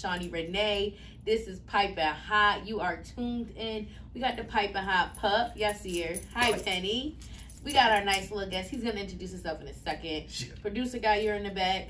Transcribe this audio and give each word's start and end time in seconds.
Shawnee 0.00 0.28
Renee. 0.28 0.96
This 1.26 1.46
is 1.46 1.60
Piping 1.60 1.98
Hot. 1.98 2.66
You 2.66 2.80
are 2.80 3.02
tuned 3.14 3.50
in. 3.54 3.86
We 4.14 4.20
got 4.20 4.36
the 4.38 4.44
Piping 4.44 4.76
Hot 4.76 5.14
pup. 5.16 5.52
Yes, 5.54 5.82
here. 5.82 6.18
Hi, 6.34 6.52
Penny. 6.58 7.18
We 7.64 7.74
got 7.74 7.92
our 7.92 8.02
nice 8.02 8.30
little 8.30 8.48
guest. 8.48 8.70
He's 8.70 8.82
gonna 8.82 8.98
introduce 8.98 9.32
himself 9.32 9.60
in 9.60 9.68
a 9.68 9.74
second. 9.74 10.24
Producer 10.62 10.98
guy, 10.98 11.16
you're 11.16 11.34
in 11.34 11.44
the 11.44 11.50
back. 11.50 11.88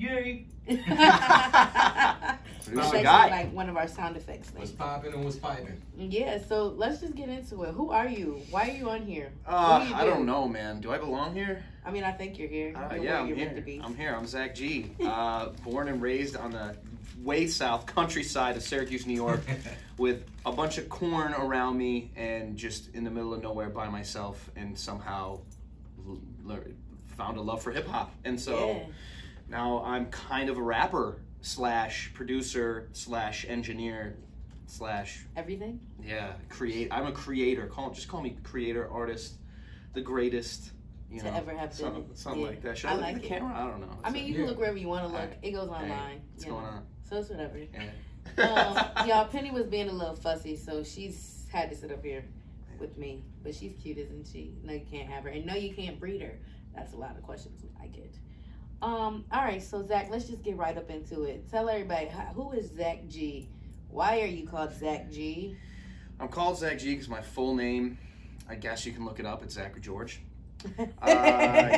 Yay! 0.00 0.46
That's 0.66 2.38
Producer 2.68 3.02
guy. 3.02 3.28
like 3.30 3.52
one 3.52 3.68
of 3.68 3.76
our 3.76 3.86
sound 3.86 4.16
effects. 4.16 4.50
What's 4.56 4.70
popping 4.70 5.12
and 5.12 5.22
what's 5.24 5.36
piping? 5.36 5.80
Yeah, 5.98 6.38
so 6.48 6.68
let's 6.68 7.00
just 7.00 7.14
get 7.14 7.28
into 7.28 7.64
it. 7.64 7.74
Who 7.74 7.90
are 7.90 8.08
you? 8.08 8.40
Why 8.50 8.70
are 8.70 8.72
you 8.72 8.88
on 8.88 9.02
here? 9.02 9.30
Uh, 9.46 9.84
you 9.86 9.94
I 9.94 10.04
do? 10.04 10.10
don't 10.10 10.24
know, 10.26 10.48
man. 10.48 10.80
Do 10.80 10.90
I 10.92 10.98
belong 10.98 11.34
here? 11.34 11.62
I 11.84 11.90
mean, 11.90 12.04
I 12.04 12.12
think 12.12 12.38
you're 12.38 12.48
here. 12.48 12.74
Uh, 12.76 12.94
You're 12.94 13.04
yeah, 13.04 13.20
I'm 13.20 13.26
you're 13.28 13.36
here. 13.36 13.46
meant 13.46 13.56
to 13.56 13.62
be. 13.62 13.80
I'm 13.84 13.94
here. 13.94 14.14
I'm 14.14 14.26
Zach 14.26 14.54
G. 14.54 14.90
Uh, 15.04 15.50
born 15.64 15.88
and 15.88 16.00
raised 16.00 16.36
on 16.36 16.52
the 16.52 16.74
way 17.22 17.46
south 17.46 17.84
countryside 17.84 18.56
of 18.56 18.62
Syracuse, 18.62 19.06
New 19.06 19.14
York, 19.14 19.42
with 19.98 20.24
a 20.46 20.52
bunch 20.52 20.78
of 20.78 20.88
corn 20.88 21.34
around 21.34 21.76
me 21.76 22.10
and 22.16 22.56
just 22.56 22.94
in 22.94 23.04
the 23.04 23.10
middle 23.10 23.34
of 23.34 23.42
nowhere 23.42 23.68
by 23.68 23.88
myself, 23.88 24.50
and 24.56 24.78
somehow 24.78 25.40
l- 26.08 26.18
lear- 26.44 26.68
found 27.16 27.36
a 27.36 27.40
love 27.42 27.62
for 27.62 27.70
hip 27.72 27.86
hop. 27.86 28.12
And 28.24 28.40
so 28.40 28.68
yeah. 28.68 28.78
Now 29.50 29.82
I'm 29.84 30.06
kind 30.06 30.48
of 30.48 30.56
a 30.56 30.62
rapper 30.62 31.20
slash 31.42 32.10
producer 32.14 32.88
slash 32.92 33.44
engineer 33.48 34.16
slash 34.66 35.26
Everything? 35.36 35.80
yeah 36.02 36.32
create. 36.48 36.88
I'm 36.90 37.06
a 37.06 37.12
creator. 37.12 37.66
Call 37.66 37.90
just 37.90 38.08
call 38.08 38.22
me 38.22 38.36
creator, 38.44 38.88
artist, 38.90 39.34
the 39.94 40.00
greatest. 40.00 40.70
You 41.10 41.18
To 41.20 41.24
know, 41.26 41.36
ever 41.38 41.52
have 41.52 41.74
something, 41.74 42.04
been 42.04 42.14
something 42.14 42.42
Yeah. 42.42 42.48
like 42.48 42.62
that. 42.62 42.78
Should 42.78 42.90
I 42.90 42.92
I, 42.92 42.96
like 42.96 43.16
the 43.16 43.24
it. 43.24 43.28
camera? 43.28 43.52
I 43.52 43.66
don't 43.68 43.80
know. 43.80 43.98
I 44.04 44.10
mean, 44.10 44.26
you 44.26 44.32
Yeah. 44.32 44.36
can 44.40 44.46
look 44.46 44.58
wherever 44.58 44.76
you 44.78 44.86
want 44.86 45.02
to 45.06 45.08
look. 45.08 45.20
Alright. 45.20 45.38
It 45.42 45.50
goes 45.50 45.68
online. 45.68 45.88
Hey, 45.90 46.20
what's 46.32 46.44
you 46.46 46.52
going 46.52 46.64
know. 46.64 46.70
on? 46.70 46.86
So 47.08 47.16
it's 47.18 47.28
whatever. 47.30 47.58
Yeah. 48.38 48.44
um, 48.98 49.08
y'all, 49.08 49.24
Penny 49.26 49.50
was 49.50 49.66
being 49.66 49.88
a 49.88 49.92
little 49.92 50.14
fussy, 50.14 50.54
so 50.54 50.84
she's 50.84 51.46
had 51.50 51.68
to 51.70 51.74
sit 51.76 51.90
up 51.90 52.04
here 52.04 52.24
with 52.78 52.96
me. 52.96 53.24
But 53.42 53.56
she's 53.56 53.72
cute, 53.82 53.98
isn't 53.98 54.28
she? 54.32 54.54
No, 54.62 54.72
you 54.74 54.82
can't 54.88 55.08
have 55.08 55.24
her, 55.24 55.30
and 55.30 55.44
no, 55.46 55.54
you 55.56 55.74
can't 55.74 55.98
breed 55.98 56.20
her. 56.22 56.38
That's 56.76 56.92
a 56.92 56.96
lot 56.96 57.16
of 57.16 57.22
questions 57.24 57.64
I 57.82 57.86
get. 57.88 58.14
Um, 58.82 59.24
all 59.30 59.44
right, 59.44 59.62
so 59.62 59.82
Zach, 59.82 60.08
let's 60.10 60.24
just 60.26 60.42
get 60.42 60.56
right 60.56 60.76
up 60.76 60.90
into 60.90 61.24
it. 61.24 61.50
Tell 61.50 61.68
everybody 61.68 62.10
who 62.34 62.52
is 62.52 62.70
Zach 62.74 63.06
G. 63.08 63.48
Why 63.90 64.20
are 64.20 64.26
you 64.26 64.46
called 64.46 64.72
Zach 64.72 65.10
G? 65.10 65.56
I'm 66.18 66.28
called 66.28 66.58
Zach 66.58 66.78
G 66.78 66.90
because 66.92 67.08
my 67.08 67.20
full 67.20 67.54
name, 67.54 67.98
I 68.48 68.54
guess 68.54 68.86
you 68.86 68.92
can 68.92 69.04
look 69.04 69.20
it 69.20 69.26
up. 69.26 69.42
It's 69.42 69.54
Zachary 69.54 69.80
George. 69.80 70.20
Uh, 71.02 71.08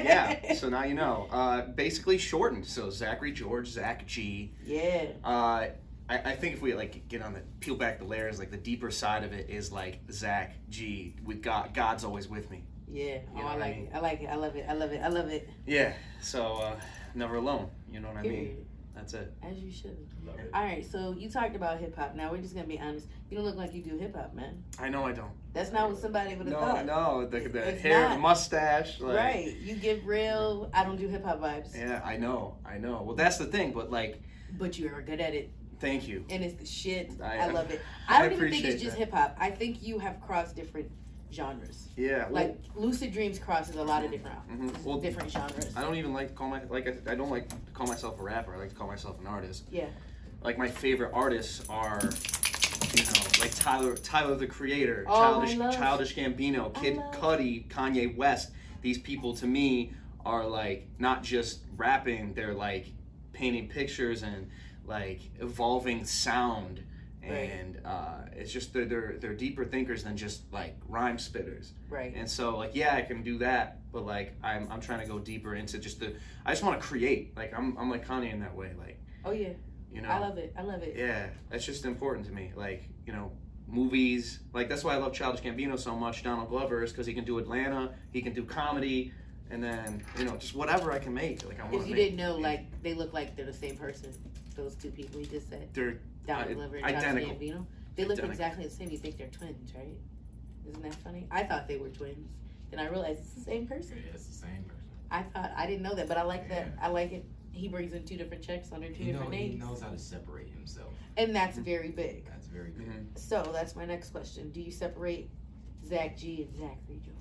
yeah. 0.02 0.54
So 0.54 0.68
now 0.68 0.82
you 0.82 0.94
know. 0.94 1.28
Uh, 1.30 1.62
basically 1.62 2.18
shortened. 2.18 2.66
So 2.66 2.90
Zachary 2.90 3.30
George, 3.32 3.68
Zach 3.68 4.06
G. 4.06 4.52
yeah. 4.64 5.06
Uh, 5.24 5.66
I, 6.08 6.18
I 6.18 6.34
think 6.34 6.54
if 6.54 6.62
we 6.62 6.74
like 6.74 7.08
get 7.08 7.22
on 7.22 7.32
the 7.32 7.42
peel 7.60 7.76
back 7.76 8.00
the 8.00 8.04
layers, 8.04 8.40
like 8.40 8.50
the 8.50 8.56
deeper 8.56 8.90
side 8.90 9.22
of 9.22 9.32
it 9.32 9.48
is 9.48 9.70
like 9.70 10.00
Zach 10.10 10.54
G. 10.68 11.14
With 11.24 11.42
God, 11.42 11.74
God's 11.74 12.02
always 12.04 12.28
with 12.28 12.50
me. 12.50 12.64
Yeah. 12.92 13.18
Oh, 13.34 13.36
You 13.38 13.42
know 13.42 13.48
I 13.48 13.52
what 13.54 13.62
I 13.62 13.66
like 13.66 13.76
mean? 13.76 13.86
it. 13.86 13.92
I 13.94 14.00
like 14.00 14.20
it. 14.22 14.26
I 14.26 14.34
love 14.36 14.56
it. 14.56 14.66
I 14.68 14.72
love 14.74 14.92
it. 14.92 15.00
I 15.02 15.08
love 15.08 15.28
it. 15.30 15.48
Yeah. 15.66 15.92
So 16.20 16.56
uh, 16.56 16.76
never 17.14 17.36
alone. 17.36 17.68
You 17.90 18.00
know 18.00 18.08
what 18.08 18.18
I 18.18 18.22
mean? 18.22 18.66
That's 18.94 19.14
it. 19.14 19.32
As 19.42 19.56
you 19.58 19.72
should. 19.72 19.96
Love 20.26 20.38
it. 20.38 20.50
All 20.52 20.62
right, 20.62 20.84
so 20.84 21.14
you 21.18 21.30
talked 21.30 21.56
about 21.56 21.78
hip 21.80 21.96
hop. 21.96 22.14
Now 22.14 22.30
we're 22.30 22.42
just 22.42 22.54
gonna 22.54 22.66
be 22.66 22.78
honest. 22.78 23.06
You 23.30 23.38
don't 23.38 23.46
look 23.46 23.56
like 23.56 23.72
you 23.74 23.82
do 23.82 23.96
hip 23.96 24.14
hop, 24.14 24.34
man. 24.34 24.62
I 24.78 24.90
know 24.90 25.06
I 25.06 25.12
don't. 25.12 25.30
That's 25.54 25.72
not 25.72 25.88
what 25.90 25.98
somebody 25.98 26.34
would 26.36 26.46
have 26.46 26.54
No, 26.54 26.60
thought. 26.60 26.84
no. 26.86 27.26
The, 27.26 27.40
the 27.48 27.68
It's 27.70 27.80
hair, 27.82 28.02
not. 28.02 28.14
the 28.16 28.20
mustache. 28.20 29.00
Like, 29.00 29.16
Right. 29.16 29.56
You 29.62 29.76
give 29.76 30.06
real. 30.06 30.70
I 30.74 30.84
don't 30.84 30.96
do 30.96 31.08
hip 31.08 31.24
hop 31.24 31.40
vibes, 31.40 31.74
Yeah, 31.74 32.02
I 32.04 32.18
know, 32.18 32.56
I 32.66 32.76
know. 32.76 33.02
Well, 33.02 33.16
that's 33.16 33.38
the 33.38 33.46
thing, 33.46 33.72
but 33.72 33.90
like, 33.90 34.20
but 34.58 34.78
you 34.78 34.92
are 34.94 35.00
good 35.00 35.20
at 35.22 35.34
it, 35.34 35.50
thank 35.80 36.06
you. 36.06 36.26
and 36.28 36.44
it's 36.44 36.54
the 36.60 36.66
shit. 36.66 37.12
I- 37.22 37.38
I, 37.38 37.46
love 37.50 37.70
it. 37.70 37.80
I 38.08 38.16
I 38.18 38.22
don't 38.28 38.32
even 38.34 38.50
think 38.50 38.64
it's 38.66 38.82
just 38.82 38.96
hip 38.98 39.10
hop. 39.12 39.34
I 39.40 39.50
think 39.50 39.82
you 39.82 39.98
have 40.00 40.20
crossed 40.20 40.54
different 40.54 40.90
genres. 41.32 41.88
Yeah, 41.96 42.24
well, 42.28 42.44
Like 42.44 42.58
Lucid 42.74 43.12
Dreams 43.12 43.38
crosses 43.38 43.76
a 43.76 43.82
lot 43.82 44.04
of 44.04 44.10
different 44.10 44.36
mhm. 44.50 44.82
well, 44.84 44.98
different 44.98 45.30
genres. 45.30 45.72
I 45.76 45.80
don't 45.82 45.96
even 45.96 46.12
like 46.12 46.28
to 46.28 46.34
call 46.34 46.48
my 46.48 46.62
like 46.64 46.86
I, 47.06 47.12
I 47.12 47.14
don't 47.14 47.30
like 47.30 47.48
to 47.48 47.56
call 47.74 47.86
myself 47.86 48.20
a 48.20 48.22
rapper. 48.22 48.54
I 48.54 48.58
like 48.58 48.68
to 48.70 48.74
call 48.74 48.86
myself 48.86 49.18
an 49.20 49.26
artist. 49.26 49.64
Yeah. 49.70 49.86
Like 50.42 50.58
my 50.58 50.68
favorite 50.68 51.10
artists 51.14 51.64
are, 51.68 52.00
you 52.94 53.04
know, 53.04 53.40
like 53.40 53.54
Tyler 53.54 53.94
Tyler 53.96 54.34
the 54.36 54.46
Creator, 54.46 55.06
Oh, 55.08 55.14
I 55.14 55.16
Childish 55.30 55.56
love- 55.56 55.74
Childish 55.74 56.14
Gambino, 56.16 56.76
I 56.76 56.80
Kid 56.80 56.96
love- 56.96 57.14
Cudi, 57.14 57.66
Kanye 57.68 58.14
West. 58.16 58.50
These 58.82 58.98
people 58.98 59.34
to 59.36 59.46
me 59.46 59.92
are 60.26 60.46
like 60.46 60.88
not 60.98 61.22
just 61.22 61.60
rapping. 61.76 62.34
They're 62.34 62.54
like 62.54 62.86
painting 63.32 63.68
pictures 63.68 64.22
and 64.22 64.48
like 64.86 65.20
evolving 65.40 66.04
sound. 66.04 66.82
Right. 67.30 67.50
And 67.50 67.80
uh, 67.86 68.22
it's 68.32 68.52
just 68.52 68.72
they're, 68.72 68.84
they're 68.84 69.16
they're 69.20 69.34
deeper 69.34 69.64
thinkers 69.64 70.02
than 70.04 70.16
just 70.16 70.52
like 70.52 70.76
rhyme 70.88 71.16
spitters. 71.18 71.70
Right. 71.88 72.12
And 72.14 72.28
so 72.28 72.56
like 72.58 72.72
yeah, 72.74 72.94
I 72.96 73.02
can 73.02 73.22
do 73.22 73.38
that, 73.38 73.80
but 73.92 74.04
like 74.04 74.34
I'm 74.42 74.66
I'm 74.70 74.80
trying 74.80 75.00
to 75.00 75.06
go 75.06 75.18
deeper 75.18 75.54
into 75.54 75.78
just 75.78 76.00
the 76.00 76.14
I 76.44 76.50
just 76.52 76.62
want 76.64 76.80
to 76.80 76.86
create. 76.86 77.36
Like 77.36 77.52
I'm 77.56 77.76
I'm 77.78 77.90
like 77.90 78.06
Kanye 78.06 78.32
in 78.32 78.40
that 78.40 78.54
way. 78.56 78.72
Like 78.78 78.98
Oh 79.24 79.30
yeah. 79.30 79.50
you 79.92 80.00
know. 80.02 80.08
I 80.08 80.18
love 80.18 80.36
it. 80.38 80.52
I 80.58 80.62
love 80.62 80.82
it. 80.82 80.94
yeah, 80.96 81.26
that's 81.50 81.64
just 81.64 81.84
important 81.84 82.26
to 82.26 82.32
me. 82.32 82.52
Like 82.56 82.88
you 83.06 83.12
know, 83.12 83.30
movies. 83.68 84.40
Like 84.52 84.68
that's 84.68 84.84
why 84.84 84.94
I 84.94 84.96
love 84.96 85.12
Childish 85.12 85.42
Gambino 85.42 85.78
so 85.78 85.94
much. 85.96 86.22
Donald 86.22 86.48
Glover 86.48 86.82
is 86.82 86.90
because 86.92 87.06
he 87.06 87.14
can 87.14 87.24
do 87.24 87.38
Atlanta, 87.38 87.92
he 88.12 88.20
can 88.20 88.32
do 88.32 88.44
comedy, 88.44 89.12
and 89.50 89.62
then 89.62 90.02
you 90.18 90.24
know 90.24 90.36
just 90.36 90.54
whatever 90.54 90.92
I 90.92 90.98
can 90.98 91.14
make. 91.14 91.44
Like 91.46 91.60
I 91.60 91.64
want 91.64 91.74
If 91.76 91.88
you 91.88 91.94
make. 91.94 92.04
didn't 92.04 92.16
know, 92.16 92.36
like 92.36 92.82
they 92.82 92.94
look 92.94 93.12
like 93.12 93.36
they're 93.36 93.46
the 93.46 93.52
same 93.52 93.76
person. 93.76 94.12
Those 94.54 94.74
two 94.74 94.90
people 94.90 95.18
you 95.20 95.26
just 95.26 95.48
said, 95.48 95.68
They're 95.72 95.98
Donald 96.26 96.50
I- 96.50 96.54
Glover 96.54 96.76
and 96.76 96.84
Childish 96.86 97.04
identical. 97.04 97.34
Gambino. 97.36 97.66
They 97.94 98.02
look 98.04 98.12
Identical. 98.18 98.30
exactly 98.30 98.64
the 98.64 98.70
same. 98.70 98.90
You 98.90 98.98
think 98.98 99.18
they're 99.18 99.26
twins, 99.28 99.72
right? 99.74 99.96
Isn't 100.68 100.82
that 100.82 100.94
funny? 100.96 101.26
I 101.30 101.42
thought 101.42 101.68
they 101.68 101.76
were 101.76 101.88
twins. 101.90 102.28
Then 102.70 102.80
I 102.80 102.88
realized 102.88 103.20
it's 103.20 103.32
the 103.34 103.40
same 103.42 103.62
Yeah, 103.70 103.76
person. 103.76 104.02
it's 104.14 104.26
the 104.26 104.32
same 104.32 104.64
person. 104.64 104.78
I 105.10 105.22
thought 105.24 105.52
I 105.56 105.66
didn't 105.66 105.82
know 105.82 105.94
that, 105.94 106.08
but 106.08 106.16
I 106.16 106.22
like 106.22 106.48
that. 106.48 106.68
I 106.80 106.88
like 106.88 107.12
it. 107.12 107.26
He 107.50 107.68
brings 107.68 107.92
in 107.92 108.04
two 108.06 108.16
different 108.16 108.42
checks 108.42 108.72
under 108.72 108.88
two 108.88 108.94
He, 108.94 109.04
know, 109.12 109.18
different 109.18 109.34
he 109.34 109.48
names, 109.48 109.60
knows 109.60 109.80
how 109.82 109.90
to 109.90 109.98
separate 109.98 110.48
himself. 110.48 110.88
and 111.18 111.36
that's 111.36 111.58
very 111.58 111.90
big. 111.90 112.24
That's 112.24 112.46
very 112.46 112.70
good. 112.70 112.86
Mhm. 112.86 113.18
So 113.18 113.50
that's 113.52 113.76
my 113.76 113.84
next 113.84 114.08
question: 114.10 114.50
Do 114.52 114.62
you 114.62 114.70
separate 114.70 115.28
Zach 115.84 116.16
G 116.16 116.44
and 116.44 116.56
Zachary 116.56 117.00
George? 117.04 117.16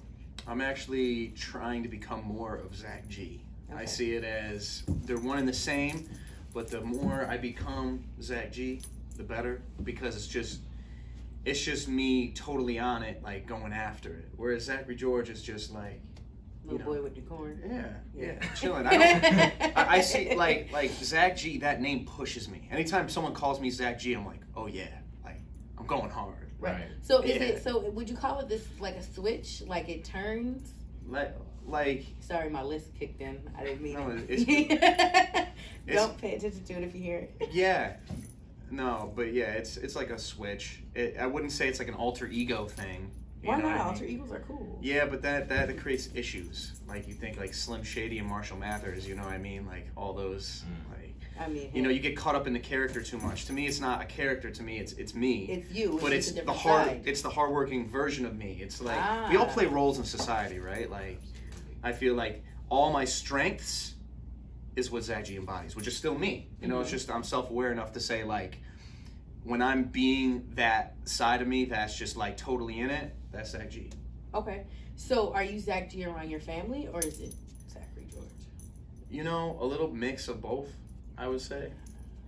I'm 0.47 0.61
actually 0.61 1.29
trying 1.29 1.83
to 1.83 1.89
become 1.89 2.23
more 2.23 2.55
of 2.55 2.73
Zach 2.75 3.09
G. 3.09 3.41
I 3.69 3.73
Okay. 3.73 3.85
see 3.87 4.13
it 4.15 4.23
as 4.23 4.83
they're 4.87 5.17
one 5.19 5.37
and 5.39 5.47
the 5.47 5.53
same, 5.53 6.07
but 6.53 6.69
the 6.69 6.81
more 6.81 7.25
I 7.29 7.37
become 7.37 8.03
Zach 8.21 8.51
G, 8.51 8.81
the 9.17 9.23
better 9.23 9.61
because 9.83 10.15
it's 10.15 10.27
just 10.27 10.61
it's 11.45 11.61
just 11.61 11.87
me 11.87 12.31
totally 12.33 12.77
on 12.79 13.01
it, 13.03 13.21
like 13.23 13.47
going 13.47 13.73
after 13.73 14.09
it. 14.13 14.29
Whereas 14.35 14.65
Zachary 14.65 14.95
George 14.95 15.29
is 15.29 15.41
just 15.41 15.73
like, 15.73 15.99
Little 16.63 16.79
know. 16.79 16.85
boy 16.85 17.01
with 17.01 17.15
the 17.15 17.21
corn. 17.21 17.59
yeah, 17.67 17.87
yeah, 18.15 18.33
Yeah. 18.39 18.53
chilling. 18.53 18.85
I 18.85 18.91
don't. 18.97 19.61
I, 19.77 19.97
I 19.97 20.01
see 20.01 20.35
like 20.35 20.71
like 20.71 20.91
Zach 20.91 21.35
G. 21.37 21.57
That 21.57 21.81
name 21.81 22.05
pushes 22.05 22.47
me. 22.47 22.67
Anytime 22.71 23.09
someone 23.09 23.33
calls 23.33 23.59
me 23.59 23.69
Zach 23.71 23.99
G, 23.99 24.13
I'm 24.13 24.25
like, 24.25 24.41
oh 24.55 24.67
yeah, 24.67 24.89
like 25.23 25.41
I'm 25.79 25.87
going 25.87 26.11
hard. 26.11 26.51
Right. 26.59 26.85
So 27.01 27.21
is 27.23 27.37
Yeah. 27.37 27.41
it? 27.47 27.63
So 27.63 27.79
would 27.89 28.07
you 28.07 28.15
call 28.15 28.39
it 28.41 28.47
this 28.47 28.63
like 28.79 28.95
a 28.95 29.01
switch? 29.03 29.63
Like 29.65 29.89
it 29.89 30.03
turns? 30.05 30.73
Like 31.07 31.35
like 31.67 32.05
Sorry, 32.19 32.49
my 32.49 32.63
list 32.63 32.93
kicked 32.97 33.21
in. 33.21 33.39
I 33.57 33.63
didn't 33.63 33.81
mean 33.81 33.93
No, 33.93 34.09
it. 34.09 34.29
it's- 34.29 35.47
Don't 35.87 36.17
pay 36.19 36.35
attention 36.35 36.63
to 36.63 36.73
it 36.73 36.83
if 36.83 36.95
you 36.95 37.01
hear 37.01 37.17
it. 37.39 37.49
Yeah. 37.51 37.93
No, 38.69 39.11
but 39.15 39.33
yeah, 39.33 39.51
it's 39.51 39.75
it's 39.77 39.95
like 39.97 40.11
a 40.11 40.17
switch. 40.17 40.81
It, 40.95 41.17
I 41.19 41.27
wouldn't 41.27 41.51
say 41.51 41.67
it's 41.67 41.79
like 41.79 41.89
an 41.89 41.93
alter 41.95 42.27
ego 42.27 42.67
thing. 42.67 43.11
Why 43.43 43.55
not? 43.57 43.63
what 43.65 43.73
I 43.73 43.79
Alter 43.79 44.05
egos 44.05 44.31
are 44.31 44.39
cool. 44.39 44.79
Yeah, 44.81 45.05
but 45.05 45.21
that 45.23 45.49
that 45.49 45.77
creates 45.77 46.07
issues. 46.13 46.71
Like 46.87 47.07
you 47.07 47.13
think 47.13 47.37
like 47.37 47.53
Slim 47.53 47.83
Shady 47.83 48.19
and 48.19 48.27
Marshall 48.29 48.57
Mathers, 48.57 49.05
you 49.07 49.15
know 49.15 49.23
what 49.23 49.33
I 49.33 49.39
mean? 49.39 49.65
Like 49.65 49.87
all 49.97 50.13
those 50.13 50.63
Mm. 50.63 50.91
like 50.97 51.15
I 51.39 51.47
mean, 51.49 51.71
you 51.73 51.81
know, 51.81 51.89
you 51.89 51.99
get 51.99 52.15
caught 52.15 52.35
up 52.35 52.45
in 52.47 52.53
the 52.53 52.59
character 52.59 53.01
too 53.01 53.17
much. 53.17 53.45
To 53.45 53.53
me 53.53 53.65
it's 53.67 53.79
not 53.81 54.01
a 54.01 54.05
character, 54.05 54.51
to 54.51 54.63
me 54.63 54.77
it's 54.79 54.93
it's 54.93 55.13
me. 55.15 55.45
it's 55.49 55.71
you. 55.73 55.97
but 56.01 56.11
just 56.11 56.37
it's 56.37 56.45
the 56.45 56.53
hard 56.53 56.87
side. 56.87 57.01
it's 57.05 57.21
the 57.23 57.29
hardworking 57.29 57.89
version 57.89 58.25
of 58.25 58.37
me. 58.37 58.59
It's 58.61 58.79
like 58.79 59.29
we 59.29 59.35
all 59.35 59.47
Ah. 59.49 59.53
play 59.53 59.65
roles 59.65 59.97
in 59.97 60.05
society, 60.05 60.59
right? 60.59 60.89
Like 60.89 61.19
I 61.83 61.91
feel 61.91 62.13
like 62.15 62.43
all 62.69 62.91
my 62.91 63.05
strengths 63.05 63.95
is 64.75 64.89
what 64.89 65.03
G 65.23 65.35
embodies, 65.35 65.75
which 65.75 65.87
is 65.87 65.97
still 65.97 66.17
me. 66.17 66.47
You 66.61 66.67
know, 66.67 66.79
it's 66.79 66.89
Mhm. 66.89 66.93
just 66.93 67.11
I'm 67.11 67.23
self 67.23 67.49
aware 67.49 67.71
enough 67.71 67.91
to 67.93 67.99
say 67.99 68.23
like 68.23 68.59
when 69.43 69.61
I'm 69.61 69.85
being 69.85 70.47
that 70.55 70.95
side 71.05 71.41
of 71.41 71.47
me 71.47 71.65
that's 71.65 71.97
just 71.97 72.15
like 72.15 72.37
totally 72.37 72.79
in 72.79 72.89
it, 72.89 73.13
that's 73.31 73.51
Zach 73.51 73.69
G. 73.69 73.89
Okay. 74.33 74.65
So 74.95 75.33
are 75.33 75.43
you 75.43 75.59
Zach 75.59 75.89
G 75.89 76.05
around 76.05 76.29
your 76.29 76.39
family 76.39 76.87
or 76.93 76.99
is 76.99 77.19
it 77.19 77.33
Zachary 77.71 78.07
George? 78.11 78.25
You 79.09 79.23
know, 79.23 79.57
a 79.59 79.65
little 79.65 79.89
mix 79.91 80.27
of 80.27 80.41
both, 80.41 80.69
I 81.17 81.27
would 81.27 81.41
say. 81.41 81.71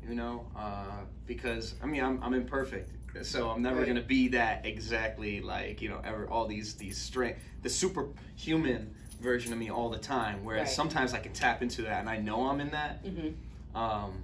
You 0.06 0.16
know, 0.16 0.46
uh, 0.56 1.04
because 1.26 1.76
I 1.82 1.86
mean 1.86 2.04
I'm 2.04 2.22
I'm 2.22 2.34
imperfect. 2.34 2.90
So 3.22 3.52
I'm 3.52 3.62
never 3.62 3.78
Right. 3.80 3.88
gonna 3.88 4.02
be 4.02 4.28
that 4.30 4.66
exactly 4.66 5.40
like, 5.40 5.82
you 5.82 5.88
know, 5.88 6.02
ever 6.04 6.28
all 6.30 6.48
these 6.48 6.74
these 6.76 6.98
strength 6.98 7.40
the 7.62 7.70
superhuman 7.70 8.94
version 9.24 9.54
of 9.54 9.58
me 9.58 9.72
all 9.72 9.90
the 9.90 9.98
time. 9.98 10.44
Whereas 10.44 10.68
Right. 10.68 10.76
sometimes 10.76 11.14
I 11.14 11.20
can 11.20 11.32
tap 11.34 11.64
into 11.64 11.82
that 11.84 12.02
and 12.02 12.10
I 12.10 12.18
know 12.18 12.48
I'm 12.48 12.60
in 12.60 12.70
that. 12.72 13.04
Mm-hmm. 13.04 13.76
Um, 13.76 14.24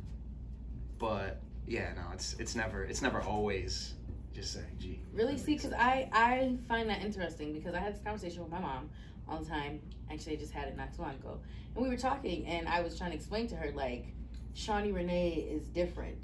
but 0.99 1.39
yeah, 1.65 1.93
no, 1.95 2.01
it's 2.13 2.33
it's 2.37 2.55
never 2.55 2.83
it's 2.83 3.01
never 3.01 3.21
always 3.21 3.93
just 4.33 4.53
Zach 4.53 4.77
G. 4.77 4.99
Really? 5.13 5.37
See, 5.37 5.55
because 5.55 5.73
I 5.73 6.09
I 6.11 6.57
find 6.67 6.89
that 6.89 7.01
interesting 7.01 7.53
because 7.53 7.73
I 7.73 7.79
had 7.79 7.95
this 7.95 8.03
conversation 8.03 8.43
with 8.43 8.51
my 8.51 8.59
mom 8.59 8.89
all 9.27 9.39
the 9.39 9.49
time. 9.49 9.81
Actually, 10.11 10.33
I 10.33 10.39
just 10.39 10.51
had 10.51 10.67
it 10.67 10.75
not 10.77 10.93
too 10.93 11.01
long 11.01 11.11
ago, 11.15 11.39
and 11.75 11.83
we 11.83 11.89
were 11.89 11.97
talking, 11.97 12.45
and 12.47 12.67
I 12.67 12.81
was 12.81 12.97
trying 12.97 13.11
to 13.11 13.15
explain 13.15 13.47
to 13.47 13.55
her 13.55 13.71
like, 13.71 14.07
Shawnee 14.53 14.91
Renee 14.91 15.47
is 15.49 15.67
different 15.67 16.23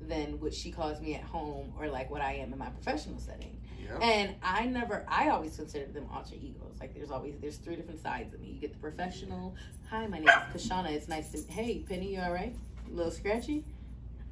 than 0.00 0.38
what 0.40 0.52
she 0.54 0.70
calls 0.70 1.00
me 1.00 1.14
at 1.14 1.22
home 1.22 1.72
or 1.78 1.88
like 1.88 2.10
what 2.10 2.20
I 2.20 2.34
am 2.34 2.52
in 2.52 2.58
my 2.58 2.68
professional 2.68 3.18
setting. 3.18 3.58
Yep. 3.82 4.02
And 4.02 4.34
I 4.42 4.66
never, 4.66 5.04
I 5.08 5.28
always 5.30 5.56
considered 5.56 5.94
them 5.94 6.06
alter 6.12 6.34
egos. 6.40 6.76
Like 6.80 6.94
there's 6.94 7.10
always, 7.10 7.34
there's 7.40 7.56
three 7.56 7.76
different 7.76 8.02
sides 8.02 8.32
of 8.34 8.40
me. 8.40 8.48
You 8.48 8.60
get 8.60 8.72
the 8.72 8.78
professional. 8.78 9.54
Hi, 9.90 10.06
my 10.06 10.18
name 10.18 10.28
is 10.28 10.68
Kashana. 10.68 10.90
It's 10.90 11.08
nice 11.08 11.30
to, 11.32 11.52
hey, 11.52 11.80
Penny, 11.88 12.14
you 12.14 12.20
all 12.20 12.32
right? 12.32 12.54
A 12.90 12.94
little 12.94 13.12
scratchy? 13.12 13.64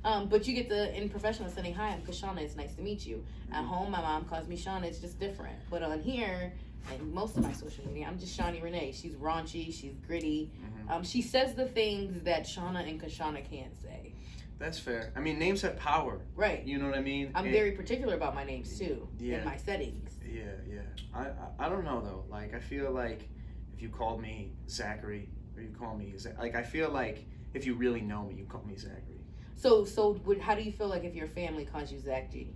Um, 0.05 0.29
but 0.29 0.47
you 0.49 0.55
get 0.55 0.69
the 0.69 0.97
in 0.97 1.09
professional 1.11 1.51
setting. 1.51 1.75
Hi, 1.75 1.89
I'm 1.89 2.01
Kashana. 2.03 2.39
It's 2.41 2.57
nice 2.57 2.75
to 2.77 2.81
meet 2.83 3.05
you. 3.05 3.23
At 3.53 3.65
home, 3.65 3.91
my 3.91 4.01
mom 4.01 4.25
calls 4.25 4.49
me 4.49 4.57
Shauna. 4.57 4.85
It's 4.85 4.99
just 4.99 5.21
different. 5.21 5.57
But 5.69 5.83
on 5.83 6.01
here, 6.01 6.53
and 6.91 7.13
most 7.13 7.37
of 7.37 7.43
my 7.43 7.53
social 7.53 7.87
media, 7.87 8.07
I'm 8.09 8.19
just 8.19 8.35
Shawnee 8.35 8.63
Renee. 8.63 8.93
She's 8.93 9.15
raunchy. 9.17 9.67
She's 9.75 9.93
gritty. 10.07 10.51
Mhm. 10.89 10.91
Um, 10.91 11.05
she 11.05 11.21
says 11.21 11.55
the 11.55 11.67
things 11.67 12.23
that 12.23 12.45
Shauna 12.45 12.89
and 12.89 12.99
Kashana 12.99 13.45
can't 13.51 13.75
say. 13.83 14.15
That's 14.61 14.79
fair. 14.79 15.11
I 15.17 15.21
mean, 15.21 15.39
names 15.39 15.63
have 15.63 15.77
power. 15.79 16.21
Right. 16.37 16.63
You 16.65 16.79
know 16.79 16.87
what 16.87 16.97
I 16.97 17.01
mean? 17.01 17.33
I'm 17.35 17.45
And- 17.47 17.53
very 17.53 17.73
particular 17.73 18.15
about 18.15 18.35
my 18.35 18.45
names 18.45 18.79
too 18.79 19.09
Yeah. 19.19 19.39
in 19.39 19.45
my 19.47 19.57
settings. 19.57 20.19
Yeah, 20.25 20.43
yeah. 20.69 20.81
I, 21.15 21.23
I 21.23 21.67
I 21.67 21.69
don't 21.71 21.85
know 21.85 22.01
though. 22.03 22.25
Like 22.29 22.55
I 22.55 22.61
feel 22.61 22.91
like 22.93 23.29
if 23.75 23.81
you 23.83 23.89
called 23.89 24.21
me 24.21 24.53
Zachary 24.69 25.31
or 25.57 25.63
you 25.63 25.71
call 25.77 25.97
me 25.97 26.13
Za- 26.17 26.37
like 26.39 26.55
I 26.55 26.63
feel 26.63 26.91
like 26.91 27.25
if 27.55 27.65
you 27.67 27.75
really 27.75 28.03
know 28.03 28.23
me, 28.27 28.35
you 28.35 28.45
call 28.45 28.63
me 28.65 28.77
Zachary. 28.77 29.25
So, 29.57 29.85
so 29.85 30.21
would, 30.25 30.39
how 30.41 30.55
do 30.55 30.63
you 30.63 30.73
feel 30.73 30.89
like 30.89 31.05
if 31.05 31.15
your 31.15 31.27
family 31.27 31.65
calls 31.65 31.91
you 31.91 31.99
Zach 31.99 32.31
G? 32.31 32.53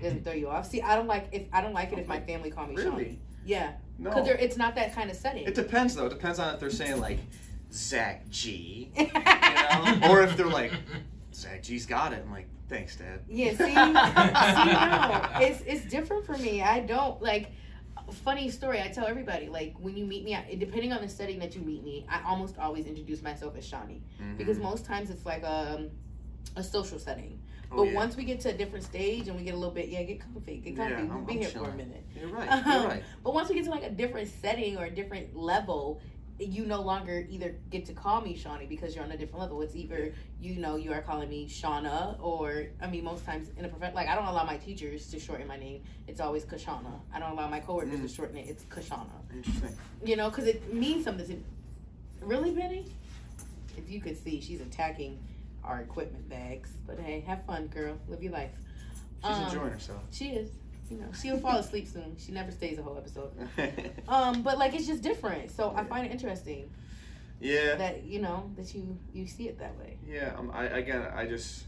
Doesn't 0.00 0.22
throw 0.24 0.32
you 0.34 0.48
off? 0.48 0.68
See, 0.70 0.80
I 0.82 0.94
don't 0.94 1.08
like 1.08 1.28
if 1.32 1.44
I 1.54 1.60
don't 1.62 1.72
like 1.72 1.90
it 1.92 1.98
if 1.98 2.06
my 2.06 2.20
family 2.20 2.50
call 2.50 2.66
me 2.66 2.76
Really? 2.76 2.90
Shawnee. 2.90 3.18
Yeah, 3.46 3.72
No. 3.98 4.10
because 4.10 4.28
it's 4.28 4.56
not 4.58 4.74
that 4.76 4.94
kind 4.94 5.10
of 5.10 5.16
setting. 5.16 5.46
It 5.46 5.54
depends 5.54 5.94
though. 5.96 6.06
It 6.06 6.10
depends 6.10 6.38
on 6.38 6.52
if 6.54 6.60
they're 6.60 6.70
saying 6.70 7.00
like 7.00 7.18
Zach 7.72 8.28
G, 8.30 8.90
you 8.96 9.06
know, 9.14 10.00
or 10.10 10.22
if 10.22 10.36
they're 10.36 10.46
like 10.46 10.72
Zach 11.34 11.62
G's 11.62 11.86
got 11.86 12.12
it. 12.12 12.22
I'm 12.24 12.32
like, 12.32 12.48
thanks, 12.68 12.96
Dad. 12.96 13.20
Yeah, 13.28 13.50
see, 13.50 13.56
see, 13.56 13.74
no, 13.74 15.46
it's 15.46 15.62
it's 15.66 15.84
different 15.90 16.24
for 16.26 16.36
me. 16.38 16.62
I 16.62 16.80
don't 16.80 17.20
like. 17.22 17.50
Funny 18.24 18.48
story. 18.50 18.80
I 18.80 18.88
tell 18.88 19.06
everybody 19.06 19.48
like 19.50 19.74
when 19.80 19.94
you 19.94 20.06
meet 20.06 20.24
me, 20.24 20.34
I- 20.34 20.54
depending 20.58 20.94
on 20.94 21.02
the 21.02 21.08
setting 21.10 21.38
that 21.40 21.54
you 21.54 21.60
meet 21.60 21.84
me, 21.84 22.06
I 22.08 22.22
almost 22.24 22.58
always 22.58 22.86
introduce 22.86 23.20
myself 23.20 23.54
as 23.54 23.66
Shawnee 23.66 24.02
Mhm. 24.22 24.38
because 24.38 24.58
most 24.58 24.86
times 24.86 25.10
it's 25.10 25.26
like 25.26 25.42
a 25.42 25.90
a 26.56 26.62
social 26.62 26.98
setting. 26.98 27.38
Oh, 27.70 27.76
But 27.76 27.82
yeah. 27.88 27.94
once 27.94 28.16
we 28.16 28.24
get 28.24 28.40
to 28.40 28.48
a 28.48 28.54
different 28.54 28.82
stage 28.86 29.28
and 29.28 29.36
we 29.36 29.44
get 29.44 29.52
a 29.52 29.58
little 29.58 29.74
bit, 29.74 29.88
yeah, 29.90 30.02
get 30.04 30.20
comfy, 30.20 30.56
get 30.56 30.74
comfy. 30.74 30.92
Yeah, 30.94 31.02
we'll 31.02 31.12
I'm- 31.12 31.24
be 31.26 31.34
I'm 31.34 31.38
here 31.40 31.48
for 31.50 31.68
a 31.68 31.74
minute. 31.74 32.06
you're 32.18 32.30
right. 32.30 32.48
Um, 32.50 32.62
You're 32.80 32.88
right. 32.88 33.02
But 33.22 33.34
once 33.34 33.50
we 33.50 33.56
get 33.56 33.64
to 33.64 33.70
like 33.70 33.82
a 33.84 33.90
different 33.90 34.28
setting 34.40 34.78
or 34.78 34.86
a 34.86 34.90
different 34.90 35.36
level, 35.36 36.00
you 36.38 36.64
no 36.66 36.80
longer 36.80 37.26
either 37.28 37.54
get 37.70 37.84
to 37.86 37.92
call 37.92 38.20
me 38.20 38.36
Shawnee 38.36 38.66
because 38.66 38.94
you're 38.94 39.04
on 39.04 39.10
a 39.10 39.16
different 39.16 39.40
level. 39.40 39.60
It's 39.62 39.74
either 39.74 40.14
you 40.40 40.56
know 40.56 40.76
you 40.76 40.92
are 40.92 41.02
calling 41.02 41.28
me 41.28 41.48
Shauna 41.48 42.16
or 42.20 42.66
I 42.80 42.86
mean 42.86 43.04
most 43.04 43.24
times 43.26 43.48
in 43.56 43.64
a 43.64 43.68
prof 43.68 43.92
like 43.94 44.08
I 44.08 44.14
don't 44.14 44.26
allow 44.26 44.44
my 44.44 44.56
teachers 44.56 45.08
to 45.10 45.18
shorten 45.18 45.46
my 45.48 45.56
name. 45.56 45.82
It's 46.06 46.20
always 46.20 46.44
Kashana. 46.44 47.00
I 47.12 47.18
don't 47.18 47.32
allow 47.32 47.48
my 47.48 47.58
coworkers 47.60 47.98
Mm. 47.98 48.02
to 48.02 48.08
shorten 48.08 48.36
it. 48.36 48.46
It's 48.48 48.62
Kashana. 48.64 49.06
Interesting. 49.34 49.76
You 50.04 50.16
know, 50.16 50.30
because 50.30 50.46
it 50.46 50.72
means 50.72 51.04
something 51.04 51.26
to. 51.26 51.36
Really, 52.24 52.52
Penny? 52.52 52.86
If 53.76 53.90
you 53.90 54.00
could 54.00 54.16
see, 54.22 54.40
she's 54.40 54.60
attacking 54.60 55.18
our 55.64 55.80
equipment 55.80 56.28
bags. 56.28 56.70
But 56.86 56.98
hey, 57.00 57.20
have 57.26 57.44
fun, 57.44 57.66
girl. 57.68 57.96
Live 58.08 58.22
your 58.22 58.32
life. 58.32 58.50
She's 59.24 59.36
Um, 59.36 59.44
enjoying 59.44 59.70
herself. 59.72 60.02
She 60.12 60.28
is. 60.30 60.50
You 60.90 60.98
know, 60.98 61.08
she'll 61.20 61.38
fall 61.38 61.58
asleep 61.58 61.86
soon. 61.86 62.16
She 62.18 62.32
never 62.32 62.50
stays 62.50 62.78
a 62.78 62.82
whole 62.82 62.96
episode. 62.96 63.32
Um, 64.08 64.42
but 64.42 64.56
like 64.56 64.74
it's 64.74 64.86
just 64.86 65.02
different. 65.02 65.50
So 65.50 65.74
I 65.76 65.84
find 65.84 66.06
it 66.06 66.12
interesting 66.12 66.70
yeah. 67.40 67.74
that 67.76 68.04
you 68.04 68.20
know 68.20 68.50
that 68.56 68.74
you 68.74 68.98
you 69.12 69.26
see 69.26 69.48
it 69.48 69.58
that 69.58 69.78
way. 69.78 69.98
Yeah, 70.06 70.32
um, 70.36 70.50
I 70.52 70.64
again, 70.64 71.06
I 71.14 71.26
just, 71.26 71.64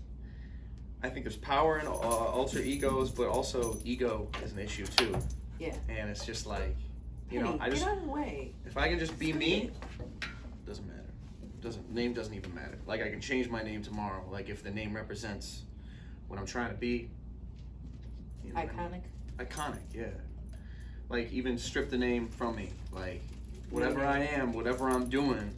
I 1.02 1.10
think 1.10 1.24
there's 1.24 1.36
power 1.36 1.78
in 1.78 1.86
uh, 1.86 1.90
alter 1.90 2.60
egos, 2.60 3.10
but 3.10 3.28
also 3.28 3.78
ego 3.84 4.28
is 4.42 4.52
an 4.52 4.58
issue 4.58 4.86
too. 4.86 5.14
Yeah. 5.58 5.74
And 5.88 6.08
it's 6.08 6.24
just 6.24 6.46
like, 6.46 6.76
you 7.30 7.40
Penny, 7.40 7.50
know, 7.50 7.58
I 7.60 7.68
just 7.68 7.82
get 7.82 7.90
out 7.90 7.98
of 7.98 8.04
the 8.04 8.10
way. 8.10 8.54
if 8.64 8.78
I 8.78 8.88
can 8.88 8.98
just 8.98 9.18
be 9.18 9.32
me, 9.32 9.70
doesn't 10.66 10.86
matter. 10.86 11.00
Doesn't 11.60 11.92
name 11.92 12.14
doesn't 12.14 12.34
even 12.34 12.54
matter. 12.54 12.78
Like 12.86 13.02
I 13.02 13.10
can 13.10 13.20
change 13.20 13.48
my 13.48 13.62
name 13.62 13.82
tomorrow. 13.82 14.24
Like 14.30 14.48
if 14.48 14.62
the 14.62 14.70
name 14.70 14.96
represents 14.96 15.64
what 16.28 16.38
I'm 16.38 16.46
trying 16.46 16.70
to 16.70 16.76
be. 16.76 17.10
You 18.44 18.52
know 18.52 18.60
what 18.60 18.70
I 18.78 18.88
mean? 18.88 19.02
Iconic. 19.38 19.46
Iconic, 19.46 19.78
yeah. 19.94 20.04
Like 21.08 21.32
even 21.32 21.58
strip 21.58 21.90
the 21.90 21.98
name 21.98 22.28
from 22.28 22.56
me. 22.56 22.70
Like 22.92 23.22
whatever 23.70 24.04
I 24.04 24.20
am, 24.20 24.52
whatever 24.52 24.88
I'm 24.88 25.08
doing. 25.08 25.54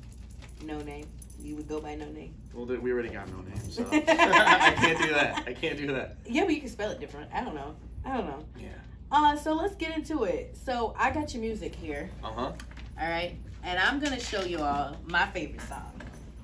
No 0.65 0.81
name. 0.81 1.07
You 1.41 1.57
would 1.57 1.69
go 1.69 1.81
by 1.81 1.95
no 1.97 2.07
name. 2.11 2.35
Well, 2.55 2.67
we 2.67 2.93
already 2.93 3.09
got 3.09 3.29
no 3.29 3.39
name, 3.39 3.71
so 3.71 3.85
I 3.93 4.75
can't 4.77 4.99
do 4.99 5.13
that. 5.13 5.43
I 5.47 5.53
can't 5.53 5.77
do 5.77 5.89
that. 5.93 6.17
Yeah, 6.27 6.45
but 6.45 6.55
you 6.55 6.61
can 6.61 6.69
spell 6.71 6.91
it 6.91 7.01
different. 7.01 7.31
I 7.35 7.43
don't 7.43 7.55
know. 7.55 7.75
I 8.05 8.17
don't 8.17 8.27
know. 8.27 8.45
Yeah. 8.59 8.69
Uh, 9.11 9.37
so 9.37 9.53
let's 9.55 9.75
get 9.75 9.97
into 9.97 10.25
it. 10.25 10.57
So 10.65 10.95
I 10.97 11.11
got 11.11 11.35
your 11.35 11.43
music 11.43 11.75
here. 11.75 12.11
Uh 12.23 12.29
huh. 12.31 12.53
All 13.01 13.09
right, 13.11 13.35
and 13.65 13.79
I'm 13.79 13.99
gonna 13.99 14.21
show 14.21 14.43
you 14.43 14.61
all 14.61 14.97
my 15.07 15.27
favorite 15.27 15.63
song. 15.63 15.93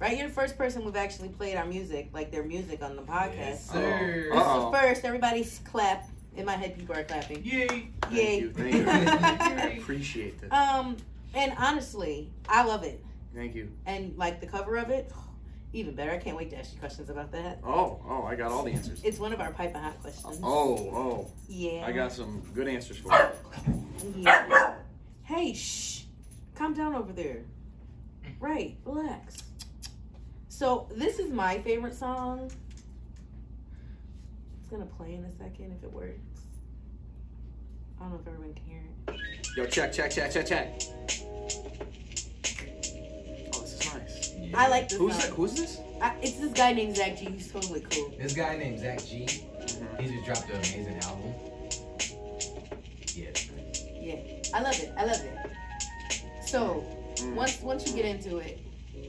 Right, 0.00 0.16
you're 0.18 0.28
the 0.28 0.34
first 0.34 0.56
person 0.58 0.84
we've 0.84 0.96
actually 0.96 1.28
played 1.28 1.56
our 1.56 1.66
music, 1.66 2.08
like 2.12 2.30
their 2.30 2.44
music, 2.44 2.82
on 2.82 2.94
the 2.96 3.02
podcast. 3.02 3.36
Yes, 3.36 3.66
This 3.66 3.70
sir. 3.72 4.30
Uh-oh. 4.32 4.58
is 4.58 4.72
the 4.72 4.78
first. 4.78 5.04
Everybody's 5.04 5.60
clap. 5.70 6.08
In 6.38 6.46
my 6.46 6.52
head, 6.52 6.78
people 6.78 6.94
are 6.94 7.02
clapping. 7.02 7.44
Yay. 7.44 7.66
Thank 7.66 8.14
Yay. 8.14 8.38
you. 8.38 8.52
Thank 8.52 8.74
you. 8.74 8.84
I 8.88 9.78
appreciate 9.80 10.40
that. 10.40 10.52
Um, 10.52 10.96
and 11.34 11.52
honestly, 11.58 12.30
I 12.48 12.64
love 12.64 12.84
it. 12.84 13.04
Thank 13.34 13.56
you. 13.56 13.72
And 13.86 14.16
like 14.16 14.40
the 14.40 14.46
cover 14.46 14.76
of 14.76 14.90
it, 14.90 15.10
even 15.72 15.96
better. 15.96 16.12
I 16.12 16.18
can't 16.18 16.36
wait 16.36 16.50
to 16.50 16.56
ask 16.56 16.72
you 16.72 16.78
questions 16.78 17.10
about 17.10 17.32
that. 17.32 17.58
Oh, 17.64 18.00
oh, 18.08 18.22
I 18.22 18.36
got 18.36 18.52
all 18.52 18.62
the 18.62 18.70
answers. 18.70 19.02
It's 19.02 19.18
one 19.18 19.32
of 19.32 19.40
our 19.40 19.50
Piping 19.50 19.82
Hot 19.82 20.00
questions. 20.00 20.38
Oh, 20.40 20.76
oh, 20.94 21.30
yeah. 21.48 21.84
I 21.84 21.90
got 21.90 22.12
some 22.12 22.40
good 22.54 22.68
answers 22.68 22.98
for 22.98 23.12
you. 23.66 24.14
Yeah. 24.18 24.74
Hey, 25.24 25.52
shh. 25.54 26.04
Calm 26.54 26.72
down 26.72 26.94
over 26.94 27.12
there. 27.12 27.42
Right, 28.38 28.76
relax. 28.84 29.38
So, 30.48 30.88
this 30.94 31.18
is 31.18 31.32
my 31.32 31.58
favorite 31.58 31.96
song. 31.96 32.48
It's 34.60 34.70
gonna 34.70 34.86
play 34.86 35.14
in 35.14 35.24
a 35.24 35.32
second 35.32 35.74
if 35.76 35.82
it 35.82 35.92
works. 35.92 36.27
I 38.00 38.04
don't 38.04 38.10
know 38.12 38.20
if 38.20 38.26
everyone 38.28 38.54
can 38.54 38.64
hear 38.64 38.82
it. 39.08 39.48
Yo, 39.56 39.66
check, 39.66 39.92
check, 39.92 40.10
check, 40.10 40.30
check, 40.32 40.46
check. 40.46 40.80
Oh, 43.52 43.60
this 43.60 43.74
is 43.74 43.94
nice. 43.94 44.54
I 44.54 44.68
like 44.68 44.88
this 44.88 44.98
Who's 44.98 45.14
song. 45.14 45.30
it? 45.30 45.34
Who's 45.34 45.54
this? 45.54 45.78
I, 46.00 46.14
it's 46.22 46.34
this 46.34 46.52
guy 46.52 46.72
named 46.72 46.96
Zach 46.96 47.18
G. 47.18 47.24
He's 47.26 47.50
totally 47.50 47.80
cool. 47.90 48.12
This 48.20 48.34
guy 48.34 48.56
named 48.56 48.78
Zach 48.80 49.04
G. 49.04 49.26
Mhm. 49.26 50.00
He 50.00 50.08
just 50.14 50.24
dropped 50.26 50.50
an 50.50 50.56
amazing 50.56 50.98
album. 51.02 51.34
Yeah. 53.14 53.30
Yeah, 54.00 54.48
I 54.54 54.62
love 54.62 54.78
it. 54.80 54.92
I 54.96 55.04
love 55.04 55.20
it. 55.20 56.46
So, 56.46 56.84
Mm. 57.16 57.34
once 57.34 57.60
once 57.62 57.84
you 57.88 57.94
get 57.94 58.04
into 58.04 58.36
it, 58.38 58.60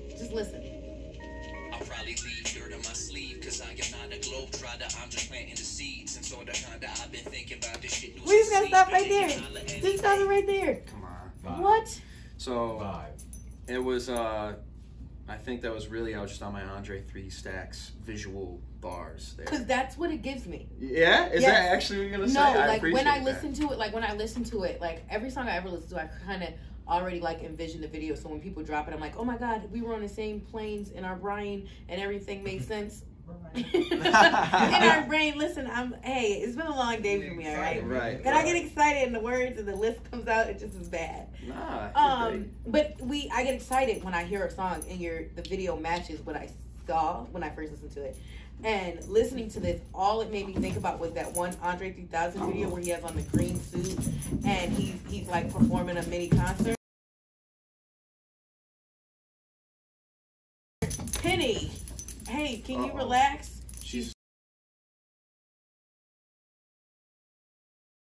just 0.10 0.31
listen. 0.34 0.63
I'll 1.72 1.79
probably 1.86 2.15
leave 2.15 2.43
dirt 2.43 2.74
on 2.74 2.79
my 2.79 2.93
sleeve, 2.93 3.39
cause 3.43 3.62
I 3.62 3.69
am 3.69 4.10
not 4.10 4.17
a 4.17 4.19
globe 4.19 4.50
trotter. 4.51 4.88
I'm 5.00 5.10
just 5.12 5.29
planting 5.29 5.53
the 5.53 5.62
seeds. 5.62 6.09
And 6.31 6.39
so 6.39 6.45
the 6.45 6.51
kinda 6.51 6.89
I've 6.89 7.12
been 7.12 7.21
thinking 7.21 7.57
about 7.57 7.81
this 7.81 7.93
shit. 7.93 8.15
We 8.25 8.38
just 8.38 8.51
gotta 8.51 8.67
stop 8.67 8.91
right 8.91 9.07
there. 9.09 9.29
Just 9.29 10.00
stop 10.00 10.19
it 10.19 10.27
right 10.27 10.45
there. 10.45 10.81
Come 10.88 11.03
on. 11.03 11.31
Vibe. 11.43 11.59
What? 11.62 12.01
So 12.38 12.51
Vibe. 12.81 13.21
it 13.67 13.79
was. 13.83 14.09
uh 14.09 14.55
I 15.27 15.36
think 15.38 15.62
that 15.62 15.71
was 15.71 15.88
really. 15.88 16.15
I 16.15 16.21
was 16.21 16.31
just 16.31 16.41
on 16.41 16.53
my 16.53 16.63
Andre 16.63 17.01
Three 17.03 17.29
Stacks 17.29 17.91
visual 18.03 18.59
bars 18.81 19.36
there. 19.38 19.45
Because 19.45 19.65
that's 19.65 19.95
what 19.95 20.09
it 20.12 20.24
gives 20.24 20.48
me. 20.48 20.67
Yeah, 20.79 21.27
is 21.29 21.41
Yes. 21.43 21.51
that 21.51 21.71
actually 21.75 22.00
what 22.00 22.07
you're 22.09 22.17
gonna 22.19 22.27
No, 22.33 22.53
say? 22.53 22.59
I 22.62 22.67
like 22.67 22.81
when 22.81 23.07
I 23.07 23.19
that. 23.19 23.24
listen 23.25 23.53
to 23.53 23.71
it, 23.71 23.77
like 23.77 23.93
when 23.93 24.03
I 24.03 24.13
listen 24.13 24.43
to 24.45 24.63
it, 24.63 24.81
like 24.81 25.03
every 25.09 25.29
song 25.29 25.48
I 25.48 25.55
ever 25.55 25.69
listen 25.69 25.89
to, 25.89 26.01
I 26.01 26.09
kind 26.25 26.41
of 26.43 26.50
already 26.88 27.19
like 27.19 27.43
envision 27.43 27.79
the 27.81 27.88
video. 27.88 28.15
So 28.15 28.27
when 28.29 28.39
people 28.39 28.63
drop 28.63 28.88
it, 28.88 28.93
I'm 28.95 29.00
like, 29.00 29.17
oh 29.17 29.24
my 29.24 29.38
god, 29.38 29.71
we 29.71 29.81
were 29.81 29.93
on 29.93 30.01
the 30.01 30.09
same 30.09 30.41
planes 30.41 30.89
in 30.89 31.05
our 31.05 31.15
brain, 31.15 31.69
and 31.89 32.01
everything 32.01 32.43
made 32.43 32.63
sense. 32.67 33.03
In 33.55 34.03
our 34.03 35.03
brain, 35.03 35.38
listen, 35.38 35.69
I'm 35.71 35.93
hey, 36.03 36.41
it's 36.43 36.55
been 36.55 36.67
a 36.67 36.75
long 36.75 37.01
day 37.01 37.27
for 37.27 37.33
me, 37.33 37.48
all 37.50 37.57
right. 37.57 37.86
Right. 37.86 38.21
And 38.24 38.29
I 38.29 38.43
get 38.43 38.55
excited, 38.55 39.03
and 39.03 39.15
the 39.15 39.19
words 39.19 39.57
and 39.57 39.67
the 39.67 39.75
list 39.75 40.00
comes 40.12 40.27
out, 40.27 40.48
it 40.48 40.59
just 40.59 40.75
is 40.75 40.88
bad. 40.88 41.27
Nah. 41.48 41.89
Um, 41.95 42.51
but 42.67 42.95
we, 43.01 43.29
I 43.33 43.43
get 43.43 43.55
excited 43.55 44.03
when 44.03 44.13
I 44.13 44.24
hear 44.24 44.45
a 44.45 44.51
song 44.51 44.83
and 44.89 45.00
your 45.00 45.24
the 45.36 45.41
video 45.41 45.75
matches 45.77 46.19
what 46.25 46.36
I 46.36 46.50
saw 46.88 47.24
when 47.31 47.43
I 47.43 47.50
first 47.50 47.71
listened 47.71 47.91
to 47.91 48.03
it. 48.03 48.17
And 48.63 49.03
listening 49.07 49.50
to 49.51 49.59
this, 49.62 49.79
all 49.93 50.19
it 50.21 50.31
made 50.31 50.45
me 50.45 50.53
think 50.53 50.75
about 50.75 51.00
was 51.00 51.13
that 51.13 51.33
one 51.33 51.55
Andre 51.62 51.93
3000 51.93 52.45
video 52.45 52.69
where 52.69 52.81
he 52.81 52.89
has 52.89 53.03
on 53.03 53.15
the 53.15 53.21
green 53.21 53.57
suit 53.57 53.98
and 54.45 54.74
he's 54.74 54.95
he's 55.07 55.27
like 55.27 55.51
performing 55.51 55.98
a 55.98 56.03
mini 56.07 56.27
concert. 56.27 56.78
Wait, 62.50 62.65
can 62.65 62.84
you 62.84 62.89
Uh-oh. 62.89 62.98
relax? 62.98 63.62
She's 63.84 64.12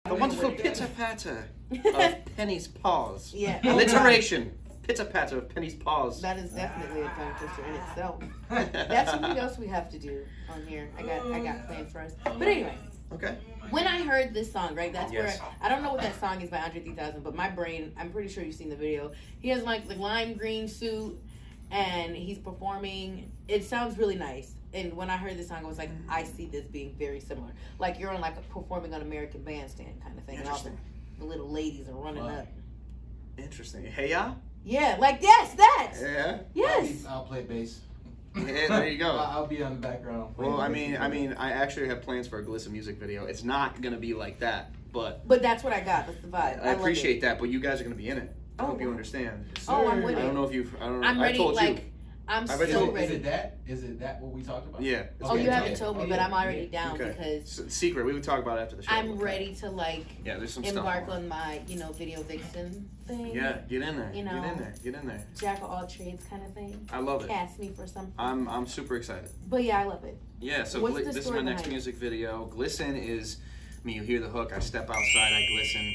a 0.05 0.13
wonderful 0.15 0.51
pitter 0.51 0.87
patter 0.97 1.47
of 1.71 2.25
Penny's 2.35 2.67
paws. 2.67 3.33
Yeah. 3.33 3.61
Alliteration. 3.63 4.51
Pitter 4.83 5.05
patter 5.05 5.37
of 5.37 5.47
Penny's 5.47 5.73
paws. 5.75 6.21
That 6.21 6.37
is 6.37 6.51
definitely 6.51 7.01
a 7.03 7.09
tongue 7.11 7.33
twister 7.39 7.65
in 7.65 7.75
itself. 7.75 8.21
That's 8.49 9.11
something 9.11 9.37
else 9.37 9.57
we 9.57 9.67
have 9.67 9.89
to 9.91 9.97
do 9.97 10.25
on 10.49 10.67
here. 10.67 10.89
I 10.97 11.01
got 11.03 11.31
I 11.31 11.39
got 11.39 11.67
plans 11.67 11.91
for 11.93 12.01
us. 12.01 12.11
But 12.25 12.41
anyway. 12.41 12.77
Okay. 13.13 13.37
When 13.69 13.87
I 13.87 14.01
heard 14.01 14.33
this 14.33 14.51
song, 14.51 14.75
right, 14.75 14.91
that's 14.91 15.13
Yes. 15.13 15.39
where 15.39 15.47
I, 15.61 15.67
I 15.67 15.69
don't 15.69 15.83
know 15.83 15.91
what 15.93 16.01
that 16.01 16.19
song 16.19 16.41
is 16.41 16.49
by 16.49 16.57
Andre 16.57 16.81
3000, 16.81 17.23
but 17.23 17.35
my 17.35 17.49
brain, 17.49 17.93
I'm 17.97 18.11
pretty 18.11 18.27
sure 18.29 18.43
you've 18.43 18.55
seen 18.55 18.69
the 18.69 18.75
video. 18.75 19.11
He 19.39 19.49
has 19.49 19.63
like 19.63 19.87
the 19.87 19.95
lime 19.95 20.33
green 20.33 20.67
suit 20.67 21.15
and 21.75 22.15
he's 22.15 22.37
performing. 22.37 23.31
It 23.47 23.65
sounds 23.65 23.97
really 23.97 24.15
nice. 24.15 24.53
And 24.73 24.93
when 24.93 25.09
I 25.09 25.17
heard 25.17 25.37
this 25.37 25.49
song, 25.49 25.63
I 25.63 25.67
was 25.67 25.77
like, 25.77 25.91
mm-hmm. 25.91 26.09
I 26.09 26.23
see 26.23 26.45
this 26.47 26.65
being 26.65 26.95
very 26.97 27.19
similar. 27.19 27.51
Like 27.79 27.99
you're 27.99 28.11
on 28.11 28.21
like 28.21 28.37
a 28.37 28.41
performing 28.53 28.93
on 28.93 29.01
American 29.01 29.43
Bandstand 29.43 30.01
kind 30.01 30.17
of 30.17 30.23
thing. 30.23 30.37
And 30.37 30.47
all 30.47 30.57
the, 30.57 30.69
Interesting. 30.69 30.79
the 31.19 31.25
little 31.25 31.49
ladies 31.49 31.89
are 31.89 31.93
running 31.93 32.23
Wow. 32.23 32.39
up. 32.39 32.47
Interesting. 33.37 33.85
Hey, 33.85 34.09
yeah? 34.09 34.33
Yeah, 34.63 34.97
like 34.99 35.19
yes, 35.21 35.53
that. 35.53 35.93
Yeah. 36.01 36.39
Yes. 36.53 37.05
I'll, 37.07 37.23
play 37.23 37.43
bass. 37.43 37.79
Yeah, 38.35 38.43
there 38.69 38.87
you 38.87 38.97
go. 38.97 39.09
I'll, 39.11 39.41
I'll 39.41 39.47
be 39.47 39.61
on 39.61 39.73
the 39.73 39.87
background. 39.87 40.33
Well, 40.37 40.59
I 40.59 40.69
mean, 40.69 40.97
I 40.97 41.09
mean, 41.09 41.33
I 41.33 41.51
actually 41.51 41.87
have 41.89 42.01
plans 42.01 42.27
for 42.27 42.39
a 42.39 42.43
Glisten 42.43 42.71
music 42.71 42.97
video. 42.97 43.25
It's 43.25 43.43
not 43.43 43.81
gonna 43.81 43.97
be 43.97 44.13
like 44.13 44.39
that, 44.39 44.71
but 44.91 45.27
But 45.27 45.41
that's 45.41 45.63
what 45.63 45.73
I 45.73 45.81
got. 45.81 46.07
That's 46.07 46.21
the 46.21 46.27
vibe. 46.29 46.63
I 46.63 46.71
love 46.71 46.79
appreciate 46.79 47.21
that. 47.21 47.37
But 47.37 47.49
you 47.49 47.59
guys 47.59 47.79
are 47.79 47.83
gonna 47.83 47.95
be 47.95 48.09
in 48.09 48.17
it. 48.17 48.35
I 48.57 48.63
Oh, 48.63 48.67
hope 48.67 48.79
you 48.79 48.87
wow. 48.87 48.91
understand. 48.91 49.45
Oh, 49.67 49.87
I'm 49.87 50.01
with 50.03 50.15
I 50.15 50.19
it. 50.19 50.23
don't 50.23 50.33
know 50.35 50.43
if 50.45 50.53
you've. 50.53 50.73
I 50.77 50.85
don't 50.85 51.01
know. 51.01 51.07
I'm 51.07 51.19
I 51.19 51.23
ready. 51.23 51.37
told 51.37 51.55
Like 51.55 51.77
you. 51.77 51.81
I'm 52.27 52.43
I 52.43 52.45
so 52.47 52.57
bet 52.57 52.69
you- 52.69 52.75
Is 52.75 52.81
it, 52.87 52.93
ready. 52.93 53.05
is 53.05 53.11
it 53.11 53.23
that? 53.23 53.57
Is 53.67 53.83
it 53.83 53.99
that 53.99 54.19
what 54.21 54.31
we 54.31 54.41
talked 54.41 54.67
about? 54.67 54.81
Yeah. 54.81 55.03
Oh, 55.21 55.33
Okay, 55.33 55.43
you 55.43 55.49
haven't 55.51 55.71
yeah. 55.71 55.77
told 55.77 55.97
me, 55.97 56.03
Oh, 56.03 56.07
but 56.07 56.15
yeah, 56.15 56.25
I'm 56.25 56.33
already 56.33 56.69
yeah. 56.71 56.83
down 56.83 56.95
Okay. 56.95 57.09
because 57.09 57.59
S- 57.59 57.73
secret. 57.73 58.03
We 58.05 58.13
would 58.13 58.23
talk 58.23 58.39
about 58.39 58.57
it 58.57 58.61
after 58.61 58.75
the 58.77 58.81
show. 58.81 58.91
I'm 58.91 59.11
okay? 59.11 59.23
ready 59.23 59.55
to 59.55 59.69
like 59.69 60.05
Yeah, 60.23 60.37
there's 60.37 60.51
some 60.53 60.63
embark 60.63 61.03
stuff. 61.03 61.17
on 61.17 61.27
my, 61.27 61.61
you 61.67 61.77
know, 61.77 61.91
video 61.91 62.23
vixen 62.23 62.89
thing. 63.05 63.35
Yeah, 63.35 63.59
get 63.69 63.83
in 63.83 63.97
there. 63.97 64.11
You 64.11 64.23
know. 64.23 64.41
Get 64.41 64.51
in 64.53 64.57
there. 64.57 64.73
Get 64.83 64.95
in 64.95 65.07
there. 65.07 65.23
Jack 65.39 65.57
of 65.61 65.69
all 65.69 65.85
trades 65.85 66.23
kind 66.29 66.43
of 66.43 66.51
thing. 66.53 66.87
I 66.91 66.99
love 66.99 67.23
it. 67.23 67.27
Cast 67.27 67.59
me 67.59 67.69
for 67.75 67.85
something. 67.85 68.13
I'm 68.17 68.47
I'm 68.49 68.65
super 68.65 68.95
excited. 68.95 69.29
but 69.47 69.63
yeah, 69.63 69.81
I 69.81 69.83
love 69.83 70.03
it. 70.05 70.17
Yeah, 70.39 70.63
so 70.63 70.81
What's 70.81 70.95
gli- 70.95 71.03
the 71.03 71.09
this 71.09 71.17
is 71.17 71.25
story 71.25 71.43
my 71.43 71.51
next 71.51 71.61
behind 71.63 71.73
it? 71.73 71.75
music 71.75 71.95
video. 71.97 72.45
Glisten 72.45 72.95
is 72.95 73.37
I 73.83 73.85
mean, 73.85 73.97
you 73.97 74.01
hear 74.01 74.19
the 74.19 74.29
hook, 74.29 74.51
I 74.51 74.59
step 74.61 74.89
outside, 74.89 75.31
I 75.31 75.45
glisten. 75.53 75.93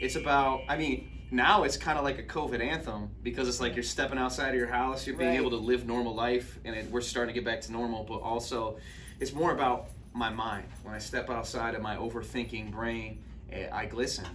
It's 0.00 0.16
about 0.16 0.62
I 0.68 0.76
mean, 0.76 1.08
now 1.32 1.62
it's 1.64 1.76
kind 1.78 1.98
of 1.98 2.04
like 2.04 2.18
a 2.18 2.22
COVID 2.22 2.60
anthem 2.62 3.08
because 3.22 3.48
it's 3.48 3.60
like 3.60 3.74
you're 3.74 3.82
stepping 3.82 4.18
outside 4.18 4.50
of 4.50 4.54
your 4.54 4.66
house, 4.66 5.06
you're 5.06 5.16
being 5.16 5.30
Right. 5.30 5.38
able 5.40 5.50
to 5.50 5.56
live 5.56 5.86
normal 5.86 6.14
life, 6.14 6.58
and 6.64 6.76
it, 6.76 6.90
we're 6.90 7.00
starting 7.00 7.34
to 7.34 7.40
get 7.40 7.44
back 7.44 7.62
to 7.62 7.72
normal. 7.72 8.04
But 8.04 8.18
also, 8.18 8.76
it's 9.18 9.32
more 9.32 9.52
about 9.52 9.88
my 10.12 10.28
mind. 10.28 10.66
When 10.82 10.94
I 10.94 10.98
step 10.98 11.30
outside 11.30 11.74
of 11.74 11.80
my 11.80 11.96
overthinking 11.96 12.70
brain, 12.70 13.22
eh, 13.50 13.66
I 13.72 13.86
glisten. 13.86 14.26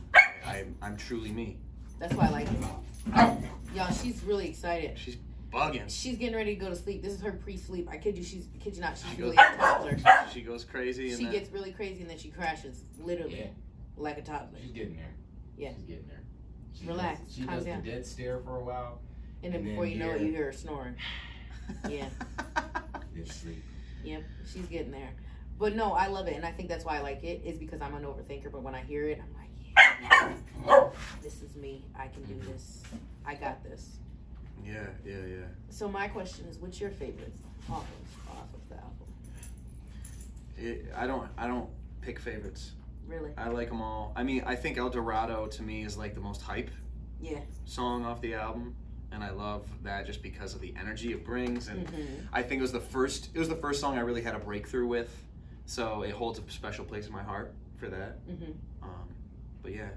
I, 0.46 0.66
I'm 0.82 0.98
truly 0.98 1.32
me. 1.32 1.58
That's 2.00 2.16
why 2.16 2.28
I 2.28 2.30
like 2.30 2.48
it. 2.52 3.38
Y'all, 3.76 3.92
she's 3.94 4.24
really 4.24 4.50
excited. 4.50 4.98
She's 4.98 5.18
bugging. 5.54 5.84
She's 5.88 6.18
getting 6.18 6.36
ready 6.36 6.56
to 6.56 6.60
go 6.60 6.70
to 6.70 6.76
sleep. 6.76 7.04
This 7.04 7.14
is 7.14 7.22
her 7.22 7.32
pre-sleep. 7.34 7.88
I 7.92 7.98
kid 7.98 8.18
you, 8.18 8.24
she's 8.24 8.48
I 8.56 8.58
kid 8.58 8.76
you 8.76 8.82
not, 8.82 8.98
she's 8.98 9.16
She 9.16 9.22
really 9.22 9.36
goes- 9.36 9.46
a 9.54 9.58
toddler. 9.58 9.98
She 10.34 10.42
goes 10.42 10.64
crazy. 10.64 11.10
She 11.16 11.24
then, 11.24 11.32
gets 11.32 11.52
really 11.52 11.72
crazy 11.72 12.02
and 12.02 12.10
then 12.10 12.18
she 12.18 12.30
crashes, 12.30 12.84
literally, 13.00 13.40
Yeah. 13.40 13.46
like 13.98 14.18
a 14.18 14.22
toddler. 14.22 14.60
She's 14.62 14.72
getting 14.72 14.96
there. 14.96 15.14
Yeah. 15.58 15.70
She's 15.76 15.84
getting 15.86 16.08
there. 16.08 16.22
She 16.80 16.88
Relax, 16.88 17.22
Does, 17.22 17.36
she 17.36 17.42
calm 17.44 17.56
does 17.56 17.66
down. 17.66 17.82
the 17.84 17.92
dead 17.92 18.06
stare 18.06 18.40
for 18.40 18.58
a 18.58 18.64
while. 18.64 19.00
And 19.44 19.54
then 19.54 19.60
And 19.60 19.68
then 19.68 19.72
before 19.72 19.86
you 19.86 19.98
know 19.98 20.12
it, 20.12 20.22
you 20.22 20.32
hear 20.32 20.46
her 20.46 20.52
snoring. 20.52 20.96
Yeah. 21.90 22.06
Sleep. 23.26 23.62
Yep, 24.06 24.24
she's 24.46 24.66
getting 24.68 24.92
there. 24.92 25.10
But 25.60 25.76
no, 25.76 25.92
I 25.92 26.08
love 26.08 26.28
it, 26.28 26.36
and 26.36 26.46
I 26.46 26.52
think 26.52 26.70
that's 26.70 26.86
why 26.86 26.98
I 26.98 27.02
like 27.02 27.24
it. 27.24 27.42
Is 27.44 27.58
because 27.58 27.82
I'm 27.82 27.94
an 27.94 28.04
overthinker. 28.04 28.52
But 28.52 28.62
when 28.62 28.74
I 28.74 28.82
hear 28.82 29.10
it, 29.10 29.22
I'm 29.22 29.34
like, 29.34 29.50
yeah, 30.66 30.90
this 31.22 31.42
is 31.42 31.56
me. 31.58 31.84
I 31.94 32.08
can 32.08 32.24
do 32.24 32.36
mm-hmm. 32.36 32.52
this. 32.54 32.84
I 33.26 33.36
got 33.36 33.64
this. 33.64 33.98
yeah, 34.66 34.86
yeah, 35.06 35.26
yeah. 35.28 35.46
So 35.70 35.90
my 35.90 36.08
question 36.08 36.46
is, 36.46 36.58
what's 36.60 36.80
your 36.80 36.92
favorite 36.92 37.34
off 37.70 37.84
of 37.84 38.38
off 38.38 38.48
of 38.54 38.70
the 38.70 38.76
album? 38.76 39.08
It, 40.58 40.86
I 40.96 41.06
don't 41.08 41.28
I 41.38 41.48
don't 41.48 41.70
pick 42.02 42.20
favorites. 42.20 42.72
Really? 43.08 43.32
I 43.38 43.50
like 43.50 43.70
them 43.70 43.82
all. 43.82 44.14
I 44.16 44.24
mean, 44.24 44.44
I 44.46 44.56
think 44.56 44.78
El 44.78 44.90
Dorado 44.90 45.48
to 45.48 45.64
me 45.64 45.84
is 45.84 45.98
like 45.98 46.14
the 46.14 46.20
most 46.22 46.42
hype 46.42 46.70
Yeah. 47.22 47.40
song 47.66 48.06
off 48.06 48.22
the 48.22 48.34
album, 48.36 48.76
and 49.12 49.24
I 49.24 49.30
love 49.32 49.68
that 49.84 50.06
just 50.06 50.22
because 50.22 50.54
of 50.54 50.62
the 50.62 50.74
energy 50.80 51.12
it 51.14 51.24
brings. 51.26 51.68
And 51.70 51.88
Mm-hmm. 51.88 52.26
I 52.34 52.44
think 52.44 52.60
it 52.60 52.62
was 52.62 52.72
the 52.72 52.80
first 52.80 53.30
it 53.34 53.40
was 53.40 53.50
the 53.50 53.56
first 53.56 53.80
song 53.80 53.98
I 53.98 54.02
really 54.02 54.22
had 54.22 54.36
a 54.36 54.40
breakthrough 54.40 54.88
with, 54.88 55.24
so 55.66 56.02
it 56.04 56.12
holds 56.12 56.40
a 56.40 56.50
special 56.52 56.86
place 56.86 57.08
in 57.08 57.14
my 57.14 57.24
heart 57.24 57.54
for 57.78 57.88
that. 57.90 58.28
Mm-hmm. 58.28 58.52
Um, 58.84 59.08
but 59.62 59.74
yeah, 59.74 59.90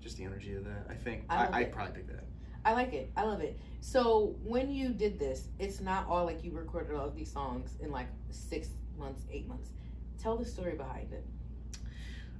just 0.00 0.16
the 0.16 0.24
energy 0.24 0.54
of 0.54 0.64
that. 0.64 0.86
I 0.88 0.94
think 0.94 1.24
I 1.28 1.46
I, 1.46 1.56
I'd 1.58 1.72
probably 1.72 1.94
pick 1.94 2.06
that. 2.08 2.24
I 2.64 2.74
like 2.74 2.92
it. 2.92 3.10
I 3.16 3.24
love 3.24 3.40
it. 3.40 3.58
So 3.80 4.36
when 4.44 4.70
you 4.70 4.90
did 4.90 5.18
this, 5.18 5.48
it's 5.58 5.80
not 5.80 6.06
all 6.08 6.24
like 6.24 6.44
you 6.44 6.52
recorded 6.52 6.94
all 6.94 7.06
of 7.08 7.16
these 7.16 7.32
songs 7.32 7.74
in 7.80 7.90
like 7.90 8.06
six 8.30 8.68
months, 8.96 9.22
eight 9.32 9.48
months. 9.48 9.70
Tell 10.16 10.36
the 10.36 10.44
story 10.44 10.76
behind 10.76 11.12
it. 11.12 11.26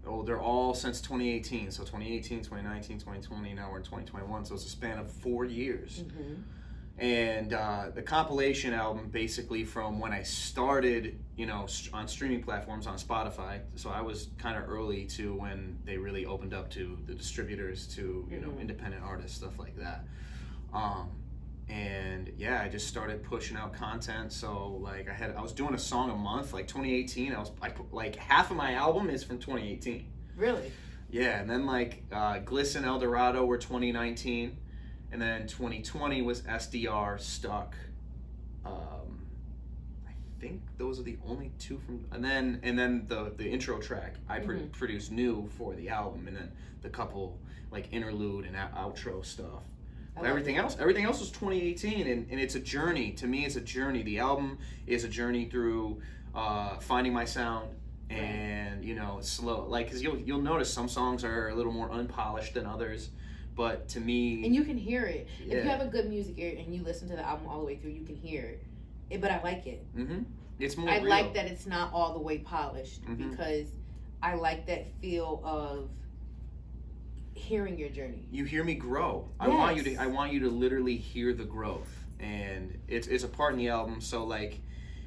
Oh, 0.06 0.22
they're 0.22 0.40
all 0.40 0.74
since 0.74 1.00
2018. 1.00 1.70
So 1.70 1.82
2018, 1.84 2.38
2019, 2.38 2.98
2020. 2.98 3.54
Now 3.54 3.70
we're 3.70 3.78
in 3.78 3.84
2021. 3.84 4.44
So 4.44 4.54
it's 4.54 4.66
a 4.66 4.68
span 4.68 4.98
of 4.98 5.10
four 5.10 5.44
years. 5.44 6.04
Mm-hmm. 6.04 6.34
and 6.98 7.54
uh, 7.54 7.86
the 7.94 8.02
compilation 8.02 8.74
album 8.74 9.08
basically 9.08 9.64
from 9.64 9.98
when 9.98 10.12
I 10.12 10.22
started, 10.22 11.18
you 11.36 11.46
know, 11.46 11.66
on 11.94 12.06
streaming 12.06 12.42
platforms 12.42 12.86
on 12.86 12.98
Spotify. 12.98 13.60
So 13.76 13.88
I 13.90 14.02
was 14.02 14.28
kind 14.38 14.58
of 14.62 14.68
early 14.68 15.06
to 15.16 15.34
when 15.34 15.78
they 15.86 15.96
really 15.96 16.26
opened 16.26 16.52
up 16.52 16.70
to 16.72 16.98
the 17.06 17.14
distributors, 17.14 17.86
to 17.96 18.28
you 18.30 18.40
know, 18.40 18.48
Mhm. 18.50 18.60
independent 18.60 19.02
artists, 19.02 19.38
stuff 19.38 19.58
like 19.58 19.74
that. 19.78 20.04
Um, 20.74 21.08
and 21.72 22.30
yeah, 22.36 22.60
I 22.62 22.68
just 22.68 22.86
started 22.86 23.22
pushing 23.22 23.56
out 23.56 23.72
content. 23.72 24.32
So 24.32 24.78
like 24.82 25.08
I 25.08 25.14
had, 25.14 25.34
I 25.34 25.40
was 25.40 25.52
doing 25.52 25.72
a 25.74 25.78
song 25.78 26.10
a 26.10 26.14
month. 26.14 26.52
Like 26.52 26.66
2018, 26.68 27.32
I 27.32 27.38
was 27.38 27.50
I 27.62 27.70
put, 27.70 27.92
like 27.94 28.16
half 28.16 28.50
of 28.50 28.56
my 28.56 28.74
album 28.74 29.08
is 29.08 29.24
from 29.24 29.38
2018. 29.38 30.06
Really? 30.36 30.70
Yeah, 31.10 31.40
and 31.40 31.48
then 31.48 31.64
like 31.66 32.04
uh, 32.12 32.38
Glisten 32.40 32.84
El 32.84 32.98
Dorado 32.98 33.44
were 33.44 33.58
2019, 33.58 34.56
and 35.12 35.20
then 35.22 35.46
2020 35.46 36.20
was 36.22 36.42
SDR 36.42 37.18
Stuck. 37.20 37.74
Um, 38.64 39.26
I 40.06 40.12
think 40.40 40.62
those 40.78 40.98
are 41.00 41.04
the 41.04 41.16
only 41.26 41.52
two 41.58 41.78
from, 41.86 42.04
and 42.12 42.22
then 42.24 42.60
and 42.62 42.78
then 42.78 43.06
the 43.08 43.32
the 43.36 43.48
intro 43.48 43.78
track 43.78 44.16
I 44.28 44.40
pr- 44.40 44.52
Mhm. 44.54 44.72
produced 44.72 45.10
new 45.10 45.48
for 45.56 45.74
the 45.74 45.88
album, 45.88 46.28
and 46.28 46.36
then 46.36 46.52
the 46.82 46.90
couple 46.90 47.38
like 47.70 47.92
interlude 47.92 48.44
and 48.44 48.56
outro 48.56 49.24
stuff. 49.24 49.62
But 50.14 50.26
everything 50.26 50.56
else, 50.56 50.76
everything 50.78 51.04
else 51.04 51.20
was 51.20 51.30
2018, 51.30 52.06
and, 52.06 52.30
and 52.30 52.38
it's 52.40 52.54
a 52.54 52.60
journey. 52.60 53.12
To 53.12 53.26
me, 53.26 53.44
it's 53.44 53.56
a 53.56 53.60
journey. 53.60 54.02
The 54.02 54.18
album 54.18 54.58
is 54.86 55.04
a 55.04 55.08
journey 55.08 55.46
through 55.46 56.00
uh, 56.34 56.78
finding 56.78 57.12
my 57.12 57.24
sound, 57.24 57.70
and 58.10 58.84
you 58.84 58.94
know, 58.94 59.18
slow. 59.22 59.66
Like, 59.66 59.90
cause 59.90 60.02
you'll 60.02 60.18
you'll 60.18 60.42
notice 60.42 60.72
some 60.72 60.88
songs 60.88 61.24
are 61.24 61.48
a 61.48 61.54
little 61.54 61.72
more 61.72 61.90
unpolished 61.90 62.54
than 62.54 62.66
others, 62.66 63.10
but 63.56 63.88
to 63.90 64.00
me, 64.00 64.44
And 64.44 64.54
you 64.54 64.64
can 64.64 64.76
hear 64.76 65.04
it. 65.06 65.28
If 65.40 65.52
you 65.52 65.70
have 65.70 65.80
a 65.80 65.86
good 65.86 66.08
music 66.08 66.34
ear 66.38 66.56
and 66.58 66.74
you 66.74 66.82
listen 66.82 67.08
to 67.08 67.16
the 67.16 67.26
album 67.26 67.46
all 67.48 67.60
the 67.60 67.66
way 67.66 67.76
through, 67.76 67.92
you 67.92 68.04
can 68.04 68.16
hear 68.16 68.42
it. 68.44 68.62
it 69.10 69.20
but 69.20 69.30
I 69.30 69.42
like 69.42 69.66
it. 69.66 69.84
hmm 69.94 70.20
it's 70.58 70.76
more. 70.76 70.90
I 70.90 70.98
real. 70.98 71.08
like 71.08 71.34
that 71.34 71.46
it's 71.46 71.66
not 71.66 71.92
all 71.92 72.12
the 72.12 72.20
way 72.20 72.38
polished 72.38 73.02
Mhm. 73.06 73.30
because 73.30 73.66
I 74.22 74.34
like 74.34 74.66
that 74.66 74.86
feel 75.00 75.40
of 75.42 75.88
hearing 77.34 77.78
your 77.78 77.88
journey. 77.88 78.26
you 78.30 78.44
hear 78.44 78.64
me 78.64 78.74
grow. 78.74 79.28
I 79.38 79.48
want 79.48 79.76
you 79.76 79.82
to 79.84 79.96
I 79.96 80.06
want 80.06 80.32
you 80.32 80.40
to 80.40 80.50
literally 80.50 80.96
hear 80.96 81.32
the 81.32 81.44
growth. 81.44 81.90
And 82.20 82.78
it's 82.88 83.06
it's 83.06 83.24
a 83.24 83.28
part 83.28 83.52
in 83.52 83.58
the 83.58 83.68
album, 83.68 84.00
so 84.00 84.24
like 84.24 84.60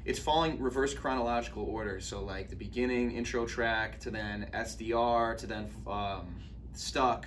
it's 0.04 0.18
following 0.18 0.60
reverse 0.60 0.94
chronological 0.94 1.64
order. 1.64 2.00
So 2.00 2.22
like 2.22 2.50
the 2.50 2.56
beginning 2.56 3.12
intro 3.12 3.46
track 3.46 3.98
to 4.00 4.10
then 4.10 4.50
SDR 4.52 5.36
to 5.38 5.46
then 5.46 5.70
um, 5.86 6.36
Stuck, 6.72 7.26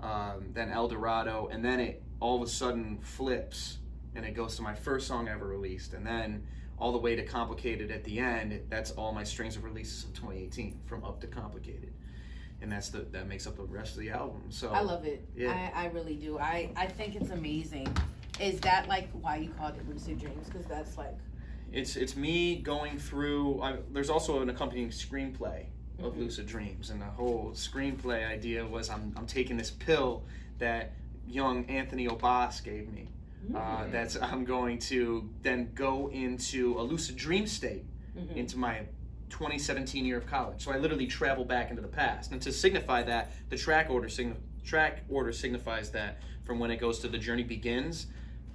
um, 0.00 0.50
then 0.52 0.70
El 0.70 0.88
Dorado, 0.88 1.48
and 1.50 1.64
then 1.64 1.80
it 1.80 2.02
all 2.20 2.36
of 2.36 2.42
a 2.42 2.50
sudden 2.50 2.98
flips 3.02 3.78
and 4.14 4.24
it 4.24 4.34
goes 4.34 4.56
to 4.56 4.62
my 4.62 4.74
first 4.74 5.06
song 5.06 5.28
ever 5.28 5.46
released, 5.46 5.94
and 5.94 6.06
then 6.06 6.46
all 6.78 6.92
the 6.92 6.98
way 6.98 7.14
to 7.16 7.24
Complicated 7.24 7.90
at 7.90 8.04
the 8.04 8.18
end. 8.18 8.60
That's 8.68 8.90
all 8.92 9.12
my 9.12 9.24
strings 9.24 9.56
of 9.56 9.64
releases 9.64 10.04
of 10.04 10.12
2018 10.14 10.80
from 10.84 11.04
up 11.04 11.20
to 11.20 11.26
Complicated, 11.26 11.92
and 12.62 12.70
that's 12.72 12.88
the 12.88 13.00
that 13.10 13.28
makes 13.28 13.46
up 13.46 13.56
the 13.56 13.64
rest 13.64 13.94
of 13.94 14.00
the 14.00 14.10
album. 14.10 14.42
So 14.50 14.70
I 14.70 14.80
love 14.80 15.04
it. 15.04 15.26
Yeah. 15.36 15.70
I, 15.74 15.84
I 15.84 15.86
really 15.88 16.14
do. 16.14 16.38
I, 16.38 16.70
I 16.76 16.86
think 16.86 17.16
it's 17.16 17.30
amazing. 17.30 17.94
Is 18.40 18.60
that 18.60 18.88
like 18.88 19.08
why 19.20 19.36
you 19.36 19.50
called 19.58 19.74
it 19.76 19.88
Lucid 19.88 20.18
Dreams? 20.20 20.46
Because 20.48 20.66
that's 20.66 20.96
like 20.96 21.16
It's 21.72 21.96
it's 21.96 22.16
me 22.16 22.56
going 22.56 22.98
through. 22.98 23.60
I, 23.62 23.76
there's 23.92 24.10
also 24.10 24.40
an 24.40 24.48
accompanying 24.48 24.90
screenplay 24.90 25.66
of 26.02 26.14
Mhm. 26.14 26.18
Lucid 26.20 26.46
Dreams, 26.46 26.90
and 26.90 27.00
the 27.00 27.06
whole 27.06 27.50
screenplay 27.54 28.26
idea 28.26 28.64
was 28.66 28.88
I'm 28.90 29.12
I'm 29.16 29.26
taking 29.26 29.56
this 29.56 29.70
pill 29.70 30.22
that 30.58 30.92
young 31.26 31.64
Anthony 31.66 32.06
Obas 32.08 32.62
gave 32.62 32.90
me. 32.92 33.08
Uh, 33.54 33.58
Mm. 33.58 33.92
that's 33.92 34.16
I'm 34.20 34.44
going 34.44 34.78
to 34.90 35.28
then 35.42 35.70
go 35.74 36.08
into 36.10 36.78
a 36.78 36.82
lucid 36.82 37.16
dream 37.16 37.46
state 37.46 37.84
Mhm. 38.16 38.36
into 38.36 38.56
my 38.56 38.82
2017 39.32 40.04
year 40.04 40.18
of 40.18 40.26
college. 40.26 40.62
So 40.62 40.70
I 40.70 40.76
literally 40.76 41.06
travel 41.06 41.44
back 41.44 41.70
into 41.70 41.82
the 41.82 41.88
past. 41.88 42.30
And 42.30 42.40
to 42.42 42.52
signify 42.52 43.02
that, 43.04 43.32
the 43.48 43.56
track 43.56 43.90
order 43.90 44.08
sign 44.08 44.36
track 44.64 45.00
order 45.08 45.32
signifies 45.32 45.90
that 45.90 46.18
from 46.44 46.60
when 46.60 46.70
it 46.70 46.76
goes 46.76 47.00
to 47.00 47.08
the 47.08 47.18
journey 47.18 47.42
begins. 47.42 48.06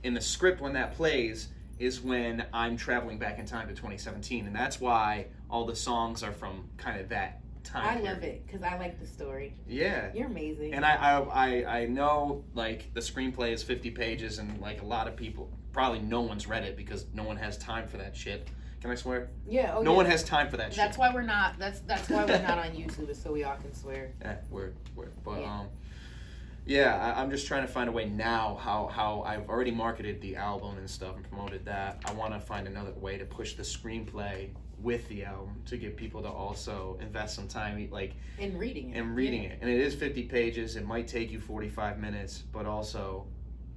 In 0.03 0.13
the 0.13 0.21
script, 0.21 0.61
when 0.61 0.73
that 0.73 0.95
plays, 0.95 1.49
is 1.79 1.99
when 2.01 2.45
I'm 2.53 2.77
traveling 2.77 3.17
back 3.17 3.39
in 3.39 3.45
time 3.45 3.67
to 3.67 3.73
2017, 3.73 4.47
and 4.47 4.55
that's 4.55 4.79
why 4.79 5.25
all 5.49 5.65
the 5.65 5.75
songs 5.75 6.23
are 6.23 6.31
from 6.31 6.69
kind 6.77 6.99
of 6.99 7.09
that 7.09 7.41
time. 7.63 7.85
I 7.85 7.95
period. 7.95 8.13
love 8.13 8.23
it 8.23 8.45
because 8.45 8.63
I 8.63 8.77
like 8.77 8.99
the 8.99 9.05
story. 9.05 9.53
Yeah. 9.67 10.11
You're 10.13 10.27
amazing. 10.27 10.73
And 10.73 10.85
I, 10.85 10.95
I, 10.95 11.19
I, 11.19 11.79
I 11.79 11.85
know 11.85 12.43
like 12.53 12.93
the 12.93 13.01
screenplay 13.01 13.51
is 13.51 13.63
50 13.63 13.91
pages, 13.91 14.37
and 14.39 14.59
like 14.61 14.81
a 14.81 14.85
lot 14.85 15.07
of 15.07 15.15
people, 15.15 15.49
probably 15.73 15.99
no 15.99 16.21
one's 16.21 16.47
read 16.47 16.63
it 16.63 16.77
because 16.77 17.05
no 17.13 17.23
one 17.23 17.37
has 17.37 17.57
time 17.57 17.87
for 17.87 17.97
that 17.97 18.15
shit. 18.15 18.47
Can 18.81 18.91
I 18.91 18.95
swear? 18.95 19.29
yeah. 19.47 19.73
Oh, 19.75 19.81
no 19.81 19.91
yeah. 19.91 19.97
one 19.97 20.05
has 20.05 20.23
time 20.23 20.49
for 20.49 20.57
that 20.57 20.71
shit. 20.73 20.77
That's 20.77 20.97
why 20.97 21.13
we're 21.13 21.21
not. 21.23 21.57
That's 21.57 21.79
that's 21.81 22.09
why 22.09 22.25
we're 22.25 22.41
not 22.41 22.59
on 22.59 22.71
YouTube, 22.71 23.09
is 23.09 23.21
so 23.21 23.31
we 23.31 23.43
all 23.43 23.55
can 23.57 23.73
swear. 23.73 24.11
Eh, 24.21 24.35
word, 24.49 24.75
word. 24.95 25.11
But 25.25 25.41
Yeah. 25.41 25.59
um, 25.59 25.67
yeah, 26.65 27.13
I, 27.15 27.21
I'm 27.21 27.29
just 27.31 27.47
trying 27.47 27.65
to 27.65 27.71
find 27.71 27.89
a 27.89 27.91
way 27.91 28.05
now 28.05 28.59
how 28.61 28.87
how 28.87 29.23
I've 29.25 29.49
already 29.49 29.71
marketed 29.71 30.21
the 30.21 30.35
album 30.35 30.77
and 30.77 30.89
stuff 30.89 31.15
and 31.15 31.27
promoted 31.27 31.65
that. 31.65 32.01
I 32.05 32.11
want 32.13 32.33
to 32.33 32.39
find 32.39 32.67
another 32.67 32.91
way 32.91 33.17
to 33.17 33.25
push 33.25 33.53
the 33.55 33.63
screenplay 33.63 34.49
with 34.79 35.07
the 35.09 35.23
album 35.25 35.59
to 35.65 35.75
get 35.75 35.97
people 35.97 36.21
to 36.21 36.29
also 36.29 36.97
invest 37.01 37.33
some 37.35 37.47
time, 37.47 37.87
like 37.89 38.13
in 38.37 38.57
reading 38.59 38.91
it. 38.91 38.97
in 38.97 39.15
reading 39.15 39.43
it. 39.43 39.57
And 39.59 39.69
it 39.71 39.79
is 39.79 39.95
50 39.95 40.23
pages. 40.23 40.75
It 40.75 40.85
might 40.85 41.07
take 41.07 41.31
you 41.31 41.39
45 41.39 41.97
minutes, 41.99 42.43
but 42.51 42.65
also. 42.67 43.25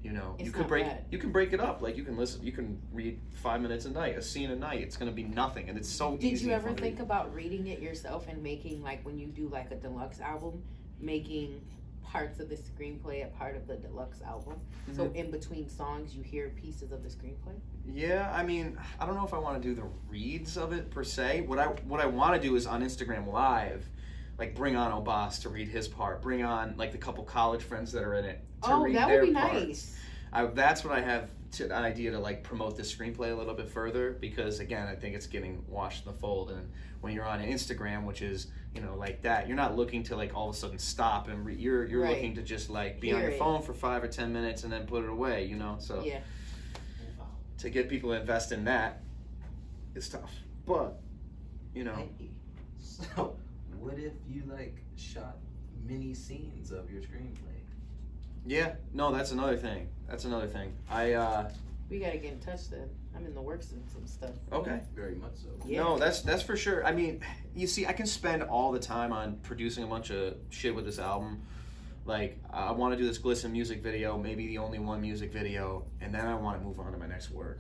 You 0.03 0.13
know, 0.13 0.35
you 0.39 0.47
It's 0.47 0.51
could 0.51 0.61
not 0.61 0.69
break 0.69 0.85
bad. 0.87 1.05
you 1.11 1.19
can 1.19 1.31
break 1.31 1.53
it 1.53 1.61
up. 1.61 1.83
Like 1.83 1.97
you 1.97 2.05
can 2.05 2.17
listen, 2.17 2.43
you 2.43 2.53
can 2.53 2.81
read 2.93 3.21
five 3.35 3.61
minutes 3.61 3.85
a 3.85 3.91
night, 3.91 4.17
a 4.17 4.23
scene 4.23 4.51
a 4.51 4.57
night. 4.57 4.81
It's 4.81 4.97
gonna 4.97 5.13
be 5.13 5.25
nothing, 5.25 5.69
and 5.69 5.77
it's 5.77 5.89
so 5.91 6.17
Did 6.17 6.41
you 6.41 6.53
ever 6.53 6.73
think 6.73 7.01
about 7.01 7.35
reading 7.35 7.67
it 7.67 7.81
yourself 7.81 8.27
and 8.29 8.43
making 8.43 8.83
like 8.83 9.05
when 9.05 9.19
you 9.19 9.27
do 9.27 9.49
like 9.49 9.71
a 9.71 9.75
deluxe 9.77 10.21
album, 10.21 10.63
making 11.01 11.61
parts 12.03 12.41
of 12.41 12.49
the 12.49 12.57
screenplay 12.57 13.25
a 13.25 13.29
part 13.37 13.57
of 13.57 13.67
the 13.67 13.77
deluxe 13.77 14.23
album? 14.23 14.55
So 14.97 15.05
Mm-hmm. 15.05 15.17
in 15.17 15.31
between 15.31 15.69
songs, 15.69 16.15
you 16.17 16.23
hear 16.23 16.49
pieces 16.49 16.93
of 16.93 17.03
the 17.03 17.09
screenplay. 17.11 17.55
Yeah, 17.87 18.33
I 18.35 18.43
mean, 18.43 18.79
I 18.99 19.05
don't 19.07 19.15
know 19.17 19.25
if 19.27 19.35
I 19.35 19.39
want 19.39 19.63
to 19.63 19.69
do 19.69 19.75
the 19.75 19.87
reads 20.09 20.57
of 20.57 20.73
it 20.73 20.91
per 20.91 21.05
se. 21.05 21.43
What 21.43 21.59
I 21.59 21.67
what 21.67 22.01
I 22.01 22.07
want 22.07 22.41
to 22.41 22.49
do 22.49 22.57
is 22.57 22.67
on 22.67 22.83
Instagram 22.83 23.31
Live, 23.31 23.87
like 24.39 24.55
bring 24.55 24.77
on 24.77 24.91
Obas 24.93 25.43
to 25.43 25.51
read 25.51 25.69
his 25.69 25.89
part, 25.89 26.23
bring 26.23 26.43
on 26.43 26.75
like 26.79 26.91
the 26.91 26.99
couple 26.99 27.23
college 27.23 27.63
friends 27.63 27.93
that 27.93 28.03
are 28.03 28.15
in 28.15 28.25
it 28.25 28.41
to 28.63 28.73
oh, 28.73 28.83
read 28.85 28.97
that 28.97 29.09
their 29.09 29.21
would 29.21 29.29
be 29.29 29.35
parts. 29.35 29.55
nice. 29.55 29.97
I, 30.33 30.45
that's 30.47 30.85
what 30.85 30.93
I 30.97 31.01
have 31.01 31.29
to, 31.53 31.65
an 31.67 31.73
idea 31.85 32.13
to 32.13 32.19
like 32.19 32.43
promote 32.45 32.77
the 32.77 32.83
screenplay 32.85 33.33
a 33.33 33.35
little 33.35 33.55
bit 33.55 33.69
further 33.69 34.13
because 34.21 34.61
again, 34.61 34.87
I 34.87 34.95
think 34.95 35.15
it's 35.17 35.27
getting 35.27 35.65
washed 35.69 36.07
in 36.07 36.13
the 36.13 36.19
fold. 36.19 36.51
And 36.53 36.71
when 37.01 37.13
you're 37.13 37.25
on 37.27 37.41
Instagram, 37.43 38.05
which 38.05 38.23
is 38.23 38.47
you 38.75 38.81
know 38.81 38.95
like 38.97 39.23
that, 39.23 39.49
you're 39.49 39.57
not 39.57 39.77
looking 39.77 40.05
to 40.05 40.17
like 40.17 40.33
all 40.35 40.49
of 40.49 40.55
a 40.55 40.59
sudden 40.59 40.79
stop 40.79 41.27
and 41.29 41.45
re- 41.45 41.57
you're 41.57 41.85
you're 41.87 42.03
Right. 42.03 42.15
looking 42.15 42.35
to 42.37 42.43
just 42.43 42.71
like 42.71 43.01
be 43.01 43.13
on 43.13 43.21
your 43.21 43.31
it. 43.31 43.39
phone 43.39 43.63
for 43.63 43.73
five 43.75 44.05
or 44.05 44.09
ten 44.09 44.33
minutes 44.33 44.63
and 44.63 44.73
then 44.73 44.87
put 44.87 45.03
it 45.03 45.11
away. 45.11 45.47
You 45.47 45.57
know, 45.57 45.77
so 45.81 46.03
Yeah. 46.05 46.21
to 47.59 47.71
get 47.71 47.89
people 47.89 48.11
to 48.11 48.17
invest 48.21 48.53
in 48.53 48.65
that 48.67 49.01
is 49.97 50.09
tough. 50.09 50.33
But 50.67 51.01
you 51.75 51.83
know, 51.83 51.95
Hey, 52.19 52.29
so 52.79 53.37
what 53.81 53.99
if 53.99 54.13
you 54.29 54.45
like 54.47 54.77
shot 54.97 55.39
mini 55.85 56.15
scenes 56.15 56.71
of 56.71 56.89
your 56.93 57.03
screenplay? 57.03 57.50
Yeah, 58.47 58.75
no, 58.93 59.13
that's 59.13 59.33
another 59.33 59.57
thing. 59.57 59.89
That's 60.09 60.25
another 60.25 60.47
thing. 60.47 60.75
I 60.91 61.13
uh 61.13 61.51
We 61.89 61.99
gotta 61.99 62.19
get 62.19 62.33
in 62.33 62.41
touch 62.41 62.69
then. 62.71 62.89
I'm 63.15 63.27
in 63.27 63.35
the 63.35 63.41
works 63.43 63.73
and 63.73 63.83
some 63.91 64.07
stuff. 64.07 64.31
okay. 64.53 64.81
Very 64.95 65.17
much 65.17 65.35
so. 65.37 65.49
Yeah. 65.67 65.81
No, 65.83 65.99
that's 65.99 66.23
that's 66.23 66.43
for 66.43 66.57
sure. 66.57 66.85
I 66.87 66.93
mean, 66.93 67.21
you 67.55 67.67
see, 67.67 67.87
I 67.87 67.93
can 67.93 68.07
spend 68.07 68.43
all 68.43 68.73
the 68.73 68.79
time 68.79 69.13
on 69.13 69.37
producing 69.43 69.85
a 69.85 69.87
bunch 69.87 70.11
of 70.11 70.37
shit 70.51 70.75
with 70.75 70.85
this 70.85 70.99
album. 70.99 71.43
Like, 72.07 72.39
I 72.51 72.73
want 72.73 72.95
to 72.95 72.97
do 72.99 73.07
this 73.07 73.19
glisten 73.19 73.53
music 73.53 73.83
video, 73.83 74.17
maybe 74.17 74.47
the 74.47 74.59
only 74.59 74.79
one 74.79 75.01
music 75.01 75.33
video, 75.33 75.85
and 76.01 76.15
then 76.15 76.27
I 76.27 76.35
want 76.35 76.59
to 76.59 76.65
move 76.67 76.81
on 76.81 76.91
to 76.93 76.99
my 76.99 77.07
next 77.07 77.31
work. 77.31 77.59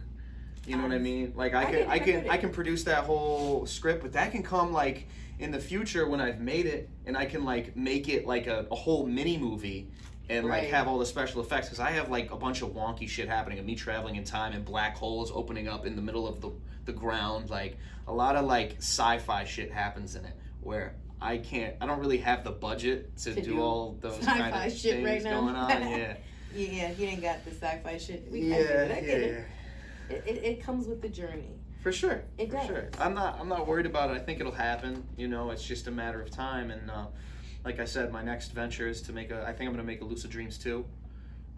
You 0.66 0.76
know 0.76 0.82
what 0.82 0.92
I 0.92 0.98
mean? 0.98 1.32
Like, 1.36 1.54
I 1.54 1.62
I 1.62 1.64
can, 1.64 1.72
get 1.72 1.80
it, 1.82 1.88
I 1.88 1.92
I 1.92 1.98
can, 1.98 2.14
it. 2.24 2.30
I 2.30 2.36
can 2.36 2.50
produce 2.50 2.84
that 2.84 3.04
whole 3.04 3.66
script, 3.66 4.02
but 4.02 4.12
that 4.14 4.32
can 4.32 4.42
come 4.42 4.72
like 4.72 5.08
in 5.38 5.50
the 5.50 5.58
future 5.58 6.08
when 6.08 6.20
I've 6.20 6.40
made 6.40 6.66
it, 6.66 6.88
and 7.06 7.16
I 7.16 7.26
can 7.26 7.44
like 7.44 7.76
make 7.76 8.08
it 8.08 8.26
like 8.26 8.46
a, 8.46 8.66
a 8.70 8.74
whole 8.74 9.06
mini 9.06 9.36
movie. 9.36 9.90
And 10.30 10.46
like 10.46 10.68
have 10.68 10.86
all 10.86 10.98
the 10.98 11.06
special 11.06 11.40
effects 11.40 11.66
because 11.66 11.80
I 11.80 11.90
have 11.90 12.08
like 12.08 12.30
a 12.30 12.36
bunch 12.36 12.62
of 12.62 12.70
wonky 12.70 13.08
shit 13.08 13.28
happening 13.28 13.58
of 13.58 13.64
me 13.64 13.74
traveling 13.74 14.14
in 14.16 14.24
time 14.24 14.52
and 14.52 14.64
black 14.64 14.96
holes 14.96 15.32
opening 15.34 15.66
up 15.68 15.84
in 15.86 15.96
the 15.96 16.02
middle 16.02 16.26
of 16.26 16.40
the 16.40 16.50
the 16.84 16.92
ground. 16.92 17.50
Like 17.50 17.76
a 18.06 18.12
lot 18.12 18.36
of 18.36 18.44
like 18.46 18.76
sci-fi 18.78 19.44
shit 19.44 19.70
happens 19.72 20.14
in 20.14 20.24
it 20.24 20.36
where 20.60 20.94
I 21.20 21.38
can't. 21.38 21.74
I 21.80 21.86
don't 21.86 21.98
really 21.98 22.18
have 22.18 22.44
the 22.44 22.52
budget 22.52 23.16
to, 23.18 23.34
To 23.34 23.42
do, 23.42 23.54
do 23.54 23.60
all 23.60 23.98
those 24.00 24.18
sci-fi 24.18 24.50
kind 24.50 24.72
of 24.72 24.78
shit 24.78 24.94
things 25.04 25.06
right 25.06 25.22
now. 25.22 25.40
going 25.40 25.56
on. 25.56 25.68
Yeah, 25.68 26.16
Yeah, 26.54 26.92
you 26.92 27.06
ain't 27.06 27.22
got 27.22 27.44
the 27.44 27.50
sci-fi 27.50 27.98
shit. 27.98 28.30
We, 28.30 28.42
yeah, 28.42 28.56
I 28.56 28.58
get 28.58 28.70
it. 28.70 28.90
I 28.90 29.00
get 29.00 29.20
yeah. 29.20 29.26
it. 29.26 29.46
It, 30.10 30.22
it. 30.26 30.44
It 30.44 30.62
comes 30.62 30.86
with 30.86 31.02
the 31.02 31.08
journey. 31.08 31.50
For 31.82 31.92
sure, 31.92 32.22
It 32.36 32.50
for 32.50 32.56
does. 32.56 32.66
sure. 32.66 32.88
I'm 32.98 33.14
not. 33.14 33.38
I'm 33.40 33.48
not 33.48 33.66
worried 33.66 33.86
about 33.86 34.10
it. 34.10 34.14
I 34.14 34.18
think 34.18 34.38
it'll 34.40 34.52
happen. 34.52 35.02
You 35.16 35.28
know, 35.28 35.50
it's 35.50 35.62
just 35.64 35.86
a 35.86 35.90
matter 35.90 36.20
of 36.20 36.30
time. 36.30 36.70
And 36.70 36.90
uh, 36.90 37.06
like 37.64 37.78
I 37.80 37.84
said, 37.84 38.12
my 38.12 38.22
next 38.22 38.52
venture 38.52 38.88
is 38.88 39.02
to 39.02 39.12
make 39.12 39.30
a. 39.30 39.42
I 39.46 39.52
think 39.52 39.68
I'm 39.68 39.74
gonna 39.74 39.84
make 39.84 40.00
a 40.00 40.04
Lucid 40.04 40.30
Dreams 40.30 40.58
too. 40.58 40.84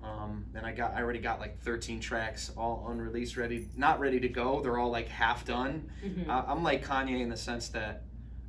Um, 0.02 0.46
and 0.54 0.66
I 0.66 0.72
got. 0.72 0.94
I 0.94 1.00
already 1.02 1.20
got 1.20 1.38
like 1.38 1.60
13 1.60 2.00
tracks, 2.00 2.50
all 2.56 2.86
unreleased, 2.90 3.36
ready, 3.36 3.68
not 3.76 4.00
ready 4.00 4.18
to 4.20 4.28
go. 4.28 4.60
They're 4.60 4.78
all 4.78 4.90
like 4.90 5.08
half 5.08 5.44
done. 5.44 5.90
Mhm. 6.04 6.28
I, 6.28 6.44
I'm 6.48 6.62
like 6.64 6.84
Kanye 6.84 7.20
in 7.20 7.28
the 7.28 7.36
sense 7.36 7.68
that 7.70 8.02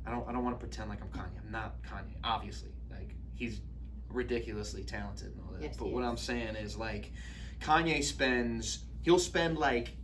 I 0.04 0.10
don't. 0.10 0.28
I 0.28 0.32
don't 0.32 0.42
want 0.44 0.58
to 0.58 0.60
pretend 0.66 0.90
like 0.90 1.00
I'm 1.00 1.08
Kanye. 1.08 1.38
I'm 1.44 1.52
not 1.52 1.80
Kanye. 1.82 2.16
Obviously, 2.24 2.70
like 2.90 3.14
he's 3.34 3.60
ridiculously 4.08 4.82
talented 4.84 5.32
and 5.32 5.40
all 5.46 5.52
that. 5.52 5.62
Yes, 5.62 5.76
but 5.76 5.88
what 5.92 6.02
is. 6.02 6.08
I'm 6.08 6.16
saying 6.16 6.56
is 6.56 6.76
like 6.76 7.12
Kanye 7.60 8.02
spends. 8.02 8.84
He'll 9.02 9.18
spend 9.20 9.58
like 9.58 9.96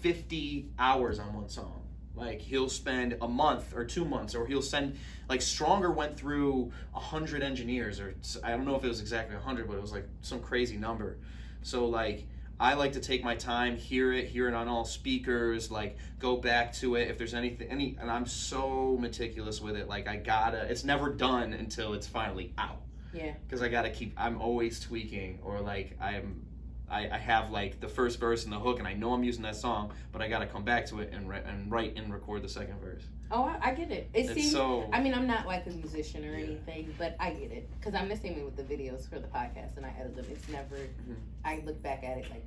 50 0.00 0.70
hours 0.78 1.18
on 1.18 1.32
one 1.34 1.48
song. 1.48 1.87
Like 2.18 2.40
he'll 2.40 2.68
spend 2.68 3.16
a 3.20 3.28
month 3.28 3.74
or 3.74 3.84
two 3.84 4.04
months, 4.04 4.34
or 4.34 4.46
he'll 4.46 4.62
send 4.62 4.96
like 5.28 5.40
Stronger 5.42 5.90
went 5.90 6.16
through 6.18 6.72
a 6.94 7.00
hundred 7.00 7.42
engineers, 7.42 8.00
or 8.00 8.14
I 8.42 8.50
don't 8.50 8.64
know 8.64 8.76
if 8.76 8.84
it 8.84 8.88
was 8.88 9.00
exactly 9.00 9.36
a 9.36 9.40
hundred, 9.40 9.68
but 9.68 9.76
it 9.76 9.80
was 9.82 9.92
like 9.92 10.06
some 10.22 10.40
crazy 10.40 10.76
number. 10.76 11.18
So 11.62 11.86
like 11.86 12.26
I 12.60 12.74
like 12.74 12.92
to 12.94 13.00
take 13.00 13.22
my 13.22 13.36
time, 13.36 13.76
hear 13.76 14.12
it, 14.12 14.26
hear 14.26 14.48
it 14.48 14.54
on 14.54 14.66
all 14.66 14.84
speakers, 14.84 15.70
like 15.70 15.96
go 16.18 16.36
back 16.36 16.72
to 16.74 16.96
it 16.96 17.08
if 17.08 17.16
there's 17.16 17.34
anything, 17.34 17.68
any, 17.70 17.96
and 18.00 18.10
I'm 18.10 18.26
so 18.26 18.96
meticulous 19.00 19.60
with 19.60 19.76
it. 19.76 19.88
Like 19.88 20.08
I 20.08 20.16
gotta, 20.16 20.62
it's 20.64 20.82
never 20.82 21.08
done 21.10 21.52
until 21.52 21.94
it's 21.94 22.08
finally 22.08 22.52
out 22.58 22.80
Yeah. 23.12 23.34
because 23.46 23.62
I 23.62 23.68
gotta 23.68 23.90
keep. 23.90 24.12
I'm 24.16 24.40
always 24.40 24.80
tweaking, 24.80 25.38
or 25.44 25.60
like 25.60 25.96
I'm, 26.00 26.42
I, 26.90 27.08
I 27.10 27.18
have 27.18 27.50
like 27.50 27.80
the 27.80 27.88
first 27.88 28.18
verse 28.18 28.44
and 28.44 28.52
the 28.52 28.58
hook, 28.58 28.78
and 28.78 28.88
I 28.88 28.94
know 28.94 29.12
I'm 29.12 29.22
using 29.24 29.42
that 29.42 29.56
song, 29.56 29.92
but 30.12 30.22
I 30.22 30.28
gotta 30.28 30.46
come 30.46 30.64
back 30.64 30.86
to 30.86 31.00
it 31.00 31.12
and 31.12 31.28
ri- 31.28 31.42
and 31.44 31.70
write 31.70 31.96
and 31.96 32.12
record 32.12 32.42
the 32.42 32.48
second 32.48 32.80
verse. 32.80 33.02
Oh, 33.30 33.44
I, 33.44 33.70
I 33.70 33.74
get 33.74 33.90
it. 33.90 34.08
It 34.14 34.20
It's 34.26 34.34
seems. 34.34 34.52
so 34.52 34.88
I 34.92 35.00
mean, 35.00 35.12
I'm 35.14 35.26
not 35.26 35.46
like 35.46 35.66
a 35.66 35.70
musician 35.70 36.24
or 36.24 36.36
Yeah. 36.36 36.44
anything, 36.46 36.94
but 36.98 37.14
I 37.20 37.30
get 37.32 37.52
it 37.52 37.68
because 37.78 37.94
I'm 37.94 38.08
the 38.08 38.16
same 38.16 38.36
way 38.36 38.42
with 38.44 38.56
the 38.56 38.62
videos 38.62 39.08
for 39.08 39.18
the 39.18 39.28
podcast, 39.28 39.76
and 39.76 39.84
I 39.84 39.92
edit 40.00 40.16
them. 40.16 40.26
It's 40.30 40.48
never. 40.48 40.76
Mhm. 40.76 41.16
I 41.44 41.62
look 41.64 41.82
back 41.82 42.04
at 42.04 42.18
it 42.18 42.30
like 42.30 42.46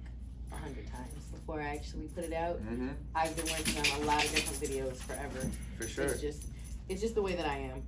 a 0.52 0.56
hundred 0.56 0.88
times 0.92 1.14
before 1.32 1.62
I 1.62 1.70
actually 1.76 2.08
put 2.08 2.24
it 2.26 2.34
out. 2.34 2.58
hmm 2.60 2.90
I've 3.16 3.36
been 3.36 3.46
working 3.46 3.78
on 3.78 4.02
a 4.02 4.06
lot 4.06 4.24
of 4.26 4.32
different 4.36 4.60
videos 4.60 4.98
forever. 4.98 5.40
for 5.78 5.88
sure. 5.88 6.06
It's 6.06 6.20
just, 6.22 6.44
it's 6.90 7.00
just 7.02 7.16
the 7.16 7.22
way 7.22 7.36
that 7.36 7.46
I 7.46 7.58
am. 7.58 7.84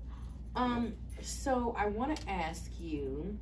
Um, 0.55 0.93
so 1.21 1.75
I 1.77 1.87
want 1.87 2.15
to 2.15 2.29
ask 2.29 2.69
you 2.79 3.37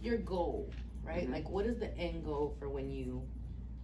your 0.00 0.16
goal, 0.18 0.70
right? 1.04 1.28
Mhm. 1.28 1.32
Like, 1.32 1.48
what 1.50 1.66
is 1.66 1.78
the 1.78 1.96
end 1.96 2.24
goal 2.24 2.54
for 2.58 2.68
when 2.68 2.90
you 2.90 3.22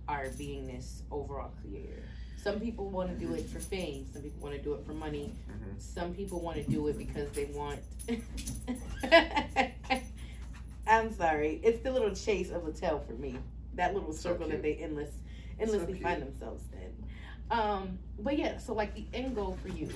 are 0.09 0.29
being 0.39 0.67
this 0.67 1.03
overall 1.11 1.53
creator? 1.61 2.03
Some 2.43 2.59
people 2.59 2.89
want 2.89 3.11
to 3.11 3.17
do 3.17 3.35
it 3.35 3.47
for 3.51 3.61
fame. 3.61 4.07
Some 4.13 4.23
people 4.23 4.41
want 4.43 4.55
to 4.57 4.63
do 4.63 4.73
it 4.75 4.85
for 4.87 4.95
money. 4.95 5.35
Mhm. 5.51 5.79
Some 5.81 6.15
people 6.15 6.41
want 6.41 6.57
to 6.57 6.71
do 6.71 6.87
it 6.89 6.97
because 6.97 7.31
they 7.33 7.45
want. 7.47 7.81
I'm 10.87 11.13
sorry. 11.13 11.61
It's 11.63 11.81
the 11.83 11.93
little 11.93 12.15
chase 12.15 12.51
of 12.51 12.65
the 12.65 12.73
tail 12.73 13.03
for 13.07 13.13
me. 13.15 13.37
That 13.75 13.95
little 13.95 14.13
So 14.13 14.31
circle 14.31 14.49
that 14.49 14.63
they 14.63 14.75
endless, 14.75 15.11
endlessly 15.59 15.93
cute. 15.95 16.03
find 16.03 16.23
themselves 16.23 16.65
in. 16.73 17.57
Um, 17.57 17.99
but 18.19 18.39
yeah, 18.39 18.59
so 18.59 18.75
like 18.75 18.95
the 18.95 19.05
end 19.13 19.35
goal 19.35 19.57
for 19.63 19.69
you, 19.69 19.89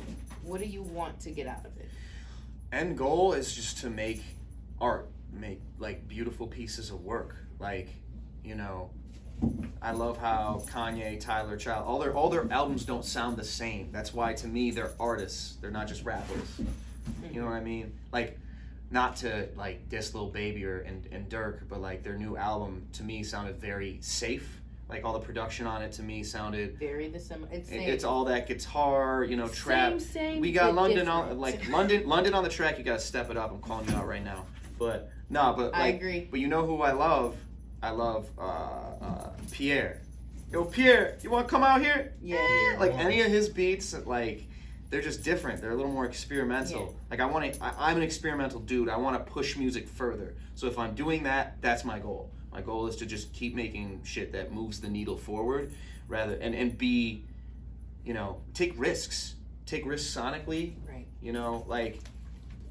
what 0.42 0.60
do 0.60 0.66
you 0.66 0.82
want 0.82 1.18
to 1.20 1.30
get 1.30 1.46
out 1.46 1.64
of 1.64 1.76
it? 1.78 1.88
End 2.72 2.96
goal 2.98 3.32
is 3.32 3.54
just 3.54 3.78
to 3.78 3.90
make 3.90 4.22
art, 4.80 5.08
make 5.34 5.60
like 5.78 6.06
beautiful 6.08 6.46
pieces 6.46 6.90
of 6.90 7.02
work. 7.02 7.36
Like, 7.58 7.88
you 8.44 8.54
know, 8.54 8.90
I 9.82 9.92
love 9.92 10.16
how 10.18 10.62
Kanye, 10.70 11.20
Tyler, 11.20 11.56
Child, 11.56 11.86
all 11.86 11.98
their 11.98 12.14
all 12.14 12.30
their 12.30 12.50
albums 12.52 12.84
don't 12.84 13.04
sound 13.04 13.36
the 13.36 13.44
same. 13.44 13.90
That's 13.92 14.14
why 14.14 14.34
to 14.34 14.46
me 14.46 14.70
they're 14.70 14.92
artists. 15.00 15.56
They're 15.60 15.70
not 15.70 15.88
just 15.88 16.04
rappers. 16.04 16.60
You 17.32 17.40
know 17.40 17.46
what 17.46 17.54
I 17.54 17.60
mean? 17.60 17.92
Like, 18.12 18.38
not 18.90 19.16
to 19.16 19.48
like 19.56 19.88
diss 19.88 20.14
Lil 20.14 20.28
Baby 20.28 20.64
or 20.64 20.78
and, 20.80 21.06
and 21.10 21.28
Durk, 21.28 21.68
but 21.68 21.80
like 21.80 22.02
their 22.02 22.16
new 22.16 22.36
album 22.36 22.86
to 22.94 23.02
me 23.02 23.22
sounded 23.22 23.56
very 23.56 23.98
safe. 24.00 24.60
Like 24.88 25.04
all 25.04 25.14
the 25.14 25.18
production 25.26 25.66
on 25.66 25.82
it 25.82 25.92
to 25.92 26.02
me 26.02 26.22
sounded. 26.22 26.78
Very 26.78 27.08
the 27.08 27.18
same. 27.18 27.46
It's 27.50 27.70
it- 27.70 27.80
It's 27.88 28.04
all 28.04 28.24
that 28.26 28.46
guitar, 28.46 29.24
you 29.24 29.34
know, 29.36 29.48
trap. 29.48 29.92
Same, 29.92 30.00
same, 30.00 30.40
we 30.40 30.52
got 30.52 30.74
London 30.74 31.08
on 31.08 31.38
like 31.38 31.68
London 31.70 32.06
London 32.06 32.34
on 32.34 32.44
the 32.44 32.50
track. 32.50 32.78
You 32.78 32.84
gotta 32.84 33.00
step 33.00 33.30
it 33.30 33.36
up. 33.36 33.50
I'm 33.50 33.60
calling 33.60 33.88
you 33.88 33.94
out 33.96 34.06
right 34.06 34.22
now. 34.24 34.46
But 34.78 35.10
no, 35.30 35.54
but 35.56 35.72
like, 35.72 35.80
I 35.80 35.86
agree. 35.88 36.28
But 36.30 36.40
you 36.40 36.48
know 36.48 36.64
who 36.66 36.82
I 36.82 36.92
love? 36.92 37.36
I 37.82 37.90
love 37.90 38.28
uh, 38.38 38.42
uh, 38.42 39.30
Pierre. 39.52 40.00
Yo, 40.50 40.64
Pierre, 40.64 41.16
you 41.22 41.30
want 41.30 41.46
to 41.48 41.50
come 41.50 41.62
out 41.62 41.80
here? 41.80 42.12
Yeah. 42.22 42.36
Eh, 42.38 42.78
Like 42.78 42.94
any 42.94 43.20
of 43.20 43.28
his 43.28 43.48
beats, 43.48 43.94
like 44.06 44.46
they're 44.90 45.02
just 45.02 45.24
different. 45.24 45.60
They're 45.60 45.72
a 45.72 45.76
little 45.76 45.90
more 45.92 46.06
experimental. 46.06 46.80
Yeah. 46.80 46.98
Like 47.10 47.20
I 47.20 47.26
want 47.26 47.52
to. 47.54 47.64
I'm 47.78 47.96
an 47.96 48.02
experimental 48.02 48.60
dude. 48.60 48.88
I 48.88 48.96
want 48.96 49.16
to 49.24 49.32
push 49.32 49.56
music 49.56 49.88
further. 49.88 50.34
So 50.54 50.66
if 50.66 50.78
I'm 50.78 50.94
doing 50.94 51.24
that, 51.24 51.56
that's 51.60 51.84
my 51.84 51.98
goal. 51.98 52.30
My 52.52 52.60
goal 52.60 52.86
is 52.86 52.96
to 52.96 53.06
just 53.06 53.32
keep 53.32 53.54
making 53.56 54.00
shit 54.04 54.30
that 54.32 54.52
moves 54.52 54.80
the 54.80 54.88
needle 54.88 55.16
forward, 55.16 55.72
rather 56.08 56.34
and 56.36 56.54
and 56.54 56.78
be, 56.78 57.24
you 58.04 58.14
know, 58.14 58.40
take 58.54 58.72
risks. 58.78 59.34
Take 59.66 59.84
risks 59.86 60.14
sonically. 60.14 60.74
Right. 60.88 61.06
You 61.20 61.32
know, 61.32 61.64
like 61.66 61.98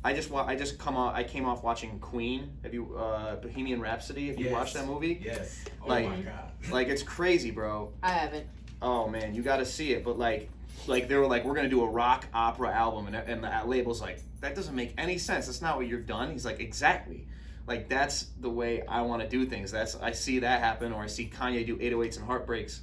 I 0.05 0.13
just 0.13 0.29
wa- 0.29 0.45
I 0.45 0.55
just 0.55 0.77
come 0.77 0.97
off. 0.97 1.15
I 1.15 1.23
came 1.23 1.45
off 1.45 1.63
watching 1.63 1.97
Queen. 1.99 2.51
Have 2.63 2.73
you 2.73 2.95
uh, 2.97 3.37
Bohemian 3.37 3.79
Rhapsody? 3.79 4.27
Have 4.27 4.37
you 4.37 4.45
Yes. 4.45 4.53
watched 4.53 4.73
that 4.73 4.85
movie? 4.85 5.21
Yes. 5.23 5.63
Oh 5.81 5.87
Like- 5.87 6.07
my 6.09 6.19
god. 6.21 6.49
Like 6.71 6.87
it's 6.87 7.03
crazy, 7.03 7.51
bro. 7.51 7.91
I 8.01 8.11
haven't. 8.11 8.47
Oh 8.81 9.07
man, 9.07 9.33
you 9.35 9.41
got 9.43 9.57
to 9.57 9.65
see 9.65 9.93
it. 9.93 10.03
But 10.03 10.17
like, 10.19 10.49
like 10.87 11.07
they 11.07 11.15
were 11.15 11.27
like, 11.27 11.45
we're 11.45 11.55
gonna 11.55 11.69
do 11.69 11.83
a 11.83 11.89
rock 11.89 12.25
opera 12.33 12.71
album, 12.73 13.07
and, 13.07 13.15
and 13.15 13.43
the 13.43 13.61
label's 13.65 14.01
like, 14.01 14.19
that 14.41 14.55
doesn't 14.55 14.75
make 14.75 14.93
any 14.97 15.17
sense. 15.17 15.45
That's 15.45 15.61
not 15.61 15.77
what 15.77 15.87
you're 15.87 15.99
done. 16.01 16.31
He's 16.31 16.45
like, 16.45 16.59
exactly. 16.59 17.27
Like 17.65 17.87
that's 17.87 18.27
the 18.41 18.49
way 18.49 18.81
I 18.87 19.01
want 19.03 19.21
to 19.21 19.27
do 19.29 19.45
things. 19.45 19.71
That's 19.71 19.95
I 19.95 20.11
see 20.11 20.39
that 20.39 20.59
happen, 20.61 20.91
or 20.91 21.03
I 21.03 21.07
see 21.07 21.29
Kanye 21.33 21.65
do 21.65 21.77
808s 21.77 22.17
and 22.17 22.25
heartbreaks. 22.25 22.81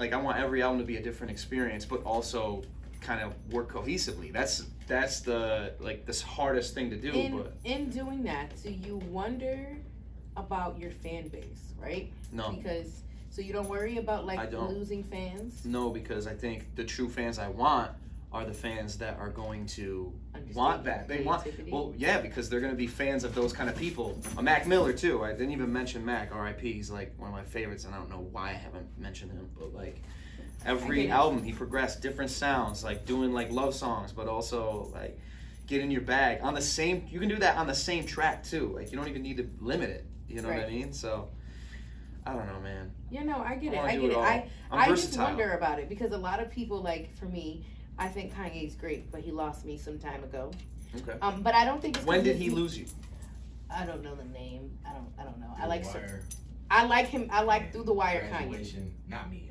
Like 0.00 0.12
I 0.12 0.16
want 0.16 0.38
every 0.38 0.62
album 0.62 0.78
to 0.80 0.84
be 0.84 0.96
a 0.96 1.02
different 1.02 1.30
experience, 1.30 1.84
but 1.84 2.02
also 2.04 2.62
kind 3.00 3.20
of 3.22 3.32
work 3.52 3.72
cohesively. 3.72 4.32
That's 4.32 4.64
that's 4.86 5.20
the 5.20 5.74
like 5.80 6.06
this 6.06 6.20
hardest 6.22 6.74
thing 6.74 6.90
to 6.90 6.96
do. 6.96 7.12
In 7.12 7.36
but 7.36 7.54
in 7.64 7.90
doing 7.90 8.22
that, 8.24 8.60
do 8.62 8.70
you 8.70 8.96
wonder 8.96 9.78
about 10.36 10.78
your 10.78 10.90
fan 10.90 11.28
base, 11.28 11.72
right? 11.78 12.12
no, 12.32 12.52
Because 12.52 13.02
so 13.30 13.42
you 13.42 13.52
don't 13.52 13.68
worry 13.68 13.98
about 13.98 14.26
like 14.26 14.52
losing 14.52 15.04
fans. 15.04 15.64
no, 15.64 15.90
because 15.90 16.26
I 16.26 16.34
think 16.34 16.74
the 16.76 16.84
true 16.84 17.08
fans 17.08 17.38
I 17.38 17.48
want 17.48 17.92
are 18.32 18.44
the 18.44 18.54
fans 18.54 18.96
that 18.98 19.18
are 19.18 19.28
going 19.28 19.66
to 19.66 20.12
Understand 20.34 20.56
want 20.56 20.84
that. 20.84 21.08
They 21.08 21.22
want 21.22 21.44
well, 21.68 21.92
yeah, 21.96 22.20
because 22.20 22.48
they're 22.48 22.60
going 22.60 22.72
to 22.72 22.76
be 22.76 22.86
fans 22.86 23.24
of 23.24 23.34
those 23.34 23.52
kind 23.52 23.68
of 23.68 23.76
people. 23.76 24.16
A 24.38 24.42
Mac 24.42 24.66
Miller 24.68 24.92
too. 24.92 25.24
I 25.24 25.32
didn't 25.32 25.50
even 25.50 25.72
mention 25.72 26.04
Mac. 26.04 26.32
R.I.P. 26.32 26.72
He's 26.72 26.90
like 26.90 27.12
one 27.18 27.28
of 27.28 27.34
my 27.34 27.42
favorites, 27.42 27.84
and 27.84 27.94
I 27.94 27.98
don't 27.98 28.08
know 28.10 28.26
why 28.30 28.50
I 28.50 28.52
haven't 28.52 28.86
mentioned 28.98 29.32
him, 29.32 29.48
but 29.58 29.74
like 29.74 30.02
every 30.64 31.10
album 31.10 31.42
he 31.42 31.52
progressed 31.52 32.02
different 32.02 32.30
sounds, 32.30 32.84
like 32.84 33.06
doing 33.06 33.32
like 33.32 33.50
love 33.50 33.74
songs, 33.74 34.12
but 34.12 34.28
also 34.28 34.90
like 34.94 35.18
get 35.66 35.80
in 35.80 35.90
your 35.90 36.02
bag 36.02 36.40
on 36.42 36.54
the 36.54 36.60
same. 36.62 37.06
You 37.10 37.20
can 37.20 37.28
do 37.28 37.36
that 37.36 37.56
on 37.56 37.66
the 37.66 37.74
same 37.74 38.04
track 38.04 38.44
too. 38.44 38.72
Like 38.74 38.90
you 38.90 38.96
don't 38.98 39.08
even 39.08 39.22
need 39.22 39.36
to 39.38 39.48
limit 39.60 39.90
it. 39.90 40.04
You 40.28 40.42
know 40.42 40.48
what 40.48 40.58
I 40.64 40.68
mean? 40.68 40.92
So 40.92 41.28
I 42.26 42.34
don't 42.34 42.46
know, 42.46 42.60
man. 42.60 42.92
Yeah, 43.10 43.24
no, 43.24 43.38
I 43.38 43.56
get 43.56 43.74
I 43.74 43.76
it. 43.76 43.80
I 43.80 43.92
get 43.96 44.04
it 44.04 44.10
it. 44.12 44.16
I 44.18 44.48
I'm 44.70 44.78
I 44.80 44.86
just 44.88 45.04
versatile. 45.06 45.24
wonder 45.26 45.52
about 45.52 45.78
it 45.80 45.88
because 45.88 46.12
a 46.12 46.18
lot 46.18 46.40
of 46.40 46.50
people 46.50 46.80
like 46.82 47.14
for 47.16 47.24
me, 47.26 47.64
I 47.98 48.08
think 48.08 48.34
Kanye's 48.34 48.74
great, 48.74 49.10
but 49.10 49.20
he 49.20 49.30
lost 49.32 49.64
me 49.64 49.76
some 49.76 49.98
time 49.98 50.22
ago. 50.24 50.50
Okay. 50.96 51.18
Um, 51.22 51.42
but 51.42 51.54
I 51.54 51.64
don't 51.64 51.80
think 51.80 51.96
it's 51.96 52.06
When 52.06 52.18
'cause 52.18 52.24
did 52.26 52.36
he 52.36 52.50
lose 52.50 52.76
you? 52.78 52.86
I 53.72 53.86
don't 53.86 54.02
know 54.02 54.14
the 54.14 54.24
name. 54.24 54.76
I 54.88 54.92
don't. 54.92 55.08
I 55.18 55.22
don't 55.24 55.38
know. 55.38 55.54
I 55.58 55.66
like. 55.66 55.84
cer- 55.84 56.00
Wire, 56.00 56.22
I 56.70 56.84
like 56.86 57.06
him. 57.06 57.28
I 57.32 57.42
like 57.42 57.72
Through 57.72 57.84
the 57.84 57.92
Wire 57.92 58.28
Kanye. 58.32 58.90
Not 59.08 59.30
me. 59.30 59.49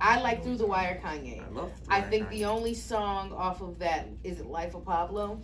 I 0.00 0.06
mean 0.06 0.08
shit. 0.08 0.10
I 0.10 0.14
don't 0.14 0.22
like 0.24 0.42
Through 0.44 0.56
the 0.56 0.66
Wire 0.66 1.00
Kanye. 1.04 1.42
I 1.46 1.48
love. 1.50 1.72
I 1.88 2.00
think 2.00 2.28
the 2.30 2.44
only 2.46 2.74
song 2.74 3.32
off 3.32 3.60
of 3.62 3.78
that 3.80 4.08
is 4.24 4.40
it 4.40 4.46
Life 4.46 4.74
of 4.74 4.84
Pablo. 4.84 5.40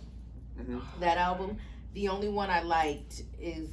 Mhm. 0.59 0.81
That 0.99 1.17
album. 1.17 1.57
The 1.93 2.09
only 2.09 2.29
one 2.29 2.49
I 2.49 2.61
liked 2.61 3.23
is 3.39 3.69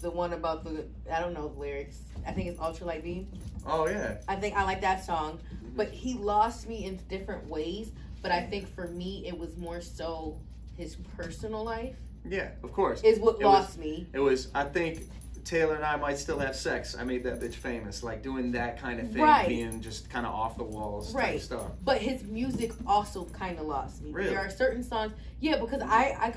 the 0.00 0.10
one 0.10 0.32
about 0.32 0.64
the 0.64 0.86
I 1.12 1.20
don't 1.20 1.34
know 1.34 1.48
the 1.48 1.58
lyrics. 1.58 1.98
I 2.26 2.32
think 2.32 2.48
it's 2.48 2.58
Ultralight 2.60 3.02
Beam. 3.02 3.28
Oh 3.66 3.86
yeah. 3.88 4.18
I 4.28 4.36
think 4.36 4.56
I 4.56 4.64
like 4.64 4.80
that 4.82 5.04
song. 5.04 5.40
But 5.76 5.88
he 5.90 6.14
lost 6.14 6.68
me 6.68 6.84
in 6.86 6.96
different 7.08 7.46
ways. 7.48 7.92
But 8.22 8.32
I 8.32 8.42
think 8.42 8.68
for 8.74 8.88
me 8.88 9.26
it 9.26 9.36
was 9.38 9.56
more 9.56 9.80
so 9.80 10.38
his 10.76 10.96
personal 11.16 11.64
life 11.64 11.96
Yeah, 12.24 12.50
of 12.62 12.72
course. 12.72 13.02
is 13.02 13.18
what 13.18 13.36
It 13.40 13.44
was- 13.44 13.54
lost 13.64 13.78
me. 13.78 14.08
It 14.12 14.18
was. 14.18 14.48
I 14.54 14.64
think 14.64 15.08
Taylor 15.44 15.74
and 15.74 15.84
I 15.84 15.96
might 15.96 16.18
still 16.18 16.38
have 16.38 16.54
sex. 16.56 16.96
I 16.98 17.04
made 17.04 17.24
that 17.24 17.40
bitch 17.40 17.54
famous, 17.54 18.02
like 18.02 18.22
doing 18.22 18.52
that 18.52 18.80
kind 18.80 19.00
of 19.00 19.10
thing, 19.10 19.22
Right. 19.22 19.48
being 19.48 19.80
just 19.80 20.08
kind 20.10 20.26
of 20.26 20.32
off 20.34 20.56
the 20.56 20.64
walls 20.64 21.14
Right. 21.14 21.40
stuff. 21.40 21.70
But 21.84 21.98
his 21.98 22.22
music 22.24 22.72
also 22.86 23.24
kind 23.26 23.58
of 23.58 23.66
lost 23.66 24.02
me. 24.02 24.12
Really? 24.12 24.30
There 24.30 24.38
are 24.38 24.50
certain 24.50 24.82
songs, 24.82 25.12
yeah, 25.40 25.58
because 25.58 25.82
I 25.82 26.16
I 26.18 26.34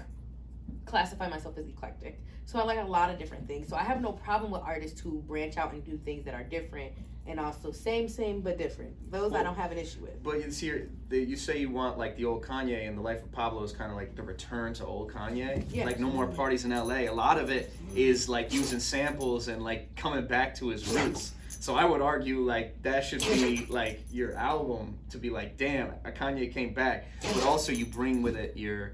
classify 0.85 1.27
myself 1.29 1.57
as 1.57 1.67
eclectic, 1.67 2.21
so 2.45 2.59
I 2.59 2.63
like 2.63 2.79
a 2.79 2.83
lot 2.83 3.09
of 3.09 3.17
different 3.17 3.47
things. 3.47 3.69
So 3.69 3.75
I 3.75 3.83
have 3.83 4.01
no 4.01 4.11
problem 4.11 4.51
with 4.51 4.61
artists 4.61 4.99
who 4.99 5.21
branch 5.21 5.57
out 5.57 5.73
and 5.73 5.83
do 5.83 5.97
things 5.97 6.25
that 6.25 6.33
are 6.33 6.43
different 6.43 6.93
and 7.25 7.39
also 7.39 7.71
same 7.71 8.07
same 8.09 8.41
but 8.41 8.57
different. 8.57 8.93
Those 9.11 9.33
I 9.33 9.43
don't 9.43 9.55
have 9.55 9.71
an 9.71 9.77
issue 9.77 10.01
with. 10.01 10.21
But 10.23 10.43
you 10.43 10.51
see, 10.51 10.73
you 11.09 11.35
say 11.35 11.59
you 11.59 11.69
want 11.69 11.97
like 11.97 12.17
the 12.17 12.25
old 12.25 12.43
Kanye, 12.43 12.87
and 12.87 12.97
the 12.97 13.01
life 13.01 13.23
of 13.23 13.31
Pablo 13.31 13.63
is 13.63 13.71
kind 13.71 13.91
of 13.91 13.97
like 13.97 14.15
the 14.15 14.23
return 14.23 14.73
to 14.75 14.85
old 14.85 15.11
Kanye. 15.11 15.63
Yeah. 15.71 15.85
Like 15.85 15.99
no 15.99 16.09
more 16.09 16.27
parties 16.27 16.65
in 16.65 16.71
L.A. 16.71 17.07
A 17.07 17.13
lot 17.13 17.37
of 17.37 17.49
it 17.49 17.73
is 17.95 18.27
like 18.27 18.53
using 18.53 18.79
samples 18.79 19.47
and 19.47 19.63
like 19.63 19.95
coming 19.95 20.27
back 20.27 20.55
to 20.55 20.67
his 20.69 20.87
roots. 20.89 21.31
So 21.47 21.75
I 21.75 21.85
would 21.85 22.01
argue 22.01 22.39
like 22.39 22.81
that 22.83 23.05
should 23.05 23.21
be 23.21 23.65
like 23.69 24.01
your 24.11 24.35
album 24.35 24.97
to 25.11 25.17
be 25.17 25.29
like, 25.29 25.57
damn, 25.57 25.91
a 26.03 26.11
Kanye 26.11 26.53
came 26.53 26.73
back, 26.73 27.05
but 27.21 27.43
also 27.43 27.71
you 27.71 27.85
bring 27.85 28.21
with 28.21 28.35
it 28.35 28.57
your 28.57 28.93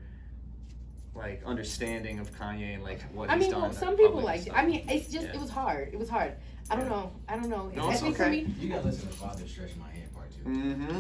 like 1.16 1.42
understanding 1.46 2.20
of 2.20 2.32
Kanye 2.38 2.76
and 2.76 2.84
like 2.84 3.02
what 3.14 3.30
I 3.30 3.34
he's 3.36 3.44
mean, 3.44 3.52
done. 3.52 3.62
well, 3.62 3.70
in 3.72 3.76
some 3.76 3.90
public 3.90 4.00
people 4.08 4.18
and 4.20 4.26
liked 4.26 4.48
it. 4.48 4.54
I 4.54 4.66
mean, 4.66 4.86
it's 4.90 5.10
just 5.12 5.28
Yeah. 5.28 5.34
it 5.34 5.40
was 5.40 5.50
hard. 5.50 5.90
It 5.92 6.00
was 6.00 6.10
hard. 6.10 6.34
I 6.70 6.76
don't 6.76 6.86
Yeah. 6.86 6.92
know. 6.92 7.12
I 7.28 7.36
don't 7.38 7.50
know. 7.50 7.72
No, 7.76 7.88
I 7.88 7.92
it's 7.94 8.02
think 8.02 8.16
for 8.18 8.24
okay. 8.24 8.44
me, 8.44 8.56
You 8.60 8.70
gotta 8.70 8.86
listen 8.86 9.08
to 9.08 9.14
Father 9.14 9.48
Stretch 9.48 9.76
My 9.78 9.90
Hand 9.92 10.14
Part 10.14 10.32
2. 10.32 10.50
Mm-hmm. 10.50 11.00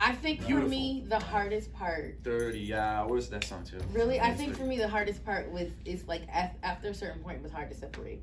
I 0.00 0.14
think 0.14 0.40
for 0.40 0.46
Beautiful. 0.46 0.70
me 0.70 1.04
the 1.08 1.18
hardest 1.18 1.72
part 1.72 2.18
Thirty 2.22 2.60
Yeah. 2.60 3.00
hours. 3.00 3.28
That 3.28 3.44
song 3.44 3.64
too. 3.64 3.78
Really, 3.92 4.20
I 4.20 4.32
think 4.34 4.52
the- 4.52 4.58
for 4.58 4.64
me 4.64 4.78
the 4.78 4.88
hardest 4.88 5.24
part 5.24 5.50
was 5.52 5.68
is 5.84 6.06
like 6.06 6.22
after 6.32 6.88
a 6.88 6.94
certain 6.94 7.20
point 7.22 7.38
it 7.38 7.42
was 7.42 7.52
hard 7.52 7.68
to 7.70 7.76
separate 7.76 8.22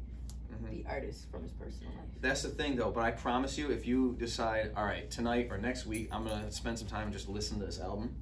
Mhm. 0.54 0.70
the 0.72 0.86
artist 0.90 1.30
from 1.30 1.44
his 1.44 1.52
personal 1.52 1.92
life. 1.92 2.02
That's 2.22 2.42
the 2.44 2.50
thing, 2.50 2.78
though. 2.78 2.92
But 2.92 3.04
I 3.04 3.12
promise 3.12 3.58
you, 3.58 3.72
if 3.72 3.86
you 3.86 4.16
decide, 4.18 4.72
all 4.76 4.86
right, 4.86 5.12
tonight 5.12 5.50
or 5.52 5.58
next 5.58 5.86
week, 5.86 6.08
I'm 6.14 6.24
gonna 6.24 6.50
spend 6.50 6.80
some 6.80 6.88
time 6.88 7.04
and 7.04 7.14
just 7.14 7.28
listen 7.28 7.60
to 7.60 7.66
this 7.66 7.80
album, 7.80 8.16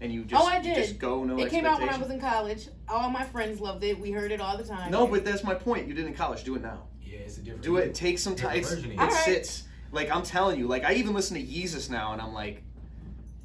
and 0.00 0.12
you 0.12 0.22
oh, 0.22 0.24
just, 0.24 0.42
Oh, 0.42 0.46
I 0.46 0.60
did. 0.60 0.76
just 0.76 0.98
go 0.98 1.24
no 1.24 1.38
it 1.38 1.50
came 1.50 1.66
out 1.66 1.80
when 1.80 1.88
I 1.88 1.98
was 1.98 2.10
in 2.10 2.20
college. 2.20 2.68
All 2.88 3.10
my 3.10 3.24
friends 3.24 3.60
loved 3.60 3.84
it. 3.84 3.98
We 3.98 4.10
heard 4.10 4.32
it 4.32 4.40
all 4.40 4.56
the 4.56 4.64
time. 4.64 4.90
No, 4.90 5.06
but 5.06 5.24
that's 5.24 5.44
my 5.44 5.54
point. 5.54 5.88
You 5.88 5.94
did 5.94 6.06
in 6.06 6.14
college. 6.14 6.44
Do 6.44 6.56
it 6.56 6.62
now. 6.62 6.84
Yeah, 7.02 7.18
it's 7.18 7.38
a 7.38 7.40
different. 7.40 7.62
Do 7.62 7.76
it. 7.76 7.94
Take 7.94 8.18
some 8.18 8.34
time. 8.36 8.56
It's, 8.56 8.70
it 8.72 8.76
version 8.76 8.98
of 8.98 9.08
it. 9.08 9.12
sits. 9.12 9.64
Like 9.92 10.10
I'm 10.10 10.22
telling 10.22 10.58
you. 10.58 10.66
Like 10.66 10.84
I 10.84 10.94
even 10.94 11.14
listen 11.14 11.36
to 11.36 11.42
Yeezus 11.42 11.90
now, 11.90 12.12
and 12.12 12.22
I'm 12.22 12.32
like, 12.32 12.62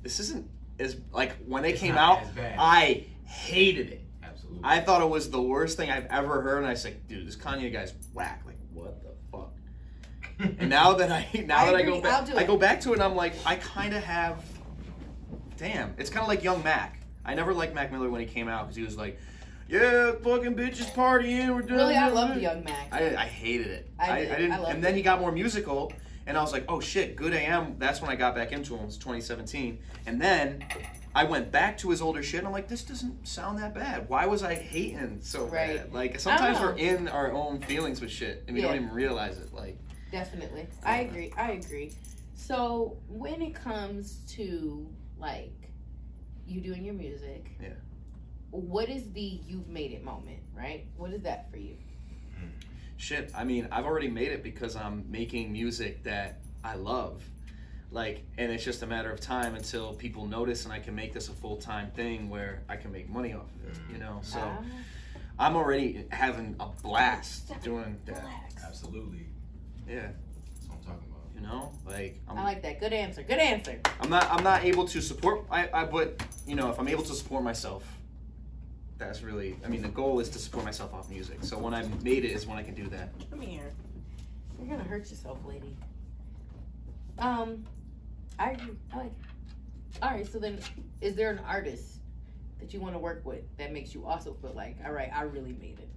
this 0.03 0.19
isn't 0.19 0.49
as 0.79 0.97
like 1.11 1.33
when 1.45 1.63
they 1.63 1.71
It's 1.71 1.79
came 1.79 1.95
out. 1.97 2.21
I 2.37 3.05
hated 3.25 3.89
it. 3.89 4.01
Absolutely. 4.23 4.61
I 4.63 4.79
thought 4.81 5.01
it 5.01 5.09
was 5.09 5.29
the 5.29 5.41
worst 5.41 5.77
thing 5.77 5.89
I've 5.89 6.05
ever 6.05 6.41
heard, 6.41 6.59
and 6.59 6.67
I 6.67 6.71
was 6.71 6.85
like, 6.85 7.07
dude, 7.07 7.27
this 7.27 7.35
Kanye 7.35 7.71
guy's 7.73 7.93
whack. 8.13 8.43
Like, 8.45 8.57
what 8.73 9.01
the 9.03 9.09
fuck? 9.31 9.51
And 10.59 10.69
now 10.69 10.93
that 10.93 11.11
I 11.11 11.27
now 11.45 11.59
I 11.59 11.65
that 11.67 11.75
I 11.75 11.81
go 11.83 12.01
back, 12.01 12.13
I'll 12.13 12.25
do 12.25 12.37
I 12.37 12.41
it. 12.41 12.47
go 12.47 12.57
back 12.57 12.81
to 12.81 12.89
it, 12.91 12.93
and 12.95 13.03
I'm 13.03 13.15
like, 13.15 13.33
I 13.45 13.55
kind 13.55 13.93
of 13.93 14.03
have. 14.03 14.43
Damn, 15.57 15.93
it's 15.97 16.09
kind 16.09 16.21
of 16.21 16.27
like 16.27 16.43
Young 16.43 16.63
Mac. 16.63 16.99
I 17.23 17.33
never 17.33 17.53
liked 17.53 17.73
Mac 17.73 17.91
Miller 17.91 18.09
when 18.09 18.21
he 18.21 18.27
came 18.27 18.47
out 18.47 18.63
because 18.65 18.75
he 18.75 18.83
was 18.83 18.97
like, 18.97 19.17
"Yeah, 19.69 20.11
fucking 20.23 20.55
bitches 20.55 20.91
partying, 20.93 21.53
we're 21.55 21.61
doing." 21.61 21.75
really, 21.79 21.95
I 21.95 22.09
it." 22.09 22.13
loved 22.13 22.39
Young 22.41 22.63
Mac. 22.63 22.89
I, 22.91 23.15
I 23.15 23.25
hated 23.25 23.67
it. 23.67 23.89
I 23.97 24.11
I, 24.11 24.19
did. 24.19 24.31
I 24.31 24.35
didn't. 24.35 24.51
I 24.53 24.69
and 24.71 24.83
then 24.83 24.93
it. 24.93 24.97
he 24.97 25.01
got 25.01 25.19
more 25.21 25.31
musical, 25.31 25.93
and 26.27 26.37
I 26.37 26.41
was 26.41 26.51
like, 26.51 26.65
"Oh 26.69 26.79
shit, 26.79 27.15
Good 27.15 27.33
AM." 27.33 27.75
That's 27.79 28.01
when 28.01 28.11
I 28.11 28.15
got 28.15 28.35
back 28.35 28.51
into 28.51 28.75
him. 28.75 28.81
It 28.83 28.85
was 28.87 28.97
2017, 28.97 29.79
and 30.05 30.21
then 30.21 30.63
I 31.15 31.23
went 31.23 31.51
back 31.51 31.77
to 31.79 31.89
his 31.89 32.01
older 32.01 32.21
shit. 32.21 32.39
and 32.39 32.47
I'm 32.47 32.53
like, 32.53 32.67
this 32.67 32.83
doesn't 32.83 33.25
sound 33.25 33.57
that 33.59 33.73
bad. 33.73 34.09
Why 34.09 34.25
was 34.25 34.43
I 34.43 34.53
hating 34.55 35.19
so 35.21 35.45
Right. 35.45 35.77
bad? 35.77 35.93
Like 35.93 36.19
sometimes 36.19 36.59
we're 36.59 36.73
in 36.75 37.07
our 37.07 37.31
own 37.31 37.61
feelings 37.61 38.01
with 38.01 38.11
shit, 38.11 38.43
and 38.47 38.55
we 38.55 38.61
Yeah. 38.61 38.67
don't 38.67 38.75
even 38.83 38.91
realize 38.91 39.37
it. 39.37 39.53
Like, 39.53 39.77
Definitely, 40.11 40.67
I 40.83 40.97
agree. 41.01 41.31
I 41.37 41.51
agree. 41.53 41.93
So 42.35 42.97
when 43.07 43.41
it 43.41 43.55
comes 43.55 44.17
to 44.35 44.87
like 45.19 45.51
you 46.47 46.61
doing 46.61 46.83
your 46.85 46.93
music, 46.93 47.51
Yeah. 47.61 47.69
What 48.51 48.87
is 48.89 49.11
the 49.11 49.41
you've 49.45 49.67
made 49.67 49.91
it 49.91 50.03
moment, 50.03 50.39
right? 50.55 50.85
What 50.95 51.11
is 51.11 51.23
that 51.23 51.49
for 51.51 51.57
you? 51.57 51.75
shit. 52.97 53.29
I 53.35 53.43
mean, 53.43 53.67
I've 53.71 53.85
already 53.85 54.07
made 54.07 54.31
it 54.31 54.41
because 54.41 54.75
I'm 54.77 55.03
making 55.11 55.51
music 55.51 56.03
that 56.03 56.39
I 56.63 56.75
love. 56.75 57.21
Like, 57.91 58.23
and 58.37 58.49
it's 58.51 58.63
just 58.63 58.83
a 58.83 58.87
matter 58.87 59.11
of 59.11 59.19
time 59.19 59.55
until 59.55 59.93
people 59.93 60.25
notice, 60.25 60.63
and 60.63 60.71
I 60.73 60.79
can 60.79 60.95
make 60.95 61.11
this 61.13 61.27
a 61.27 61.33
full 61.33 61.57
time 61.57 61.91
thing 61.91 62.29
where 62.29 62.63
I 62.69 62.77
can 62.77 62.91
make 62.93 63.09
money 63.09 63.33
off 63.33 63.49
of 63.63 63.69
it. 63.69 63.77
You 63.91 63.97
know, 63.99 64.19
so. 64.21 64.39
Ah, 64.41 64.63
I'm 65.37 65.55
already 65.57 66.05
having 66.11 66.55
a 66.61 66.67
blast 66.81 67.51
doing 67.61 67.97
that. 68.05 68.19
relax. 68.19 68.63
Absolutely. 68.65 69.25
Yeah, 69.87 70.07
That's 70.53 70.67
what 70.69 70.77
I'm 70.77 70.83
talking 70.85 71.07
about. 71.11 71.34
you 71.34 71.34
know, 71.45 71.71
like 71.85 72.19
I'm, 72.27 72.37
I 72.37 72.43
like 72.43 72.61
that. 72.63 72.79
Good 72.79 72.93
answer. 72.93 73.23
Good 73.23 73.39
answer. 73.39 73.79
I'm 74.01 74.09
not 74.09 74.27
I'm 74.31 74.43
not 74.43 74.63
able 74.65 74.85
to 74.87 75.01
support 75.01 75.45
I, 75.49 75.69
I 75.73 75.85
but 75.85 76.21
you 76.47 76.55
know 76.55 76.69
if 76.69 76.79
I'm 76.79 76.87
able 76.87 77.03
to 77.03 77.13
support 77.13 77.43
myself 77.43 77.83
that's 78.97 79.21
really 79.21 79.55
I 79.65 79.67
mean 79.67 79.81
the 79.81 79.89
goal 79.89 80.19
is 80.19 80.29
to 80.29 80.39
support 80.39 80.63
myself 80.63 80.93
off 80.93 81.09
music 81.09 81.39
so 81.41 81.57
when 81.57 81.73
I 81.73 81.83
made 82.01 82.23
it 82.23 82.31
is 82.31 82.47
when 82.47 82.57
I 82.57 82.63
can 82.63 82.73
do 82.73 82.87
that 82.87 83.09
Come 83.29 83.41
here. 83.41 83.71
You're 84.59 84.69
gonna 84.77 84.87
hurt 84.87 85.09
yourself, 85.09 85.37
lady. 85.45 85.75
Um, 87.19 87.65
I 88.39 88.51
agree. 88.51 88.75
I 88.93 88.97
like. 88.97 89.11
All 90.01 90.11
right. 90.11 90.25
So 90.25 90.39
then, 90.39 90.59
is 91.01 91.15
there 91.15 91.29
an 91.29 91.39
artist 91.45 91.99
that 92.59 92.73
you 92.73 92.79
want 92.79 92.93
to 92.95 92.99
work 92.99 93.21
with 93.25 93.43
that 93.57 93.73
makes 93.73 93.93
you 93.93 94.05
also 94.05 94.33
feel 94.41 94.53
like, 94.55 94.77
all 94.85 94.91
right, 94.91 95.09
I 95.13 95.23
really 95.23 95.53
made 95.59 95.79
it? 95.79 95.89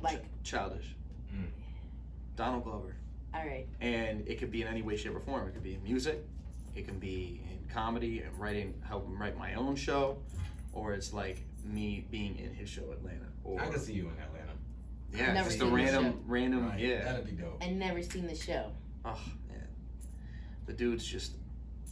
Like, 0.00 0.24
childish 0.42 0.94
Mm. 1.34 1.46
Donald 2.36 2.62
Glover 2.64 2.94
all 3.34 3.44
right. 3.46 3.66
and 3.80 4.26
it 4.26 4.38
could 4.38 4.50
be 4.50 4.62
in 4.62 4.68
any 4.68 4.82
way 4.82 4.96
shape 4.96 5.14
or 5.14 5.20
form 5.20 5.46
it 5.48 5.52
could 5.52 5.62
be 5.62 5.74
in 5.74 5.82
music 5.82 6.24
it 6.74 6.86
can 6.86 6.98
be 6.98 7.40
in 7.50 7.58
comedy 7.72 8.20
and 8.20 8.38
writing 8.38 8.74
helping 8.86 9.16
write 9.18 9.36
my 9.38 9.54
own 9.54 9.74
show 9.76 10.18
or 10.72 10.92
it's 10.92 11.12
like 11.12 11.42
me 11.64 12.06
being 12.10 12.38
in 12.38 12.52
his 12.54 12.68
show 12.68 12.90
Atlanta 12.92 13.26
or 13.44 13.60
I 13.60 13.66
can 13.68 13.80
see 13.80 13.92
you 13.92 14.04
in 14.04 14.22
Atlanta. 14.22 14.52
yeah 15.12 15.32
Never 15.32 15.48
just 15.50 15.60
a 15.62 15.66
random 15.66 16.20
random 16.26 16.68
Right, 16.68 16.80
yeah 16.80 17.04
That'd 17.04 17.26
be 17.26 17.32
dope. 17.32 17.62
I 17.62 17.70
never 17.70 18.02
seen 18.02 18.26
the 18.26 18.34
show. 18.36 18.70
oh 19.04 19.18
man 19.48 19.66
the 20.66 20.72
dude's 20.72 21.04
just 21.04 21.32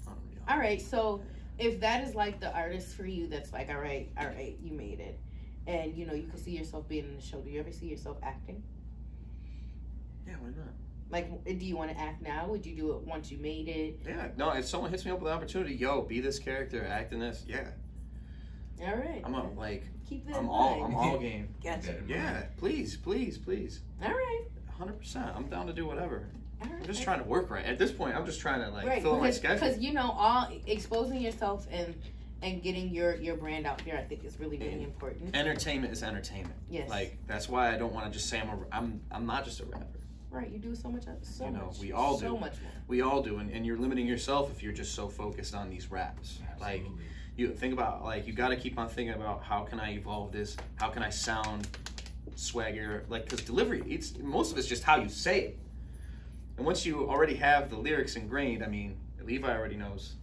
unreal 0.07 0.43
All 0.49 0.59
right. 0.59 0.81
So 0.81 1.23
if 1.59 1.81
that 1.81 2.03
is 2.07 2.15
like 2.15 2.41
the 2.41 2.53
artist 2.53 2.97
for 2.97 3.07
you, 3.07 3.29
that's 3.29 3.53
like, 3.53 3.69
all 3.71 3.79
right, 3.79 4.11
all 4.19 4.27
right, 4.27 4.57
you 4.61 4.73
made 4.73 4.99
it, 4.99 5.17
and 5.69 5.97
you 5.97 6.05
know 6.05 6.13
you 6.13 6.27
can 6.27 6.37
see 6.37 6.51
yourself 6.51 6.89
being 6.89 7.05
in 7.05 7.15
the 7.15 7.23
show. 7.23 7.39
Do 7.41 7.49
you 7.51 7.61
ever 7.61 7.71
see 7.71 7.87
yourself 7.87 8.17
acting? 8.25 8.61
yeah 10.27 10.35
why 10.41 10.49
not 10.49 10.73
Like, 11.11 11.45
do 11.45 11.65
you 11.65 11.77
want 11.77 11.91
to 11.91 11.99
act 11.99 12.23
now? 12.23 12.47
Would 12.49 12.67
you 12.67 12.75
do 12.75 12.93
it 12.93 13.03
once 13.03 13.31
you 13.31 13.39
made 13.39 13.69
it? 13.69 14.01
Yeah, 14.07 14.29
no, 14.37 14.51
if 14.51 14.67
someone 14.67 14.91
hits 14.91 15.05
me 15.05 15.11
up 15.13 15.21
with 15.21 15.31
an 15.31 15.37
opportunity, 15.37 15.75
yo, 15.75 16.03
be 16.03 16.21
this 16.21 16.39
character, 16.39 16.85
act 16.85 17.13
in 17.13 17.21
this, 17.21 17.45
yeah. 17.47 17.69
All 18.81 18.97
right. 18.97 19.23
I'm 19.25 19.35
a, 19.35 19.51
like, 19.53 19.85
Keep 20.09 20.27
that 20.27 20.37
I'm 20.37 20.45
in 20.45 20.51
all, 20.51 20.81
mind. 20.81 20.85
I'm 20.85 20.95
all 20.97 21.19
game. 21.19 21.55
Gotcha. 21.63 21.97
Yeah, 22.09 22.45
please, 22.57 22.97
please, 22.97 23.39
please. 23.39 23.81
All 24.03 24.11
right. 24.11 24.43
100%. 24.81 25.37
I'm 25.37 25.47
down 25.47 25.67
to 25.67 25.73
do 25.73 25.87
whatever. 25.87 26.27
All 26.63 26.69
right. 26.69 26.81
I'm 26.81 26.87
just 26.87 27.03
trying 27.03 27.21
to 27.21 27.25
work 27.29 27.51
right. 27.51 27.65
At 27.65 27.79
this 27.79 27.93
point, 27.93 28.17
I'm 28.17 28.27
just 28.27 28.41
trying 28.41 28.61
to, 28.63 28.71
like, 28.71 28.87
right, 28.87 29.03
fill 29.03 29.15
in 29.15 29.21
my 29.21 29.31
schedule. 29.31 29.61
because 29.61 29.81
you 29.81 29.93
know, 29.93 30.11
all 30.11 30.49
exposing 30.67 31.21
yourself 31.21 31.67
and 31.71 31.95
and 32.43 32.63
getting 32.63 32.91
your 32.91 33.15
your 33.17 33.37
brand 33.37 33.67
out 33.67 33.83
there, 33.85 33.97
I 33.97 34.03
think 34.03 34.25
is 34.25 34.39
really 34.39 34.59
really 34.59 34.83
important. 34.83 35.35
Entertainment 35.37 35.93
is 35.93 36.03
entertainment. 36.03 36.57
Yes. 36.69 36.89
Like, 36.91 37.19
that's 37.27 37.49
why 37.49 37.73
I 37.73 37.79
don't 37.79 37.93
want 37.93 38.07
to 38.07 38.13
just 38.13 38.29
say 38.29 38.41
I'm 38.41 38.49
a, 38.49 38.59
I'm, 38.73 39.01
I'm 39.11 39.27
not 39.27 39.45
just 39.45 39.61
a 39.61 39.65
rapper. 39.67 40.01
Right, 40.35 40.51
you 40.51 40.59
do 40.59 40.75
so 40.75 40.89
much, 40.91 41.05
other- 41.07 41.17
so 41.23 41.47
You 41.47 41.51
know, 41.53 41.67
much, 41.67 41.79
we 41.79 41.93
all 41.93 42.19
so 42.19 42.35
do. 42.35 42.39
much 42.41 42.61
more. 42.63 42.73
We 42.89 43.01
all 43.03 43.23
do, 43.23 43.39
and, 43.39 43.51
and 43.51 43.65
you're 43.65 43.79
limiting 43.79 44.07
yourself 44.07 44.51
if 44.51 44.63
you're 44.63 44.73
just 44.73 44.95
so 44.95 45.09
focused 45.09 45.55
on 45.55 45.71
these 45.71 45.91
raps. 45.91 46.39
Like, 46.61 46.85
you 47.37 47.53
think 47.53 47.73
about 47.73 48.05
like 48.05 48.27
you 48.27 48.33
got 48.33 48.49
to 48.49 48.57
keep 48.57 48.79
on 48.79 48.89
thinking 48.89 49.15
about 49.15 49.43
how 49.43 49.63
can 49.65 49.81
I 49.81 49.93
evolve 49.95 50.33
this? 50.33 50.57
How 50.77 50.89
can 50.89 51.03
I 51.03 51.11
sound 51.11 51.67
swagger? 52.37 53.05
Like 53.09 53.25
because 53.25 53.41
delivery, 53.43 53.83
it's 53.89 54.17
most 54.19 54.53
of 54.53 54.59
it's 54.59 54.69
just 54.69 54.83
how 54.85 54.97
you 54.97 55.09
say 55.09 55.41
it. 55.41 55.59
And 56.57 56.65
once 56.67 56.87
you 56.87 57.09
already 57.09 57.35
have 57.37 57.71
the 57.71 57.77
lyrics 57.77 58.15
ingrained, 58.17 58.63
I 58.63 58.69
mean, 58.69 58.97
Levi 59.23 59.49
already 59.53 59.77
knows. 59.77 60.15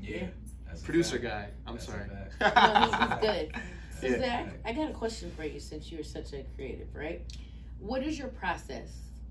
yeah. 0.00 0.26
That's 0.66 0.82
Producer 0.82 1.18
fact. 1.20 1.22
guy, 1.22 1.48
I'm 1.66 1.74
That's 1.76 1.86
sorry. 1.86 2.08
fact. 2.08 2.32
No, 2.56 2.80
he's, 2.80 3.10
he's 3.10 3.20
good. 3.20 3.52
So 4.00 4.06
Yeah. 4.08 4.18
Zach, 4.18 4.54
I 4.64 4.72
got 4.72 4.90
a 4.90 4.94
question 4.94 5.30
for 5.36 5.44
you 5.44 5.60
since 5.60 5.90
you're 5.92 6.02
such 6.02 6.32
a 6.32 6.44
creative, 6.56 6.88
right? 6.94 7.22
What 7.78 8.02
is 8.02 8.18
your 8.18 8.28
process 8.28 8.90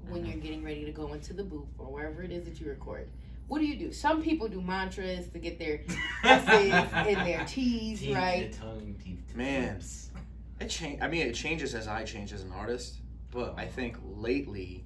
when 0.10 0.22
Mm-hmm. 0.22 0.32
you're 0.32 0.40
getting 0.42 0.64
ready 0.64 0.86
to 0.86 0.92
go 0.92 1.14
into 1.14 1.34
the 1.34 1.44
booth 1.44 1.68
or 1.78 1.88
wherever 1.88 2.22
it 2.24 2.32
is 2.32 2.46
that 2.46 2.60
you 2.60 2.68
record? 2.70 3.10
What 3.48 3.60
do 3.60 3.66
you 3.66 3.76
do? 3.78 3.92
Some 3.92 4.22
people 4.24 4.48
do 4.48 4.62
mantras 4.62 5.28
to 5.30 5.40
get 5.40 5.60
their 5.60 5.82
S's 6.24 6.74
and 6.94 7.28
their 7.28 7.46
T's 7.46 8.00
Teeth 8.00 8.16
right. 8.16 8.52
to 8.52 8.60
tongue, 8.60 8.96
teeth 9.04 9.24
to 9.32 9.38
Man. 9.38 9.82
It 10.60 10.68
change. 10.70 11.02
I 11.02 11.08
mean, 11.08 11.28
it 11.28 11.34
changes 11.36 11.76
as 11.76 11.88
I 11.88 12.04
change 12.06 12.34
as 12.34 12.42
an 12.44 12.52
artist. 12.52 12.98
But 13.32 13.54
I 13.58 13.66
think 13.66 13.98
lately, 14.04 14.86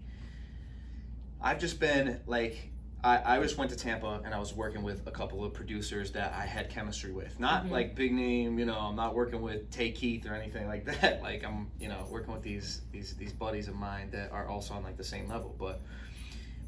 I've 1.42 1.60
just 1.60 1.80
been 1.80 2.20
like, 2.26 2.72
I, 3.04 3.38
I 3.38 3.42
just 3.42 3.58
went 3.58 3.72
to 3.72 3.78
Tampa 3.78 4.22
and 4.26 4.34
I 4.34 4.40
was 4.40 4.54
working 4.54 4.84
with 4.84 5.08
a 5.08 5.12
couple 5.12 5.44
of 5.46 5.54
producers 5.54 6.12
that 6.12 6.34
I 6.34 6.46
had 6.46 6.70
chemistry 6.70 7.12
with. 7.14 7.40
Not 7.40 7.66
Mhm. 7.66 7.72
like 7.72 7.96
big 7.96 8.12
name, 8.14 8.60
you 8.60 8.66
know. 8.66 8.78
I'm 8.78 8.96
not 8.96 9.16
working 9.16 9.42
with 9.42 9.70
Tay 9.72 9.92
Keith 9.92 10.26
or 10.26 10.34
anything 10.34 10.68
like 10.68 10.84
that. 11.02 11.22
Like 11.22 11.44
I'm, 11.46 11.72
you 11.80 11.88
know, 11.88 12.06
working 12.10 12.34
with 12.34 12.44
these 12.44 12.82
these 12.92 13.16
these 13.16 13.32
buddies 13.32 13.68
of 13.70 13.76
mine 13.76 14.10
that 14.12 14.32
are 14.32 14.48
also 14.48 14.74
on 14.74 14.84
like 14.84 14.98
the 14.98 15.04
same 15.04 15.28
level, 15.28 15.56
but. 15.60 15.82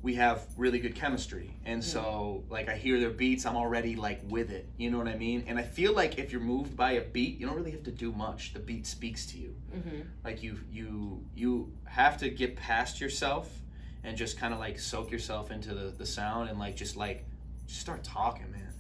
We 0.04 0.15
have 0.15 0.48
really 0.58 0.80
good 0.80 0.96
chemistry, 0.96 1.56
and 1.63 1.84
so 1.84 2.44
like 2.50 2.67
I 2.70 2.76
hear 2.76 3.00
their 3.00 3.12
beats, 3.12 3.46
I'm 3.46 3.56
already 3.56 3.96
like 3.96 4.20
with 4.28 4.50
it. 4.50 4.67
You 4.76 4.89
know 4.89 4.98
what 4.98 5.08
I 5.08 5.15
mean? 5.15 5.44
And 5.46 5.60
I 5.60 5.62
feel 5.62 5.94
like 5.94 6.17
if 6.17 6.32
you're 6.32 6.41
moved 6.41 6.76
by 6.76 6.94
a 6.94 7.02
beat, 7.02 7.39
you 7.39 7.46
don't 7.46 7.56
really 7.56 7.70
have 7.70 7.84
to 7.84 7.91
do 7.91 8.12
much. 8.12 8.52
The 8.54 8.60
beat 8.60 8.88
speaks 8.88 9.28
to 9.28 9.38
you 9.38 9.54
Mm-hmm. 9.76 10.02
like 10.26 10.41
you 10.41 10.58
you 10.72 11.24
you 11.36 11.72
have 11.84 12.17
to 12.17 12.32
get 12.32 12.56
past 12.56 13.00
yourself 13.00 13.61
and 14.04 14.18
just 14.18 14.38
kind 14.38 14.54
of 14.54 14.60
like 14.60 14.80
soak 14.80 15.12
yourself 15.12 15.52
into 15.52 15.74
the, 15.74 15.92
the 15.98 16.06
sound 16.06 16.50
and 16.50 16.58
like 16.60 16.76
just 16.76 16.96
like 16.98 17.26
just 17.68 17.80
start 17.82 18.04
talking 18.04 18.50
man 18.52 18.74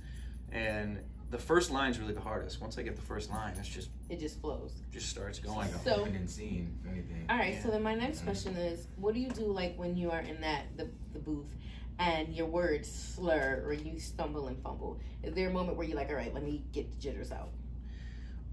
and 0.51 0.99
the 1.29 1.37
first 1.37 1.71
line's 1.71 1.97
really 1.99 2.13
the 2.13 2.19
hardest 2.19 2.59
once 2.59 2.77
i 2.77 2.81
get 2.81 2.95
the 2.95 3.01
first 3.01 3.29
line 3.29 3.53
it's 3.57 3.69
just 3.69 3.89
It 4.09 4.19
just 4.19 4.41
flows. 4.41 4.73
just 4.91 5.07
starts 5.09 5.39
going 5.39 5.57
like 5.71 5.83
So- 5.85 6.01
opening 6.01 6.27
scene, 6.27 6.77
if 6.83 6.91
anything. 6.91 7.25
All 7.29 7.37
right. 7.37 7.61
So 7.63 7.69
then 7.69 7.81
my 7.83 7.95
next 7.95 8.23
question 8.25 8.55
is, 8.57 8.87
what 8.97 9.13
do 9.13 9.19
you 9.21 9.29
do 9.29 9.43
like 9.45 9.77
when 9.77 9.95
you 9.95 10.11
are 10.11 10.19
in 10.19 10.41
that 10.41 10.63
the 10.75 10.89
the 11.13 11.19
booth 11.19 11.55
and 11.99 12.33
your 12.35 12.47
words 12.47 12.89
slur 12.91 13.63
or 13.65 13.71
you 13.73 13.97
stumble 13.99 14.47
and 14.47 14.61
fumble? 14.61 14.99
Is 15.23 15.33
there 15.33 15.47
a 15.49 15.53
moment 15.53 15.77
where 15.77 15.87
you're 15.87 15.95
like, 15.95 16.09
all 16.09 16.15
right, 16.15 16.33
let 16.33 16.43
me 16.43 16.63
get 16.73 16.91
the 16.91 16.97
jitters 16.97 17.31
out? 17.31 17.49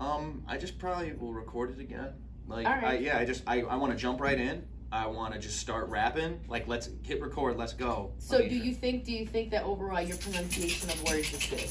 um 0.01 0.45
i 0.47 0.57
just 0.57 0.79
probably 0.79 1.13
will 1.15 1.33
record 1.33 1.73
it 1.77 1.81
again 1.81 2.13
like 2.47 2.65
All 2.69 2.73
I, 2.73 2.99
yeah 2.99 3.19
i 3.19 3.25
just 3.25 3.43
i, 3.49 3.63
I 3.63 3.75
want 3.75 3.93
to 3.93 3.99
jump 3.99 4.21
right 4.21 4.39
in 4.39 4.65
i 4.93 5.07
want 5.07 5.33
to 5.35 5.39
just 5.39 5.59
start 5.59 5.89
rapping 5.89 6.41
like 6.49 6.67
let's 6.69 6.89
hit 7.03 7.21
record 7.21 7.57
let's 7.57 7.73
go 7.73 8.13
So 8.19 8.39
do 8.39 8.55
you 8.57 8.73
think 8.75 9.05
do 9.05 9.13
you 9.13 9.27
think 9.27 9.51
that 9.51 9.65
overall 9.65 10.01
your 10.01 10.17
pronunciation 10.17 10.89
of 10.91 11.03
words 11.05 11.33
is 11.33 11.47
good? 11.51 11.71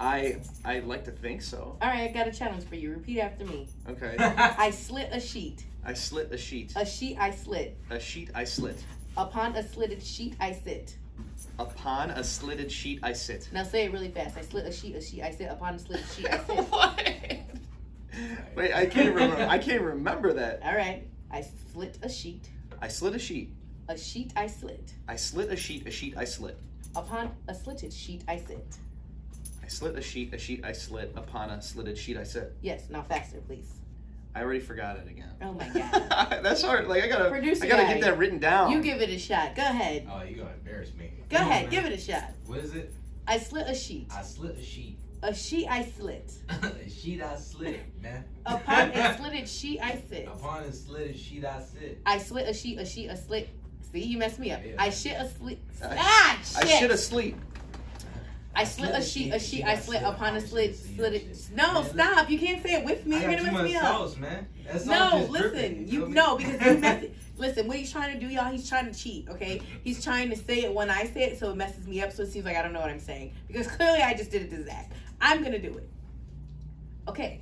i 0.00 0.36
i 0.64 0.80
like 0.80 1.04
to 1.04 1.10
think 1.10 1.42
so 1.42 1.76
All 1.80 1.88
right, 1.88 2.08
I 2.10 2.12
got 2.12 2.26
a 2.28 2.32
challenge 2.32 2.64
for 2.64 2.74
you. 2.76 2.90
Repeat 2.90 3.20
after 3.20 3.44
me. 3.44 3.68
okay 3.88 4.14
I 4.18 4.70
slit 4.70 5.08
a 5.12 5.20
sheet. 5.20 5.64
i 5.84 5.92
slit 5.92 6.30
a 6.32 6.38
sheet 6.38 6.72
A 6.76 6.84
sheet 6.86 7.16
I 7.18 7.30
slit. 7.30 7.76
a 7.90 7.98
sheet 8.00 8.30
i 8.34 8.44
slit 8.44 8.82
Upon 9.16 9.54
a 9.56 9.62
slitted 9.66 10.02
sheet 10.02 10.34
I 10.40 10.52
sit. 10.52 10.96
upon 11.60 12.10
a 12.10 12.24
slitted 12.24 12.70
sheet 12.72 12.98
i 13.04 13.12
sit 13.12 13.48
Now 13.52 13.62
say 13.62 13.84
it 13.84 13.92
really 13.92 14.10
fast. 14.10 14.36
I 14.36 14.42
slit 14.42 14.66
a 14.66 14.72
sheet, 14.72 14.96
a 14.96 15.00
sheet 15.00 15.22
I 15.22 15.30
sit. 15.30 15.48
Upon 15.50 15.74
a 15.74 15.78
slitted 15.78 16.06
sheet 16.16 16.26
I 16.28 16.38
sit. 16.38 16.58
what? 16.70 17.12
Wait, 18.56 18.72
I 18.74 18.86
can't 18.86 19.14
remember. 19.14 19.36
I 19.48 19.58
can't 19.58 19.82
remember 19.82 20.32
that. 20.34 20.60
All 20.64 20.74
right. 20.74 21.06
I 21.34 21.44
slit 21.72 21.98
a 22.00 22.08
sheet. 22.08 22.48
I 22.80 22.86
slit 22.86 23.16
a 23.16 23.18
sheet. 23.18 23.52
A 23.88 23.98
sheet 23.98 24.32
I 24.36 24.46
slit. 24.46 24.92
I 25.08 25.16
slit 25.16 25.50
a 25.50 25.56
sheet. 25.56 25.84
A 25.84 25.90
sheet 25.90 26.16
I 26.16 26.24
slit. 26.24 26.56
Upon 26.94 27.34
a 27.48 27.54
slitted 27.54 27.92
sheet 27.92 28.22
I 28.28 28.36
sit. 28.38 28.76
I 29.60 29.66
slit 29.66 29.96
a 29.98 30.00
sheet. 30.00 30.32
A 30.32 30.38
sheet 30.38 30.64
I 30.64 30.70
slit. 30.70 31.12
Upon 31.16 31.50
a 31.50 31.60
slitted 31.60 31.98
sheet 31.98 32.16
I 32.16 32.22
sit. 32.22 32.52
Yes. 32.62 32.88
Now 32.88 33.02
faster, 33.02 33.40
please. 33.48 33.68
I 34.36 34.42
already 34.42 34.60
forgot 34.60 34.96
it 34.98 35.08
again. 35.08 35.30
Oh 35.42 35.52
my 35.54 35.68
god. 35.74 36.38
That's 36.44 36.62
hard. 36.62 36.86
Like 36.86 37.02
I 37.02 37.08
gotta. 37.08 37.30
Producer 37.30 37.64
I 37.64 37.68
gotta 37.68 37.82
guy. 37.82 37.94
get 37.94 38.02
that 38.02 38.16
written 38.16 38.38
down. 38.38 38.70
You 38.70 38.80
give 38.80 39.00
it 39.02 39.08
a 39.10 39.18
shot. 39.18 39.56
Go 39.56 39.62
ahead. 39.62 40.08
Oh, 40.08 40.22
you 40.22 40.36
gonna 40.36 40.52
embarrass 40.52 40.94
me. 40.94 41.10
Go 41.30 41.38
ahead. 41.38 41.68
Give 41.68 41.84
it 41.84 41.92
a 41.92 41.98
shot. 41.98 42.30
What 42.46 42.58
is 42.60 42.76
it? 42.76 42.94
I 43.26 43.38
slit 43.38 43.66
a 43.66 43.74
sheet. 43.74 44.06
I 44.14 44.22
slit 44.22 44.56
a 44.56 44.62
sheet. 44.62 44.98
A 45.24 45.32
sheet 45.34 45.66
I 45.68 45.82
slit. 45.86 46.30
a 46.50 46.88
sheet 46.90 47.22
I 47.22 47.34
slit, 47.36 47.80
man. 48.02 48.24
Upon 48.44 48.90
a 48.90 49.16
slitted 49.18 49.48
sheet 49.48 49.80
I 49.82 49.98
sit. 50.08 50.26
Upon 50.26 50.64
a 50.64 50.72
slit 50.72 51.10
a 51.14 51.16
sheet 51.18 51.44
I 51.46 51.60
sit. 51.62 51.98
I 52.04 52.18
slit 52.18 52.46
a 52.46 52.52
sheet, 52.52 52.78
a 52.78 52.84
sheet, 52.84 53.08
a 53.08 53.16
slit. 53.16 53.48
See, 53.90 54.00
you 54.04 54.18
messed 54.18 54.38
me 54.38 54.50
up. 54.52 54.60
Yeah. 54.62 54.74
I 54.78 54.90
shit 54.90 55.16
a 55.18 55.26
slit. 55.30 55.58
I- 55.82 55.96
Ah, 55.98 56.38
I 56.58 56.66
shit. 56.66 56.78
should 56.78 56.90
have 56.90 57.00
sleep. 57.00 57.36
I 58.56 58.64
slit 58.64 58.90
a 58.94 59.02
sheet, 59.02 59.32
a 59.32 59.38
sheet, 59.40 59.64
I 59.64 59.76
slit 59.76 60.02
upon 60.02 60.36
a 60.36 60.40
slit, 60.40 60.76
slit 60.76 61.14
it. 61.14 61.36
No, 61.56 61.82
stop. 61.84 62.28
You 62.30 62.38
can't 62.38 62.62
say 62.62 62.74
it 62.74 62.84
with 62.84 63.04
me. 63.06 63.20
You're 63.20 63.34
gonna 63.36 63.50
mess 63.50 63.64
me 63.64 63.76
up. 63.76 64.16
man. 64.18 64.46
That 64.70 64.84
No, 64.86 65.26
listen. 65.30 65.88
You 65.88 66.00
feel 66.00 66.08
no, 66.10 66.36
because 66.36 66.60
you 66.64 66.78
mess 66.78 67.02
it. 67.04 67.16
Listen, 67.36 67.66
what 67.66 67.76
he's 67.78 67.90
trying 67.90 68.12
to 68.18 68.20
do, 68.24 68.32
y'all, 68.32 68.52
he's 68.52 68.68
trying 68.68 68.92
to 68.92 68.96
cheat, 68.96 69.28
okay? 69.28 69.60
He's 69.82 70.04
trying 70.04 70.30
to 70.30 70.36
say 70.36 70.60
it 70.62 70.72
when 70.72 70.88
I 70.88 71.02
say 71.06 71.24
it, 71.24 71.38
so 71.40 71.50
it 71.50 71.56
messes 71.56 71.84
me 71.88 72.00
up, 72.00 72.12
so 72.12 72.22
it 72.22 72.30
seems 72.30 72.44
like 72.44 72.56
I 72.56 72.62
don't 72.62 72.72
know 72.72 72.78
what 72.80 72.90
I'm 72.90 73.00
saying. 73.00 73.32
Because 73.48 73.66
clearly 73.66 74.02
I 74.02 74.14
just 74.14 74.30
did 74.30 74.42
it 74.42 74.50
to 74.50 74.62
Zach. 74.64 74.92
I'm 75.24 75.42
gonna 75.42 75.58
do 75.58 75.70
it. 75.78 75.88
Okay. 77.08 77.40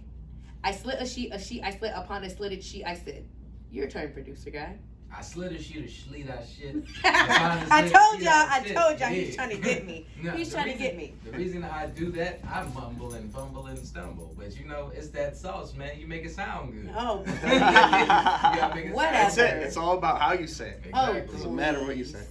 I 0.64 0.71
slit 0.71 0.99
a 1.01 1.07
sheet, 1.07 1.31
a 1.35 1.38
sheet, 1.38 1.62
I 1.64 1.71
slit 1.71 1.92
upon 1.97 2.23
a 2.23 2.31
slitted 2.31 2.62
sheet, 2.62 2.85
I 2.85 2.95
sit. 2.95 3.27
Your 3.73 3.88
turn, 3.88 4.12
producer 4.12 4.51
guy. 4.51 4.79
I 5.14 5.21
slid 5.21 5.53
a 5.53 5.61
sheet 5.61 5.85
of 5.85 5.90
sleet 5.90 6.27
that 6.29 6.47
shit. 6.49 6.77
I 7.05 7.83
told 7.83 8.23
y'all, 8.23 8.33
I 8.33 8.61
told 8.64 9.01
y'all 9.01 9.09
he's 9.11 9.35
trying 9.35 9.51
to 9.51 9.57
get 9.57 9.85
me. 9.85 10.07
No, 10.23 10.31
He's 10.31 10.51
the 10.51 10.55
trying 10.59 10.73
to 10.73 10.79
get 10.79 10.97
me. 10.97 11.14
The 11.25 11.33
reason 11.33 11.64
I 11.64 11.87
do 11.87 12.12
that, 12.12 12.40
I 12.49 12.62
mumble 12.73 13.14
and 13.14 13.31
fumble 13.33 13.66
and 13.66 13.77
stumble. 13.77 14.33
But 14.38 14.57
you 14.57 14.64
know, 14.66 14.92
it's 14.95 15.09
that 15.09 15.37
sauce, 15.37 15.75
man. 15.75 15.99
You 15.99 16.07
make 16.07 16.25
it 16.25 16.31
sound 16.33 16.73
good. 16.73 16.90
Oh. 16.97 17.25
You 17.42 17.59
gotta 17.59 18.75
make 18.77 18.87
it 18.87 18.95
Whatever. 18.95 19.12
That's 19.16 19.35
sound 19.35 19.49
it. 19.59 19.62
It's 19.64 19.77
all 19.77 19.99
about 19.99 20.21
how 20.21 20.33
you 20.35 20.47
say 20.47 20.68
it. 20.71 20.83
good. 20.85 20.92
Oh, 20.95 21.11
Exactly. 21.11 21.37
Doesn't 21.38 21.57
matter 21.57 21.83
what 21.85 21.97
you 21.97 22.05
say. 22.05 22.23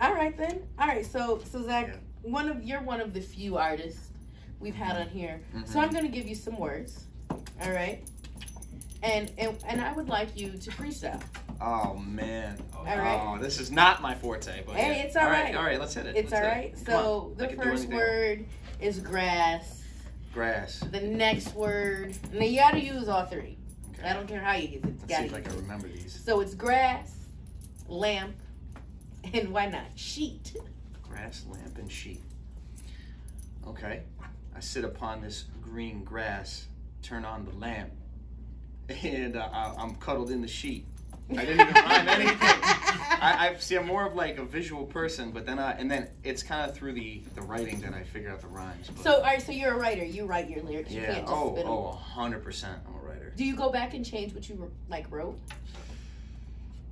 All 0.00 0.14
right 0.14 0.36
then. 0.36 0.62
All 0.78 0.88
right. 0.88 1.04
So 1.04 1.42
so 1.44 1.62
Zach, 1.62 1.88
Yeah. 1.88 1.96
one 2.22 2.48
of 2.48 2.64
you're 2.64 2.82
one 2.82 3.00
of 3.02 3.12
the 3.12 3.20
few 3.20 3.56
artists 3.58 4.08
we've 4.64 4.74
had 4.74 4.96
on 4.96 5.08
here. 5.08 5.40
So 5.66 5.78
Mhm. 5.78 5.82
I'm 5.82 5.90
gonna 5.92 6.08
give 6.08 6.26
you 6.26 6.34
some 6.34 6.58
words. 6.58 7.04
All 7.30 7.70
right. 7.70 8.02
And 9.02 9.30
and 9.38 9.56
and 9.68 9.80
I 9.80 9.92
would 9.92 10.08
like 10.08 10.36
you 10.36 10.52
to 10.52 10.70
freestyle. 10.70 11.22
Oh 11.60 11.94
man. 11.94 12.58
Oh, 12.74 12.78
All 12.78 12.84
right. 12.98 13.20
Oh, 13.22 13.38
this 13.40 13.60
is 13.60 13.70
not 13.70 14.00
my 14.02 14.14
forte, 14.14 14.62
but 14.66 14.74
Hey, 14.74 14.96
yeah. 14.96 15.02
it's 15.04 15.14
all 15.16 15.24
all 15.24 15.30
right. 15.30 15.44
right. 15.44 15.54
All 15.54 15.62
right, 15.62 15.78
let's 15.78 15.94
hit 15.94 16.06
it. 16.06 16.16
It's 16.16 16.32
Let's 16.32 16.42
all 16.44 16.50
right. 16.50 16.72
it. 16.72 16.78
So 16.78 17.20
on. 17.30 17.36
The 17.36 17.48
first 17.62 17.88
word 17.90 18.46
is 18.80 18.98
grass. 19.00 19.82
grass. 20.32 20.78
The 20.80 21.00
next 21.00 21.54
word. 21.54 22.16
Now 22.32 22.44
you 22.44 22.58
gotta 22.58 22.80
use 22.80 23.06
all 23.08 23.26
three. 23.26 23.58
Okay. 23.92 24.08
I 24.08 24.14
don't 24.14 24.26
care 24.26 24.40
how 24.40 24.54
you 24.54 24.68
get 24.68 24.84
it. 24.86 25.06
Gotta 25.06 25.24
if 25.26 25.34
I 25.34 25.38
use 25.38 25.46
can 25.46 25.56
it. 25.56 25.60
remember 25.60 25.86
these. 25.88 26.20
So 26.24 26.40
it's 26.40 26.54
grass, 26.54 27.14
lamp, 27.86 28.34
and 29.34 29.50
why 29.50 29.66
not 29.66 29.84
sheet? 29.94 30.56
Grass, 31.02 31.44
lamp, 31.48 31.78
and 31.78 31.92
sheet. 31.92 32.22
Okay. 33.66 34.02
I 34.54 34.60
sit 34.60 34.84
upon 34.84 35.20
this 35.20 35.44
green 35.62 36.04
grass, 36.04 36.66
turn 37.02 37.24
on 37.24 37.44
the 37.44 37.52
lamp, 37.58 37.90
and 38.88 39.36
uh, 39.36 39.48
I- 39.52 39.74
I'm 39.78 39.94
cuddled 39.96 40.30
in 40.30 40.40
the 40.40 40.48
sheet. 40.48 40.86
I 41.30 41.36
didn't 41.44 41.60
even 41.60 41.74
rhyme 41.74 42.08
anything. 42.08 42.36
I, 42.38 43.48
I 43.50 43.56
see. 43.58 43.76
I'm 43.76 43.86
more 43.86 44.06
of 44.06 44.14
like 44.14 44.36
a 44.36 44.44
visual 44.44 44.84
person, 44.84 45.30
but 45.30 45.46
then 45.46 45.58
I 45.58 45.72
and 45.72 45.90
then 45.90 46.08
it's 46.22 46.42
kind 46.42 46.68
of 46.68 46.76
through 46.76 46.92
the 46.92 47.22
the 47.34 47.40
writing 47.40 47.80
that 47.80 47.94
I 47.94 48.02
figure 48.02 48.30
out 48.30 48.42
the 48.42 48.46
rhymes. 48.48 48.88
But 48.88 49.02
So 49.02 49.14
all 49.16 49.22
right. 49.22 49.40
So 49.40 49.50
you're 49.50 49.72
a 49.72 49.76
writer. 49.78 50.04
You 50.04 50.26
write 50.26 50.50
your 50.50 50.62
lyrics. 50.62 50.90
You 50.90 51.00
yeah. 51.00 51.20
just 51.20 51.32
Oh, 51.32 51.52
spit 51.54 51.64
'em. 51.64 51.70
oh, 51.70 51.92
hundred 51.92 52.44
percent. 52.44 52.78
I'm 52.86 52.94
a 52.94 52.98
writer. 52.98 53.32
Do 53.36 53.44
you 53.46 53.56
go 53.56 53.70
back 53.70 53.94
and 53.94 54.04
change 54.04 54.34
what 54.34 54.46
you 54.50 54.70
like 54.90 55.10
wrote? 55.10 55.38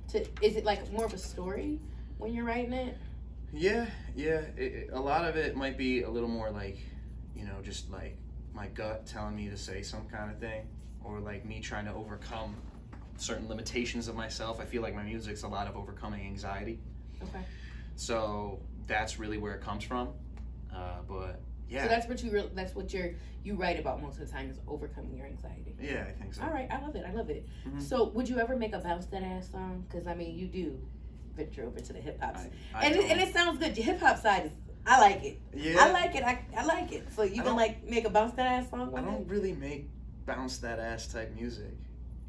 To 0.09 0.25
is 0.41 0.55
it 0.55 0.65
like 0.65 0.91
more 0.91 1.05
of 1.05 1.13
a 1.13 1.17
story 1.19 1.79
when 2.17 2.33
you're 2.33 2.45
writing 2.45 2.73
it? 2.73 2.97
Yeah, 3.53 3.85
yeah. 4.15 4.41
It, 4.57 4.61
it- 4.73 4.89
a 4.93 4.99
lot 4.99 5.25
of 5.25 5.35
it 5.37 5.55
might 5.55 5.77
be 5.77 6.01
a 6.01 6.09
little 6.09 6.29
more 6.29 6.49
like, 6.49 6.79
you 7.35 7.45
know, 7.45 7.61
just 7.63 7.89
like 7.91 8.17
my 8.53 8.67
gut 8.67 9.05
telling 9.05 9.35
me 9.35 9.49
to 9.49 9.57
say 9.57 9.81
some 9.81 10.05
kind 10.07 10.31
of 10.31 10.39
thing, 10.39 10.67
or 11.03 11.19
like 11.19 11.45
me 11.45 11.59
trying 11.59 11.85
to 11.85 11.93
overcome 11.93 12.55
certain 13.17 13.47
limitations 13.47 14.07
of 14.07 14.15
myself. 14.15 14.59
I 14.59 14.65
feel 14.65 14.81
like 14.81 14.95
my 14.95 15.03
music's 15.03 15.43
a 15.43 15.47
lot 15.47 15.67
of 15.67 15.75
overcoming 15.75 16.25
anxiety. 16.25 16.79
Okay. 17.21 17.43
So 17.95 18.59
that's 18.87 19.19
really 19.19 19.37
where 19.37 19.53
it 19.53 19.61
comes 19.61 19.83
from. 19.83 20.09
Uh, 20.73 21.01
but 21.07 21.39
yeah, 21.69 21.83
So 21.83 21.89
that's 21.89 22.07
what 22.07 22.23
you 22.23 22.31
re- 22.31 22.49
that's 22.53 22.75
what 22.75 22.93
you're 22.93 23.11
you 23.43 23.55
write 23.55 23.79
about 23.79 24.01
most 24.01 24.19
of 24.19 24.25
the 24.25 24.31
time 24.31 24.49
is 24.49 24.57
overcoming 24.67 25.15
your 25.17 25.27
anxiety. 25.27 25.75
yeah, 25.81 26.05
I 26.07 26.11
think 26.11 26.33
so. 26.33 26.43
All 26.43 26.49
right, 26.49 26.67
I 26.71 26.79
love 26.81 26.95
it. 26.95 27.03
I 27.07 27.13
love 27.13 27.29
it. 27.29 27.47
Mhm. 27.67 27.81
So 27.81 28.05
would 28.09 28.27
you 28.29 28.39
ever 28.39 28.55
make 28.55 28.73
a 28.73 28.79
bounce 28.79 29.05
that 29.07 29.21
ass 29.23 29.49
song? 29.51 29.85
Because 29.87 30.07
I 30.07 30.15
mean, 30.15 30.37
you 30.37 30.47
do 30.47 30.79
venture 31.35 31.65
over 31.65 31.79
to 31.79 31.93
the 31.93 31.99
hip 31.99 32.19
hop, 32.21 32.37
and 32.81 32.95
it, 32.95 33.11
and 33.11 33.19
it 33.19 33.33
sounds 33.33 33.59
good. 33.59 33.75
Your 33.77 33.85
hip 33.85 33.99
hop 33.99 34.17
side 34.19 34.45
is 34.45 34.51
I 34.85 34.99
like 34.99 35.23
it. 35.23 35.39
yeah, 35.55 35.75
I 35.79 35.91
like 35.91 36.15
it. 36.15 36.23
I, 36.23 36.43
I 36.57 36.65
like 36.65 36.91
it. 36.91 37.07
So 37.15 37.23
you 37.23 37.41
I 37.41 37.45
can 37.45 37.55
like 37.55 37.87
make 37.87 38.05
a 38.05 38.09
bounce 38.09 38.33
that 38.35 38.45
ass 38.45 38.69
song 38.69 38.93
I 38.95 39.01
don't 39.01 39.27
really 39.27 39.53
make 39.53 39.89
bounce 40.25 40.57
that 40.59 40.79
ass 40.79 41.07
type 41.07 41.33
music, 41.35 41.73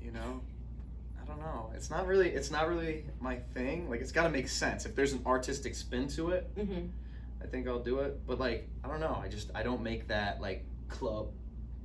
you 0.01 0.11
know. 0.13 0.41
I 1.21 1.27
don't 1.27 1.41
know. 1.41 1.73
It's 1.75 1.91
not 1.91 2.07
really. 2.07 2.29
It's 2.31 2.51
not 2.51 2.69
really 2.69 3.07
my 3.21 3.37
thing. 3.55 3.89
Like 3.91 4.01
it's 4.01 4.13
got 4.13 4.25
to 4.25 4.31
make 4.31 4.49
sense. 4.49 4.85
If 4.87 4.95
there's 4.95 5.13
an 5.15 5.23
artistic 5.27 5.75
spin 5.75 6.07
to 6.09 6.31
it, 6.31 6.55
Mm-hmm. 6.57 6.87
I 7.43 7.47
think 7.47 7.69
I'll 7.69 7.79
do 7.81 7.99
it. 8.01 8.27
But 8.27 8.39
like, 8.39 8.69
I 8.83 8.89
don't 8.89 9.01
know. 9.01 9.21
I 9.23 9.29
just 9.29 9.51
I 9.55 9.63
don't 9.63 9.83
make 9.83 10.09
that 10.09 10.41
like 10.41 10.65
club 10.89 11.29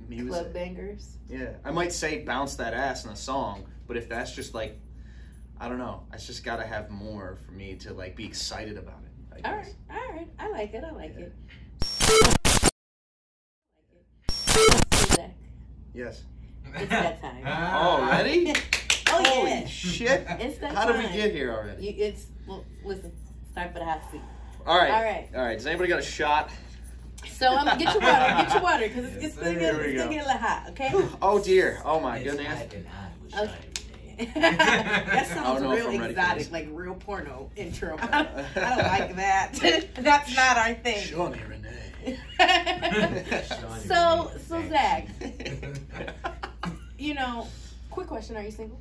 music. 0.08 0.28
Club 0.30 0.52
bangers. 0.52 1.16
Yeah, 1.28 1.50
I 1.64 1.70
might 1.70 1.92
say 1.92 2.22
bounce 2.24 2.54
that 2.56 2.74
ass 2.74 3.04
in 3.04 3.10
a 3.10 3.16
song, 3.16 3.66
but 3.86 3.96
if 3.96 4.08
that's 4.08 4.34
just 4.34 4.54
like, 4.54 4.78
I 5.60 5.68
don't 5.68 5.78
know. 5.78 6.04
It's 6.14 6.26
just 6.26 6.44
got 6.44 6.56
to 6.56 6.66
have 6.66 6.90
more 6.90 7.36
for 7.44 7.52
me 7.52 7.74
to 7.76 7.92
like 7.92 8.14
be 8.16 8.24
excited 8.24 8.78
about 8.78 9.00
it. 9.04 9.09
I 9.32 9.36
All 9.48 9.56
guess. 9.56 9.74
right, 9.88 9.98
all 10.08 10.16
right. 10.16 10.28
I 10.38 10.48
like 10.50 10.74
it. 10.74 10.84
I 10.84 10.90
like 10.90 11.14
Yeah. 11.18 11.26
it. 11.26 11.32
Yes. 15.94 16.22
It's 16.74 16.88
that 16.90 17.20
time. 17.22 17.46
Already? 17.46 18.52
Oh 19.08 19.22
Holy 19.34 19.50
yeah, 19.50 19.66
shit! 19.66 20.24
it's 20.38 20.58
that 20.58 20.72
How 20.74 20.84
time. 20.84 21.00
did 21.02 21.10
we 21.10 21.16
get 21.16 21.32
here 21.32 21.52
already? 21.52 21.84
You, 21.86 21.94
it's 22.04 22.26
well, 22.46 22.64
listen. 22.84 23.12
It's 23.44 23.54
time 23.54 23.72
for 23.72 23.80
the 23.80 23.84
hot 23.84 24.02
seat. 24.12 24.20
All 24.66 24.78
right. 24.78 24.90
All 24.92 25.02
right. 25.02 25.28
All 25.34 25.42
right. 25.42 25.56
Does 25.56 25.66
anybody 25.66 25.88
got 25.88 25.98
a 25.98 26.02
shot? 26.02 26.50
So 27.32 27.48
I'm 27.54 27.66
um, 27.68 27.78
get 27.78 27.92
your 27.92 28.02
water. 28.02 28.34
Get 28.42 28.52
your 28.52 28.62
water 28.62 28.88
because 28.88 29.04
it's, 29.06 29.14
Yes, 29.16 29.24
it's 29.24 29.36
gonna 29.36 29.52
sir. 29.54 29.58
get 29.58 29.74
Here 29.74 29.82
we 29.84 29.90
it's 29.90 29.98
gonna 30.02 30.10
go. 30.10 30.14
get 30.14 30.24
a 30.24 30.26
little 30.26 30.40
hot. 30.40 30.66
Okay. 30.70 30.90
Oh 31.20 31.42
dear. 31.42 31.78
Oh 31.84 31.98
my 32.00 32.18
It's 32.18 32.30
goodness. 32.30 32.58
hot 32.58 32.74
and 32.74 32.86
hot 32.86 33.10
with 33.22 33.34
Okay. 33.34 33.46
shiny 33.46 33.50
today. 33.50 33.50
that 33.50 33.50
I 33.50 33.50
sounds 33.50 33.64
don't 33.64 33.70
know 33.70 33.74
if 33.74 33.80
real 33.80 33.89
I'm 34.36 35.70
real 35.70 35.90
exotic, 36.02 36.50
like 36.52 36.68
real 36.72 36.94
porno 36.94 37.50
intro. 37.56 37.96
I 38.00 38.06
don't, 38.22 38.56
I 38.56 38.68
don't 38.76 38.78
like 38.86 39.16
that. 39.16 39.52
That's 39.96 40.34
not 40.36 40.56
our 40.56 40.74
thing. 40.74 41.02
Shawnee 41.06 41.40
Renee. 41.48 42.18
Shawnee 42.38 43.44
so, 43.86 44.30
Renee, 44.32 44.42
so 44.46 44.62
thank 44.62 44.68
Zach, 44.70 45.08
you 46.98 47.14
know, 47.14 47.46
quick 47.90 48.06
question: 48.06 48.36
Are 48.36 48.42
you 48.42 48.50
single? 48.50 48.80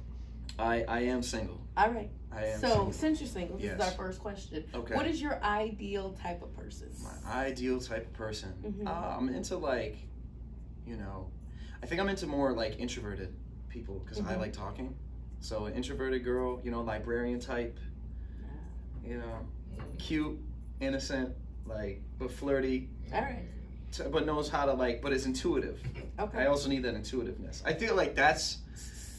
I 0.58 0.84
I 0.88 1.00
am 1.02 1.22
single. 1.24 1.60
All 1.78 1.90
right. 1.92 2.10
I 2.32 2.46
am 2.46 2.60
So, 2.60 2.68
single. 2.68 2.92
since 2.94 3.20
you're 3.22 3.28
single, 3.30 3.58
this 3.58 3.66
Yes. 3.66 3.76
is 3.80 3.86
our 3.86 3.92
first 3.92 4.20
question. 4.20 4.64
Okay. 4.76 4.94
What 4.94 5.08
is 5.08 5.20
your 5.22 5.42
ideal 5.44 6.16
type 6.22 6.44
of 6.44 6.54
person? 6.56 6.90
My 7.02 7.46
ideal 7.46 7.80
type 7.80 8.06
of 8.06 8.14
person. 8.14 8.54
Mhm. 8.64 8.88
Uh, 8.88 9.18
I'm 9.18 9.30
into 9.30 9.58
like, 9.58 9.98
you 10.86 10.96
know, 10.98 11.32
I 11.82 11.86
think 11.88 12.00
I'm 12.02 12.10
into 12.10 12.28
more 12.28 12.52
like 12.54 12.78
introverted 12.80 13.34
people 13.70 14.00
because 14.00 14.20
I 14.20 14.34
Mhm. 14.36 14.40
like 14.40 14.54
talking. 14.54 14.96
So 15.42 15.66
an 15.66 15.74
introverted 15.74 16.24
girl, 16.24 16.60
you 16.64 16.72
know, 16.72 16.82
librarian 16.82 17.40
type, 17.40 17.78
you 19.06 19.18
know, 19.18 19.40
cute, 19.98 20.38
innocent, 20.80 21.34
like 21.66 22.02
but 22.18 22.32
flirty, 22.32 22.90
All 23.14 23.22
right. 23.22 23.44
t- 23.92 24.04
but 24.12 24.26
knows 24.26 24.50
how 24.50 24.66
to 24.66 24.74
like, 24.74 25.02
but 25.02 25.14
is 25.14 25.26
intuitive. 25.26 25.80
Okay. 26.20 26.40
I 26.40 26.46
also 26.48 26.68
need 26.70 26.84
that 26.84 26.96
intuitiveness. 26.96 27.64
I 27.66 27.74
feel 27.74 27.96
like 27.96 28.16
that's 28.16 28.58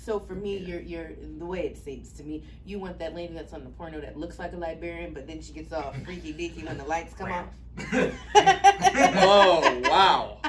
So 0.04 0.18
for 0.20 0.34
me, 0.34 0.58
you're 0.58 0.80
you're 0.80 1.10
the 1.38 1.46
way 1.46 1.60
it 1.66 1.78
seems 1.78 2.12
to 2.12 2.22
me. 2.22 2.42
You 2.66 2.78
want 2.78 2.98
that 2.98 3.14
lady 3.14 3.32
that's 3.34 3.52
on 3.54 3.64
the 3.64 3.70
porno 3.70 4.00
that 4.00 4.16
looks 4.18 4.38
like 4.38 4.52
a 4.52 4.56
librarian, 4.56 5.14
but 5.14 5.26
then 5.26 5.40
she 5.40 5.52
gets 5.52 5.72
all 5.72 5.92
freaky 6.04 6.32
deaky 6.34 6.66
when 6.66 6.76
the 6.76 6.84
lights 6.84 7.14
come 7.14 7.32
on. 7.32 7.48
oh 7.92 9.80
wow. 9.88 10.36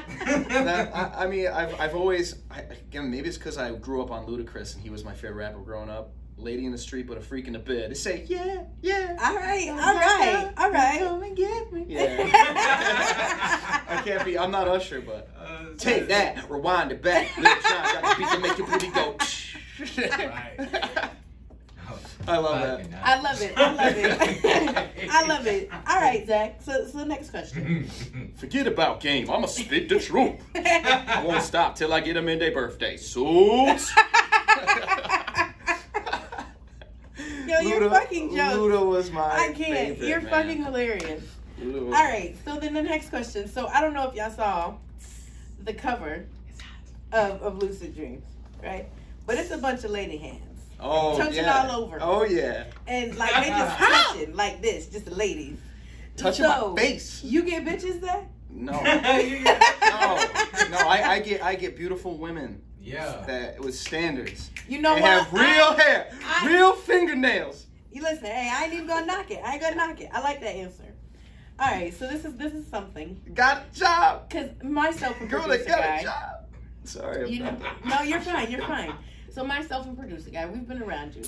That, 0.52 0.96
I, 0.96 1.24
I 1.26 1.28
mean, 1.28 1.48
I've, 1.48 1.80
I've 1.80 1.96
always, 1.96 2.36
I, 2.52 2.64
again, 2.92 3.10
maybe 3.10 3.30
it's 3.30 3.38
because 3.38 3.58
I 3.58 3.72
grew 3.72 4.02
up 4.02 4.12
on 4.12 4.26
Ludacris 4.26 4.74
and 4.74 4.84
he 4.84 4.90
was 4.90 5.06
my 5.06 5.14
favorite 5.14 5.36
rapper 5.46 5.60
growing 5.60 5.90
up. 5.90 6.12
Lady 6.36 6.66
in 6.66 6.72
the 6.72 6.78
street, 6.78 7.06
but 7.08 7.18
a 7.18 7.22
freak 7.22 7.46
in 7.48 7.54
the 7.54 7.60
bed. 7.60 7.92
They 7.92 7.94
say, 7.94 8.26
yeah, 8.28 8.64
yeah. 8.82 9.16
all 9.22 9.36
right, 9.36 9.70
all 9.70 9.78
right, 9.78 10.52
all 10.58 10.72
right. 10.72 11.00
Come 11.00 11.22
and 11.22 11.38
get 11.38 11.72
me. 11.72 11.86
Yeah. 11.88 12.30
I 13.88 14.02
can't 14.04 14.26
be, 14.26 14.40
I'm 14.40 14.50
not 14.50 14.68
Usher, 14.68 15.02
but 15.02 15.30
Uh, 15.40 15.66
take 15.78 16.08
that, 16.08 16.50
rewind 16.50 16.92
it 16.92 17.02
back. 17.04 17.28
Lil 17.38 17.46
Jon 17.46 18.02
got 18.02 18.18
the 18.18 18.24
beat 18.24 18.32
to 18.32 18.40
make 18.40 18.58
your 18.58 18.68
booty 18.68 18.88
go. 18.88 19.16
Right. 19.98 21.00
I 22.32 22.38
love 22.38 22.62
that. 22.62 22.88
I 23.04 23.22
love 23.22 23.42
it. 23.42 23.54
I 23.58 23.74
love 23.74 23.98
it. 23.98 24.90
I 25.12 25.26
love 25.28 25.48
it. 25.48 25.70
All 25.88 26.00
right, 26.00 26.26
Zach. 26.26 26.62
So, 26.62 26.88
so 26.88 27.04
next 27.04 27.30
question. 27.32 27.90
Forget 28.38 28.68
about 28.68 29.02
game. 29.02 29.30
I'ma 29.30 29.48
spit 29.48 29.90
the 29.90 30.00
truth. 30.00 30.36
I 30.56 31.24
won't 31.26 31.44
stop 31.44 31.76
till 31.76 31.94
I 31.94 32.00
get 32.00 32.16
him 32.16 32.30
in 32.30 32.40
their 32.40 32.52
birthday 32.54 32.96
suits. 32.98 33.92
Yo, 37.48 37.60
you're 37.62 37.90
fucking 37.90 38.30
jokes. 38.36 38.56
Luda 38.56 38.86
was 38.86 39.12
my 39.12 39.22
I 39.30 39.52
can't. 39.54 39.58
favorite, 39.58 40.08
You're 40.08 40.22
man. 40.22 40.30
fucking 40.32 40.64
hilarious. 40.64 41.24
Luda 41.60 41.86
All 41.88 41.92
right. 41.92 42.36
So 42.46 42.58
then 42.58 42.74
the 42.74 42.82
next 42.82 43.10
question. 43.10 43.48
So 43.50 43.68
I 43.68 43.82
don't 43.82 43.94
know 43.94 44.08
if 44.10 44.16
y'all 44.16 44.32
saw 44.32 44.76
the 45.64 45.74
cover 45.74 46.26
of, 47.12 47.42
of 47.42 47.58
Lucid 47.58 47.94
Dreams, 47.96 48.24
right? 48.64 48.88
But 49.26 49.38
it's 49.38 49.52
a 49.52 49.58
bunch 49.58 49.84
of 49.84 49.92
lady 49.92 50.18
hands. 50.18 50.51
Oh, 50.82 51.18
touching 51.18 51.44
yeah. 51.44 51.68
all 51.70 51.84
over. 51.84 51.98
Oh 52.02 52.24
yeah, 52.24 52.66
And 52.88 53.16
like 53.18 53.32
they 53.44 53.50
just 53.50 53.78
touching 53.80 54.36
like 54.36 54.62
this, 54.62 54.88
just 54.88 55.06
the 55.06 55.16
ladies. 55.16 55.58
touching 56.18 56.46
So, 56.46 56.74
my 56.76 56.82
face. 56.82 57.24
You 57.24 57.44
get 57.44 57.64
bitches 57.66 58.02
that? 58.02 58.28
No, 58.50 58.72
no, 58.82 58.82
no. 60.70 60.78
I, 60.88 61.04
I 61.14 61.20
get 61.20 61.44
I 61.44 61.56
get 61.56 61.78
beautiful 61.78 62.18
women 62.18 62.62
yeah. 62.82 63.24
that 63.28 63.60
with 63.60 63.76
standards. 63.78 64.50
You 64.68 64.82
know 64.82 64.96
they 64.96 65.02
what? 65.02 65.10
have 65.26 65.34
real 65.34 65.44
I- 65.44 65.82
hair, 65.82 66.12
I- 66.26 66.48
real 66.48 66.74
fingernails. 66.74 67.68
You 67.92 68.02
listen, 68.04 68.26
hey, 68.26 68.50
I 68.54 68.64
ain't 68.66 68.74
even 68.74 68.88
gonna 68.88 69.06
knock 69.06 69.30
it. 69.32 69.42
I 69.46 69.54
ain't 69.54 69.62
gonna 69.62 69.76
knock 69.76 70.00
it. 70.02 70.10
I 70.14 70.22
like 70.22 70.40
that 70.42 70.56
answer. 70.56 70.84
All 71.60 71.70
right, 71.70 71.94
so 71.94 72.08
this 72.08 72.26
is 72.26 72.36
this 72.38 72.54
is 72.54 72.66
something 72.68 73.22
Got 73.36 73.64
a 73.72 73.78
job, 73.80 74.28
because 74.30 74.50
myself 74.64 75.20
and 75.22 75.30
girl. 75.30 75.42
They 75.48 75.58
producer 75.60 75.70
got 75.70 75.80
guy. 75.84 75.98
a 75.98 76.04
job. 76.04 76.30
Sorry, 76.84 77.26
I'm 77.26 77.32
You 77.32 77.40
know, 77.44 77.58
no, 77.86 78.02
you're 78.02 78.22
fine. 78.22 78.50
You're 78.50 78.62
fine. 78.66 78.94
So 79.32 79.44
myself 79.44 79.88
and 79.88 79.98
producer 79.98 80.30
guy, 80.30 80.46
we've 80.46 80.68
been 80.68 80.82
around 80.84 81.16
you. 81.16 81.24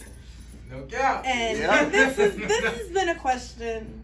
No 0.70 0.82
doubt. 0.82 1.26
And 1.26 1.58
Yeah. 1.58 1.86
this 1.90 2.18
is 2.20 2.36
this 2.36 2.64
has 2.78 2.90
been 2.90 3.10
a 3.10 3.16
question. 3.16 4.02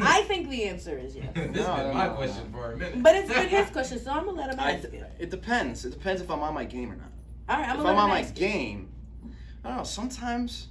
I 0.00 0.22
think 0.22 0.50
the 0.50 0.64
answer 0.64 0.98
is 0.98 1.16
yes. 1.16 1.32
this 1.34 1.44
has 1.46 1.54
No, 1.66 1.76
been 1.76 1.86
no, 1.88 1.94
my 1.94 2.06
no, 2.08 2.14
question 2.14 2.52
for 2.52 2.72
a 2.72 2.76
minute. 2.76 3.02
But 3.02 3.16
it's 3.16 3.28
been 3.32 3.48
his 3.48 3.70
question, 3.72 3.98
so 4.00 4.10
I'm 4.10 4.24
gonna 4.26 4.36
let 4.38 4.50
him 4.52 4.60
I, 4.60 4.72
ask 4.72 4.84
it. 4.84 5.02
it 5.18 5.30
depends. 5.30 5.84
It 5.84 5.90
depends 5.90 6.20
if 6.20 6.30
I'm 6.30 6.40
on 6.40 6.52
my 6.52 6.64
game 6.64 6.92
or 6.92 6.96
not. 6.96 7.10
All 7.48 7.56
right, 7.56 7.68
I'm 7.68 7.76
if 7.76 7.82
gonna 7.82 7.88
I'm 7.90 7.96
let 7.96 8.02
on 8.02 8.08
him 8.10 8.14
my 8.14 8.20
ask 8.20 8.30
it. 8.36 8.38
game, 8.38 8.88
I 9.64 9.68
don't 9.68 9.76
know. 9.78 9.84
Sometimes, 9.84 10.68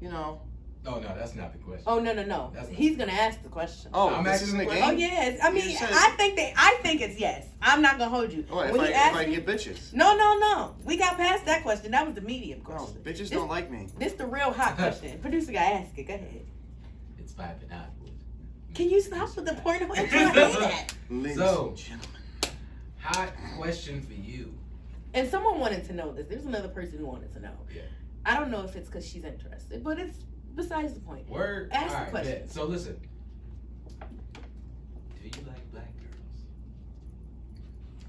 you 0.00 0.08
know. 0.10 0.40
Oh 0.86 0.98
no, 1.00 1.14
that's 1.16 1.34
not 1.34 1.52
the 1.52 1.58
question. 1.58 1.84
Oh 1.86 1.98
no 1.98 2.12
no 2.12 2.24
no! 2.24 2.50
That's 2.54 2.68
He's 2.68 2.96
gonna 2.96 3.12
ask 3.12 3.42
the 3.42 3.48
question. 3.48 3.90
Oh, 3.94 4.10
I'm 4.10 4.22
this 4.24 4.42
asking 4.42 4.58
the 4.58 4.64
game. 4.66 4.66
question. 4.66 4.88
Oh 4.88 4.92
yes, 4.98 5.40
I 5.42 5.50
mean 5.50 5.76
said- 5.76 5.88
I 5.90 6.10
think 6.18 6.36
that 6.36 6.52
I 6.56 6.78
think 6.82 7.00
it's 7.00 7.18
yes. 7.18 7.46
I'm 7.62 7.80
not 7.80 7.96
gonna 7.98 8.10
hold 8.10 8.30
you. 8.32 8.44
What, 8.50 8.66
if 8.66 8.72
when 8.72 8.80
I, 8.82 8.88
if 8.88 8.94
ask 8.96 9.16
I 9.16 9.26
me, 9.26 9.34
get 9.36 9.46
bitches? 9.46 9.94
no 9.94 10.14
no 10.14 10.38
no, 10.38 10.74
we 10.84 10.98
got 10.98 11.16
past 11.16 11.46
that 11.46 11.62
question. 11.62 11.92
That 11.92 12.04
was 12.04 12.14
the 12.14 12.20
medium 12.20 12.58
No, 12.58 12.64
question. 12.76 13.00
bitches 13.02 13.16
This- 13.18 13.30
don't 13.30 13.48
like 13.48 13.70
me. 13.70 13.88
This 13.98 14.12
the 14.12 14.26
real 14.26 14.52
hot 14.52 14.76
question. 14.76 15.18
Producer 15.22 15.52
guy, 15.52 15.62
ask 15.64 15.96
it. 15.96 16.04
Go 16.06 16.14
ahead. 16.14 16.44
It's 17.18 17.32
five 17.32 17.62
and 17.62 17.72
out. 17.72 17.86
Can 18.74 18.90
you 18.90 19.00
stop 19.00 19.34
with 19.36 19.46
the 19.46 19.54
porno? 19.54 19.86
I'm 19.86 20.08
trying 20.08 20.08
to 20.34 20.44
hear 20.46 20.60
that. 20.60 20.94
Ladies 21.08 21.36
So- 21.38 21.68
and 21.68 21.76
gentlemen. 21.76 22.20
Hot 23.00 23.32
question 23.56 24.02
for 24.02 24.12
you. 24.14 24.52
And 25.14 25.30
someone 25.30 25.60
wanted 25.60 25.84
to 25.86 25.92
know 25.92 26.12
this. 26.12 26.26
There's 26.26 26.44
another 26.44 26.68
person 26.68 26.98
who 26.98 27.06
wanted 27.06 27.32
to 27.34 27.40
know. 27.40 27.52
Yeah. 27.74 27.82
I 28.26 28.38
don't 28.38 28.50
know 28.50 28.62
if 28.64 28.74
it's 28.76 28.88
because 28.88 29.06
she's 29.06 29.24
interested, 29.24 29.84
but 29.84 29.98
it's 29.98 30.16
besides 30.54 30.94
the 30.94 31.00
point. 31.00 31.28
Word. 31.28 31.70
Ask 31.72 31.88
the 31.88 31.94
All 31.94 32.02
right, 32.02 32.10
question. 32.10 32.32
bet. 32.40 32.50
So 32.50 32.64
listen. 32.64 33.00
Do 34.00 35.24
you 35.24 35.46
like 35.46 35.70
black 35.72 35.92
girls? 35.96 36.36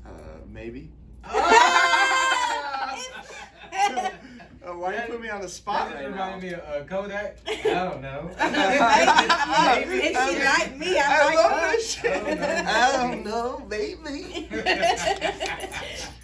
Uh, 0.05 0.39
maybe. 0.51 0.91
Ah! 1.23 2.97
Uh, 4.65 4.69
why 4.69 4.95
you 4.95 5.01
put 5.01 5.21
me 5.21 5.29
on 5.29 5.41
the 5.41 5.47
spot 5.47 5.89
That 5.89 5.95
right 5.95 6.05
just 6.05 6.15
now? 6.15 6.25
reminded 6.25 6.49
me 6.49 6.55
of 6.55 6.81
uh, 6.81 6.83
Kodak. 6.85 7.37
I 7.47 7.63
don't 7.83 8.01
know. 8.01 8.31
if 9.87 9.93
she 9.93 10.43
like 10.43 10.75
me, 10.75 10.97
I, 10.97 11.03
I 11.05 11.25
like 11.25 11.35
love 11.35 11.51
her. 11.51 11.71
this 11.73 11.93
shit. 11.93 12.39
I 12.39 12.91
don't 12.97 13.23
know, 13.23 13.63
baby. 13.69 14.47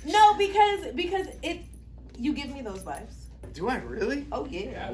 no, 0.05 0.33
because 0.39 0.87
because 0.95 1.27
it 1.43 1.59
you 2.17 2.33
give 2.33 2.49
me 2.49 2.63
those 2.63 2.79
vibes. 2.81 3.13
Do 3.53 3.69
I 3.69 3.75
really? 3.75 4.25
Oh 4.31 4.47
yeah. 4.47 4.91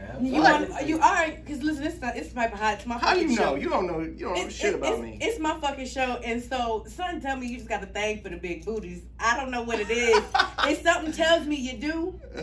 Absolutely. 0.00 0.28
You 0.36 0.42
What? 0.42 0.70
want 0.70 0.86
you 0.88 0.94
all 1.00 1.12
right? 1.12 1.44
Because 1.44 1.62
listen, 1.62 1.84
it's 1.84 2.00
not, 2.00 2.16
it's 2.16 2.34
my 2.34 2.46
hot. 2.46 2.74
It's 2.74 2.86
my 2.86 2.98
How 2.98 3.14
do 3.14 3.20
you 3.20 3.28
know? 3.28 3.34
show. 3.34 3.54
You 3.56 3.68
don't 3.68 3.86
know. 3.86 4.00
You 4.00 4.14
don't 4.26 4.34
know 4.34 4.46
It- 4.46 4.52
shit 4.52 4.74
it- 4.74 4.74
about 4.76 4.92
it's, 4.94 5.02
me. 5.02 5.18
It's 5.20 5.38
my 5.40 5.58
fucking 5.60 5.86
show, 5.86 6.20
and 6.24 6.42
so 6.42 6.84
son 6.88 7.20
tell 7.20 7.36
me 7.36 7.46
you 7.48 7.56
just 7.56 7.68
got 7.68 7.82
a 7.82 7.86
thing 7.86 8.22
for 8.22 8.28
the 8.28 8.36
big 8.36 8.64
booties. 8.64 9.02
I 9.18 9.36
don't 9.36 9.50
know 9.50 9.62
what 9.62 9.80
it 9.80 9.90
is. 9.90 10.22
if 10.66 10.82
something 10.82 11.12
tells 11.12 11.46
me 11.46 11.56
you 11.56 11.78
do, 11.78 12.20
Uh, 12.36 12.40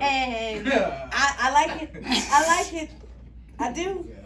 and 0.00 0.68
I, 0.72 1.34
I 1.38 1.52
like 1.52 1.82
it. 1.82 1.90
I 2.04 2.46
like 2.62 2.82
it. 2.82 2.90
I 3.58 3.72
do. 3.72 4.08
Uh, 4.16 4.19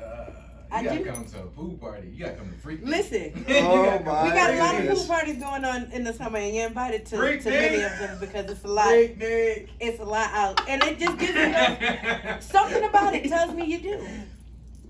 I 0.75 0.81
you 0.81 0.89
gotta 0.89 1.05
come 1.13 1.25
to 1.27 1.39
a 1.43 1.47
pool 1.47 1.75
party. 1.79 2.09
You 2.13 2.25
gotta 2.25 2.37
come 2.37 2.51
to 2.53 2.59
freak. 2.59 2.81
Listen. 2.83 3.33
You 3.49 3.57
Oh, 3.61 3.85
gotta 3.85 4.05
my 4.05 4.25
We 4.25 4.31
to 4.31 4.35
got 4.37 4.55
a 4.55 4.59
lot 4.59 4.81
of 4.81 4.89
pool 4.97 5.07
parties 5.07 5.37
going 5.37 5.65
on 5.65 5.91
in 5.93 6.05
the 6.05 6.13
summer, 6.13 6.39
and 6.39 6.55
you're 6.55 6.67
invited 6.67 7.07
to, 7.07 7.17
Freak 7.17 7.43
to 7.45 7.51
many 7.51 7.83
of 7.83 7.99
them 7.99 8.19
because 8.21 8.51
it's 8.51 8.65
a 8.65 8.69
lot. 8.69 8.89
Freak 8.89 9.19
Nick. 9.19 9.69
It's 9.81 10.01
a 10.01 10.05
lot 10.05 10.31
out, 10.33 10.69
and 10.69 10.83
it 10.83 10.99
just 10.99 11.19
gives 11.19 11.35
me 11.35 12.41
something 12.41 12.85
about 12.85 13.15
it 13.15 13.25
tells 13.29 13.55
me 13.55 13.65
you 13.67 13.81
do. 13.81 14.07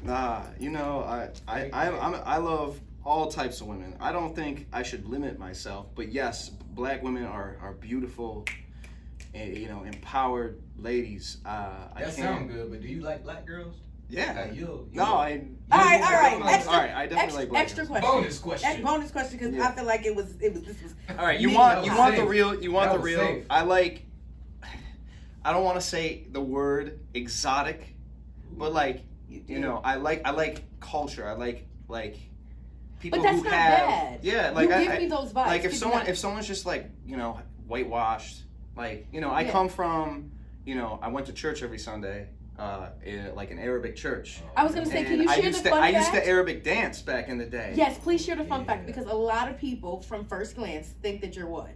Nah, 0.03 0.43
you 0.59 0.71
know, 0.71 1.01
I 1.01 1.29
I 1.49 1.71
I 1.73 1.91
I'm, 1.99 2.15
I 2.25 2.37
love 2.39 2.81
all 3.05 3.31
types 3.31 3.61
of 3.61 3.67
women. 3.67 3.97
I 4.01 4.13
don't 4.13 4.35
think 4.35 4.67
I 4.73 4.83
should 4.83 5.07
limit 5.07 5.39
myself, 5.39 5.87
but 5.95 6.11
yes, 6.13 6.49
black 6.49 7.03
women 7.03 7.25
are 7.25 7.57
are 7.63 7.73
beautiful, 7.73 8.45
and 9.35 9.57
you 9.57 9.69
know, 9.69 9.83
empowered 9.85 10.61
ladies. 10.79 11.39
Uh, 11.45 11.89
That 11.95 12.05
can't. 12.05 12.13
sound 12.15 12.51
good, 12.51 12.71
but 12.71 12.81
do 12.83 12.89
you 12.89 13.01
like 13.01 13.23
black 13.23 13.47
girls? 13.47 13.77
Yeah. 14.09 14.43
Like, 14.49 14.55
you, 14.55 14.89
No, 14.93 15.05
I. 15.05 15.43
All 15.73 15.79
right, 15.79 16.01
all 16.03 16.11
right. 16.13 16.43
All 16.43 16.49
Extra, 16.49 16.73
All 16.73 16.79
right, 16.79 16.91
I 16.91 17.07
definitely 17.07 17.17
extra, 17.25 17.41
like 17.41 17.49
black 17.49 17.63
extra 17.63 17.87
question. 17.87 18.11
Bonus 18.11 18.39
question. 18.39 18.71
Ex- 18.71 18.81
bonus 18.83 19.11
question 19.11 19.39
because 19.39 19.55
Yeah. 19.55 19.69
I 19.69 19.73
feel 19.73 19.85
like 19.85 20.05
it 20.07 20.15
was 20.15 20.35
it 20.41 20.53
was 20.53 20.63
this 20.63 20.83
was 20.83 20.95
All 21.19 21.25
right, 21.25 21.41
you 21.41 21.49
Me, 21.49 21.55
want 21.57 21.85
you 21.85 21.91
was 21.91 21.99
want 21.99 22.17
the 22.17 22.25
real 22.25 22.55
you 22.63 22.71
want 22.71 22.91
That 22.91 22.99
the 22.99 23.03
real. 23.05 23.19
safe. 23.21 23.47
I 23.51 23.63
like. 23.63 24.03
I 25.47 25.53
don't 25.53 25.65
want 25.65 25.79
to 25.79 25.87
say 25.87 26.27
the 26.33 26.41
word 26.41 27.01
exotic, 27.13 27.95
but 28.53 28.73
like 28.73 29.03
you, 29.29 29.43
you 29.47 29.59
know, 29.61 29.81
I 29.85 29.97
like 29.97 30.23
I 30.27 30.31
like 30.31 30.63
culture. 30.81 31.27
I 31.29 31.33
like 31.33 31.67
like 31.89 32.17
people 33.01 33.19
But 33.19 33.25
that's 33.25 33.39
who 33.39 33.45
not 33.45 33.53
have 33.53 33.79
bad. 33.89 34.19
yeah. 34.23 34.51
Like 34.51 34.69
you 34.69 34.75
I, 34.75 34.83
give 34.85 34.93
I- 34.93 34.99
me 34.99 35.07
those 35.09 35.33
vibes. 35.33 35.47
like 35.47 35.65
if 35.65 35.75
someone 35.75 36.01
not- 36.01 36.09
if 36.09 36.17
someone's 36.19 36.47
just 36.47 36.67
like 36.67 36.89
you 37.07 37.17
know 37.17 37.41
whitewashed, 37.67 38.43
like 38.77 39.07
you 39.13 39.21
know 39.21 39.31
I 39.31 39.43
Yeah. 39.43 39.53
come 39.53 39.69
from 39.69 40.31
you 40.65 40.77
know 40.77 40.99
I 41.03 41.09
went 41.09 41.27
to 41.27 41.33
church 41.33 41.63
every 41.63 41.79
Sunday, 41.79 42.29
uh, 42.59 42.89
in, 43.05 43.35
like 43.35 43.51
an 43.51 43.59
Arabic 43.59 43.97
church. 43.97 44.41
I 44.57 44.65
was 44.65 44.75
gonna 44.75 44.87
say, 44.87 45.05
can 45.05 45.15
And 45.15 45.23
you 45.23 45.29
I 45.29 45.35
share 45.37 45.45
used 45.45 45.61
the 45.61 45.65
to 45.65 45.71
fun 45.71 45.83
I 45.83 45.89
used 45.89 46.11
fact? 46.11 46.25
to 46.25 46.29
Arabic 46.29 46.63
dance 46.63 47.03
back 47.03 47.29
in 47.29 47.39
the 47.39 47.47
day. 47.47 47.73
Yes, 47.77 47.99
please 47.99 48.25
share 48.25 48.37
the 48.37 48.45
fun 48.45 48.65
fact 48.65 48.87
because 48.87 49.07
a 49.07 49.13
lot 49.15 49.49
of 49.49 49.59
people 49.59 50.01
from 50.03 50.25
first 50.25 50.55
glance 50.57 50.89
think 51.03 51.21
that 51.23 51.35
you're 51.37 51.47
what? 51.49 51.71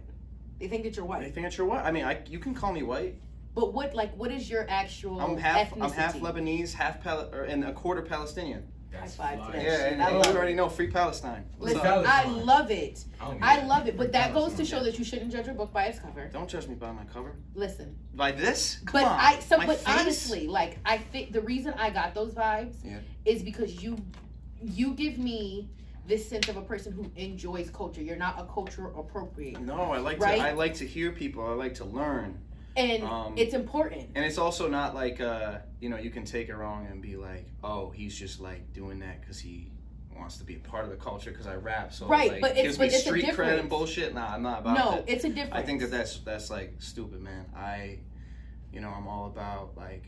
They 0.59 0.67
think 0.67 0.83
that 0.83 0.95
you're 0.95 1.09
I 1.11 1.19
They 1.23 1.31
think 1.31 1.45
that 1.47 1.57
you're 1.57 1.67
what? 1.67 1.85
I 1.85 1.91
mean, 1.91 2.05
I 2.05 2.21
you 2.27 2.39
can 2.39 2.53
call 2.53 2.71
me 2.71 2.83
white. 2.83 3.15
But 3.55 3.73
what 3.73 3.93
like 3.93 4.15
what 4.15 4.31
is 4.31 4.49
your 4.49 4.65
actual 4.69 5.19
I'm 5.19 5.37
half 5.37 5.71
ethnicity? 5.71 5.81
I'm 5.83 5.91
half 5.91 6.15
Lebanese, 6.15 6.73
half 6.73 7.01
Pal- 7.01 7.29
or, 7.33 7.43
and 7.43 7.63
a 7.65 7.73
quarter 7.73 8.01
Palestinian. 8.01 8.63
That's 8.91 9.15
High 9.15 9.35
five 9.37 9.45
to 9.45 9.51
that 9.53 9.63
Yeah, 9.63 9.77
shit. 9.77 9.93
and, 9.93 10.01
I 10.01 10.07
and 10.09 10.17
love 10.17 10.25
you 10.27 10.31
it. 10.33 10.37
already 10.37 10.53
know 10.55 10.67
free 10.69 10.89
Palestine. 10.89 11.45
What's 11.57 11.75
Listen, 11.75 11.87
up? 11.87 12.05
I 12.07 12.25
love 12.25 12.71
it. 12.71 13.05
I, 13.21 13.37
I 13.41 13.63
love 13.65 13.87
it, 13.87 13.95
but 13.97 14.11
that 14.13 14.33
goes 14.33 14.53
to 14.55 14.65
show 14.65 14.83
that 14.83 14.97
you 14.97 15.05
shouldn't 15.05 15.31
judge 15.31 15.47
a 15.47 15.53
book 15.53 15.71
by 15.71 15.85
its 15.85 15.99
cover. 15.99 16.27
Don't 16.33 16.49
judge 16.49 16.67
me 16.67 16.75
by 16.75 16.91
my 16.91 17.03
cover. 17.05 17.35
Listen, 17.53 17.95
By 18.15 18.31
this? 18.31 18.79
Come 18.85 19.01
but 19.01 19.07
on. 19.07 19.19
I 19.19 19.39
so 19.39 19.57
My 19.57 19.67
but 19.67 19.77
face? 19.77 19.87
honestly, 19.99 20.47
like 20.47 20.79
I 20.85 20.97
think 20.97 21.31
the 21.31 21.41
reason 21.41 21.73
I 21.77 21.89
got 21.91 22.15
those 22.15 22.33
vibes 22.33 22.75
Yeah. 22.83 22.99
is 23.25 23.43
because 23.43 23.83
you 23.83 23.97
you 24.61 24.93
give 24.93 25.17
me 25.19 25.69
this 26.07 26.27
sense 26.27 26.49
of 26.49 26.57
a 26.57 26.61
person 26.61 26.91
who 26.91 27.09
enjoys 27.15 27.69
culture. 27.69 28.01
You're 28.01 28.15
not 28.17 28.39
a 28.39 28.45
culture 28.51 28.89
appropriator, 28.97 29.61
No, 29.61 29.91
I 29.93 29.99
like 29.99 30.19
Right? 30.19 30.39
to 30.39 30.47
I 30.47 30.51
like 30.53 30.73
to 30.75 30.87
hear 30.87 31.11
people. 31.11 31.45
I 31.45 31.51
like 31.53 31.75
to 31.75 31.85
learn. 31.85 32.39
And 32.77 33.03
Um, 33.03 33.33
it's 33.37 33.53
important. 33.53 34.11
And 34.15 34.25
it's 34.25 34.37
also 34.37 34.67
not 34.69 34.95
like 34.95 35.19
uh, 35.21 35.59
you 35.79 35.89
know, 35.89 35.97
you 35.97 36.09
can 36.09 36.25
take 36.25 36.49
it 36.49 36.55
wrong 36.55 36.87
and 36.89 37.01
be 37.01 37.15
like, 37.15 37.47
"Oh, 37.63 37.89
he's 37.91 38.17
just 38.17 38.39
like 38.39 38.73
doing 38.73 38.99
that 38.99 39.25
cuz 39.25 39.39
he 39.39 39.71
wants 40.15 40.37
to 40.37 40.43
be 40.43 40.55
a 40.55 40.59
part 40.59 40.83
of 40.83 40.89
the 40.91 40.97
culture 40.97 41.31
because 41.31 41.47
I 41.47 41.55
rap." 41.55 41.93
So 41.93 42.07
Right, 42.07 42.31
like, 42.33 42.41
but 42.41 42.51
it's- 42.51 42.63
gives 42.65 42.77
but 42.77 42.83
me 42.83 42.87
it's 42.95 42.97
a 43.05 43.07
street 43.07 43.25
cred 43.25 43.59
and 43.59 43.69
bullshit. 43.69 44.13
Nah, 44.13 44.33
I'm 44.33 44.41
not 44.43 44.59
about 44.61 44.77
No, 44.77 44.91
that. 44.91 45.09
it's 45.09 45.23
a 45.23 45.29
difference. 45.29 45.53
I 45.55 45.61
think 45.63 45.81
that 45.81 45.91
that's 45.91 46.19
that's 46.19 46.49
like 46.49 46.75
stupid, 46.79 47.21
man. 47.21 47.45
I 47.55 47.99
you 48.73 48.81
know, 48.81 48.89
I'm 48.89 49.07
all 49.07 49.25
about 49.27 49.75
like 49.77 50.03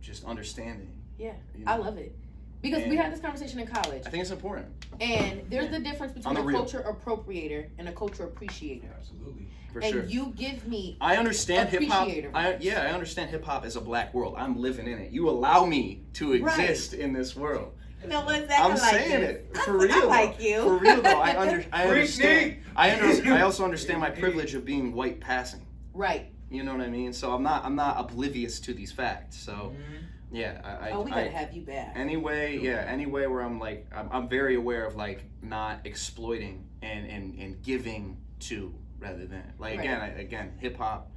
just 0.00 0.24
understanding. 0.24 1.02
Yeah, 1.18 1.34
you 1.56 1.64
I 1.66 1.76
love 1.76 1.98
it 1.98 2.14
because 2.62 2.84
we 2.88 2.96
had 2.96 3.12
this 3.12 3.20
conversation 3.20 3.60
in 3.60 3.66
college, 3.66 4.02
I 4.06 4.10
think 4.10 4.22
it's 4.22 4.30
important. 4.30 4.66
and 5.00 5.42
there's 5.48 5.70
the 5.70 5.78
difference 5.78 6.12
between 6.12 6.36
a 6.36 6.42
real. 6.42 6.58
culture 6.58 6.84
appropriator 6.88 7.68
and 7.78 7.88
a 7.88 7.92
culture 7.92 8.24
appreciator. 8.24 8.88
Absolutely. 8.98 9.48
For 9.72 9.82
sure. 9.82 10.00
and 10.00 10.10
sure. 10.10 10.10
you 10.10 10.32
give 10.36 10.66
me 10.66 10.96
I 11.00 11.16
understand 11.16 11.68
hip 11.68 11.84
hop. 11.84 12.08
I, 12.34 12.56
yeah, 12.60 12.82
I 12.82 12.92
understand 12.92 13.30
hip 13.30 13.44
hop 13.44 13.66
is 13.66 13.76
a 13.76 13.80
black 13.80 14.14
world. 14.14 14.34
I'm 14.38 14.58
living 14.58 14.86
in 14.86 14.98
it. 14.98 15.12
You 15.12 15.28
allow 15.28 15.66
me 15.66 16.02
to 16.14 16.42
Right. 16.42 16.58
exist 16.58 16.94
in 16.94 17.12
this 17.12 17.36
world. 17.36 17.72
you 18.02 18.08
know 18.08 18.24
what's 18.24 18.50
I'm 18.52 18.70
like 18.70 18.78
saying 18.78 19.20
this. 19.20 19.30
it 19.36 19.50
I- 19.54 19.64
for 19.64 19.80
I 19.80 19.84
real. 19.84 20.08
like 20.08 20.38
though. 20.38 20.44
you. 20.44 20.62
For 20.62 20.76
real 20.78 21.02
though, 21.02 21.20
I, 21.20 21.38
under, 21.38 21.64
I 21.72 21.88
understand. 21.88 22.56
I 22.74 22.92
under, 22.98 23.34
I 23.34 23.42
also 23.42 23.64
understand 23.64 24.00
my 24.00 24.10
privilege 24.10 24.54
of 24.54 24.64
being 24.64 24.92
white 24.92 25.20
passing. 25.20 25.64
right. 25.92 26.32
You 26.48 26.62
know 26.62 26.70
what 26.72 26.80
I 26.80 26.88
mean? 26.88 27.12
So 27.12 27.32
I'm 27.34 27.42
not 27.42 27.64
I'm 27.64 27.74
not 27.74 27.96
oblivious 27.98 28.60
to 28.60 28.72
these 28.72 28.92
facts. 28.92 29.36
So 29.36 29.52
mm-hmm. 29.52 29.96
Yeah, 30.36 30.60
I, 30.64 30.88
I, 30.88 30.90
oh, 30.92 31.00
we 31.02 31.10
gotta 31.10 31.30
have 31.30 31.52
you 31.54 31.62
back. 31.62 31.92
anyway 31.96 32.58
yeah 32.58 32.84
anyway 32.88 33.26
where 33.26 33.40
i'm 33.42 33.58
like 33.58 33.86
I'm, 33.94 34.08
I'm 34.12 34.28
very 34.28 34.54
aware 34.54 34.84
of 34.84 34.96
like 34.96 35.24
not 35.42 35.80
exploiting 35.84 36.66
and 36.82 37.08
and 37.08 37.38
and 37.38 37.62
giving 37.62 38.18
to 38.40 38.74
rather 38.98 39.26
than 39.26 39.42
like 39.58 39.78
again 39.78 40.00
I, 40.00 40.08
again 40.20 40.52
hip-hop 40.58 41.10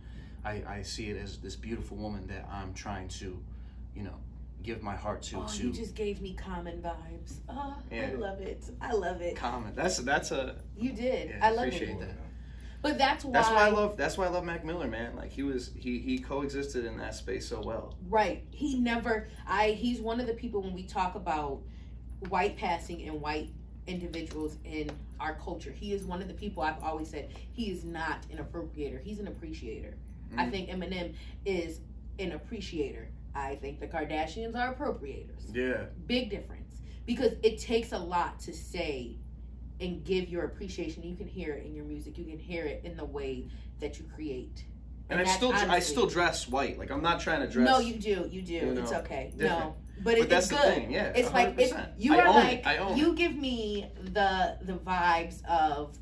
I, 0.45 0.63
I 0.67 0.81
see 0.83 1.09
it 1.09 1.21
as 1.21 1.37
this 1.37 1.55
beautiful 1.55 1.97
woman 1.97 2.27
that 2.27 2.47
i'm 2.51 2.73
trying 2.73 3.09
to 3.19 3.41
you 3.93 4.03
know 4.03 4.15
give 4.63 4.83
my 4.83 4.95
heart 4.95 5.21
to 5.23 5.37
Oh, 5.37 5.47
to 5.47 5.67
you 5.67 5.73
just 5.73 5.95
gave 5.95 6.21
me 6.21 6.33
common 6.33 6.81
vibes. 6.81 7.39
Oh, 7.47 7.75
I 7.91 8.11
love 8.13 8.41
it. 8.41 8.63
I 8.81 8.93
love 8.93 9.21
it. 9.21 9.35
Common. 9.35 9.73
that's 9.75 9.97
that's 9.99 10.31
a 10.31 10.55
You 10.77 10.91
did. 10.91 11.29
Yeah, 11.29 11.47
I 11.47 11.51
love 11.51 11.67
appreciate 11.67 11.91
it. 11.91 11.99
that. 12.01 12.15
But 12.81 12.97
that's 12.97 13.25
why. 13.25 13.31
that's 13.33 13.49
why 13.49 13.67
i 13.67 13.69
love 13.69 13.97
that's 13.97 14.17
why 14.17 14.25
i 14.25 14.29
love 14.29 14.45
mac 14.45 14.63
miller 14.63 14.87
man 14.87 15.15
like 15.15 15.31
he 15.31 15.43
was 15.43 15.71
he 15.75 15.99
he 15.99 16.17
coexisted 16.19 16.85
in 16.85 16.95
that 16.97 17.13
space 17.15 17.47
so 17.47 17.61
well 17.61 17.95
Right. 18.09 18.43
He 18.51 18.79
never. 18.79 19.27
I. 19.47 19.69
He's 19.71 19.99
one 20.01 20.19
of 20.19 20.27
the 20.27 20.33
people 20.33 20.61
when 20.61 20.73
we 20.73 20.83
talk 20.83 21.15
about 21.15 21.59
white 22.29 22.57
passing 22.57 23.07
and 23.07 23.21
white 23.21 23.49
individuals 23.87 24.57
in 24.65 24.89
our 25.19 25.35
culture. 25.35 25.71
He 25.71 25.93
is 25.93 26.03
one 26.05 26.21
of 26.21 26.27
the 26.27 26.33
people 26.33 26.63
I've 26.63 26.81
always 26.83 27.09
said 27.09 27.29
he 27.51 27.69
is 27.71 27.83
not 27.83 28.25
an 28.31 28.37
appropriator. 28.39 29.01
He's 29.03 29.19
an 29.19 29.27
appreciator. 29.27 29.95
I 30.37 30.45
Mhm. 30.45 30.51
think 30.51 30.69
Eminem 30.69 31.13
is 31.45 31.81
an 32.19 32.31
appreciator. 32.33 33.09
I 33.35 33.55
think 33.57 33.79
the 33.79 33.87
Kardashians 33.87 34.55
are 34.55 34.73
appropriators. 34.73 35.53
yeah 35.53 35.85
Big 36.07 36.29
difference 36.29 36.81
because 37.05 37.33
it 37.43 37.57
takes 37.59 37.91
a 37.91 37.97
lot 37.99 38.39
to 38.41 38.53
say 38.53 39.17
and 39.79 40.03
give 40.03 40.29
your 40.29 40.45
appreciation. 40.45 41.03
You 41.03 41.15
can 41.15 41.27
hear 41.27 41.53
it 41.53 41.65
in 41.65 41.73
your 41.75 41.85
music. 41.85 42.17
You 42.17 42.25
can 42.25 42.39
hear 42.39 42.65
it 42.65 42.81
in 42.83 42.97
the 42.97 43.05
way 43.05 43.47
that 43.79 43.99
you 43.99 44.05
create. 44.13 44.65
And, 45.09 45.19
I 45.19 45.23
that's 45.23 45.35
still, 45.35 45.53
I 45.53 45.79
still 45.79 46.05
dress 46.05 46.47
white. 46.47 46.77
Like 46.77 46.91
I'm 46.91 47.01
not 47.01 47.19
trying 47.19 47.41
to 47.41 47.47
dress. 47.47 47.67
No, 47.67 47.79
you 47.79 47.95
do. 47.95 48.27
You 48.29 48.41
do. 48.41 48.53
you 48.53 48.71
it's 48.79 48.91
okay. 48.91 49.31
different. 49.35 49.59
No, 49.59 49.75
but, 49.97 50.03
But 50.03 50.17
it, 50.19 50.29
that's 50.29 50.51
it's 50.51 50.55
the 50.55 50.67
good. 50.67 50.75
thing, 50.75 50.91
yeah, 50.91 51.11
It's 51.15 51.33
like 51.33 51.55
it's 51.57 51.73
100%. 51.73 51.89
you 51.97 52.13
I 52.13 52.17
are 52.19 52.27
own 52.27 52.35
it, 52.35 52.39
like 52.39 52.67
I 52.67 52.77
own 52.77 52.95
you 52.97 53.13
give 53.15 53.35
me 53.35 53.91
the 54.13 54.57
the 54.61 54.73
vibes 54.73 55.43
of 55.45 55.97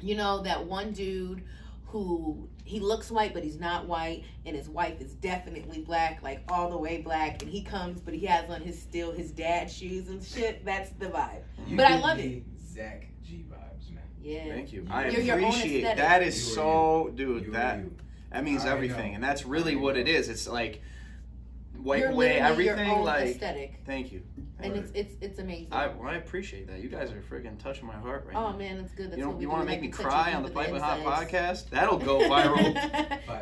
you 0.00 0.16
know 0.16 0.42
that 0.42 0.64
one 0.64 0.92
dude 0.92 1.44
who 1.86 2.48
he 2.64 2.80
looks 2.80 3.10
white 3.10 3.34
but 3.34 3.44
he's 3.44 3.60
not 3.60 3.86
white 3.86 4.24
and 4.46 4.56
his 4.56 4.68
wife 4.68 5.00
is 5.00 5.14
definitely 5.14 5.80
black 5.82 6.22
like 6.22 6.42
all 6.48 6.70
the 6.70 6.76
way 6.76 7.02
black 7.02 7.42
and 7.42 7.50
he 7.50 7.62
comes 7.62 8.00
but 8.00 8.14
he 8.14 8.24
has 8.24 8.48
on 8.48 8.60
his 8.62 8.80
still 8.80 9.12
his 9.12 9.30
dad 9.30 9.70
shoes 9.70 10.08
and 10.08 10.24
shit 10.24 10.64
that's 10.64 10.90
the 10.98 11.06
vibe 11.06 11.42
You 11.66 11.76
But 11.76 11.86
I 11.86 11.98
love 11.98 12.16
me 12.16 12.44
Zach 12.72 13.06
G 13.22 13.44
vibes, 13.50 13.92
man. 13.94 14.02
yeah 14.22 14.44
Thank 14.48 14.72
you. 14.72 14.82
You 14.82 14.88
I 14.90 15.04
are 15.04 15.08
appreciate 15.08 15.84
aesthetic. 15.84 15.96
that. 15.98 16.22
Is 16.22 16.46
You 16.46 16.52
are 16.52 16.54
so, 16.54 17.12
dude. 17.14 17.44
You 17.46 17.52
that 17.52 17.78
you. 17.80 17.96
that 18.30 18.44
means 18.44 18.64
I 18.64 18.70
everything, 18.72 19.10
know. 19.10 19.14
and 19.16 19.24
that's 19.24 19.44
really 19.44 19.76
what 19.76 19.96
it 19.96 20.08
is. 20.08 20.28
It's 20.28 20.48
like 20.48 20.80
white 21.78 22.00
you're 22.00 22.10
away 22.10 22.34
literally 22.40 22.68
everything. 22.68 22.86
your 22.86 22.96
own 22.98 23.04
like, 23.04 23.26
aesthetic 23.28 23.80
thank 23.84 24.12
you. 24.12 24.22
and 24.60 24.72
Word. 24.74 24.84
it's 24.84 24.92
it's 24.94 25.14
it's 25.20 25.38
amazing 25.40 25.72
I, 25.72 25.88
well, 25.88 26.08
I 26.08 26.14
appreciate 26.14 26.68
that. 26.68 26.78
You 26.80 26.88
guys 26.88 27.10
are 27.10 27.20
freaking 27.28 27.58
touching 27.58 27.86
my 27.86 27.94
heart 27.94 28.24
right 28.26 28.36
oh 28.36 28.40
now. 28.50 28.54
Oh 28.54 28.58
man 28.58 28.78
it's 28.78 28.92
good 28.92 29.10
that's 29.10 29.18
you 29.18 29.26
what 29.26 29.32
know, 29.32 29.36
we 29.38 29.42
you 29.42 29.50
want 29.50 29.62
to 29.62 29.66
make 29.66 29.80
me 29.80 29.88
cry 29.88 30.32
on 30.32 30.42
the 30.44 30.48
deep 30.48 30.58
in 30.58 30.64
Piping 30.64 30.80
Hot 30.80 31.00
podcast? 31.00 31.70
That'll 31.70 31.98
go 31.98 32.20
viral. 32.20 32.72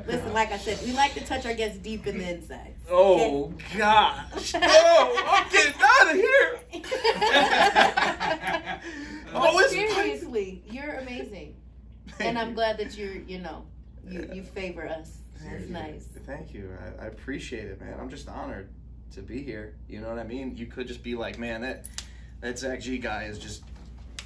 Listen, 0.07 0.23
pounds. 0.23 0.33
like 0.35 0.53
I 0.53 0.57
said, 0.59 0.79
we 0.87 0.93
like 0.93 1.13
to 1.15 1.21
touch 1.27 1.45
our 1.45 1.53
guests 1.55 1.77
deep 1.79 2.07
in 2.07 2.17
the 2.19 2.31
inside. 2.31 2.77
oh 2.91 3.53
gosh! 3.77 4.55
Oh, 4.55 5.25
I'm 5.29 5.51
getting 5.51 5.75
out 5.83 6.11
of 6.11 6.17
here. 6.17 6.61
Oh, 9.35 9.67
seriously, 9.69 10.63
you're 10.71 10.95
amazing, 10.95 11.55
Thank 12.09 12.29
and 12.31 12.39
I'm 12.39 12.55
glad 12.55 12.79
that 12.79 12.97
you're, 12.97 13.15
you 13.17 13.39
know, 13.39 13.65
you, 14.07 14.29
you 14.33 14.43
favor 14.43 14.87
us. 14.87 15.19
That's 15.45 15.69
nice. 15.69 16.07
Thank 16.27 16.53
you. 16.53 16.71
I, 17.01 17.05
I 17.05 17.07
appreciate 17.09 17.67
it, 17.67 17.81
man. 17.81 17.99
I'm 17.99 18.11
just 18.11 18.29
honored 18.29 18.69
to 19.13 19.23
be 19.23 19.43
here. 19.43 19.75
You 19.89 20.01
know 20.01 20.09
what 20.11 20.19
I 20.19 20.25
mean? 20.25 20.57
You 20.57 20.67
could 20.67 20.87
just 20.87 21.03
be 21.03 21.15
like, 21.15 21.39
man, 21.39 21.63
that 21.63 21.87
that 22.41 22.59
Zach 22.59 22.81
G 22.81 22.99
guy 22.99 23.25
is 23.25 23.39
just, 23.39 23.63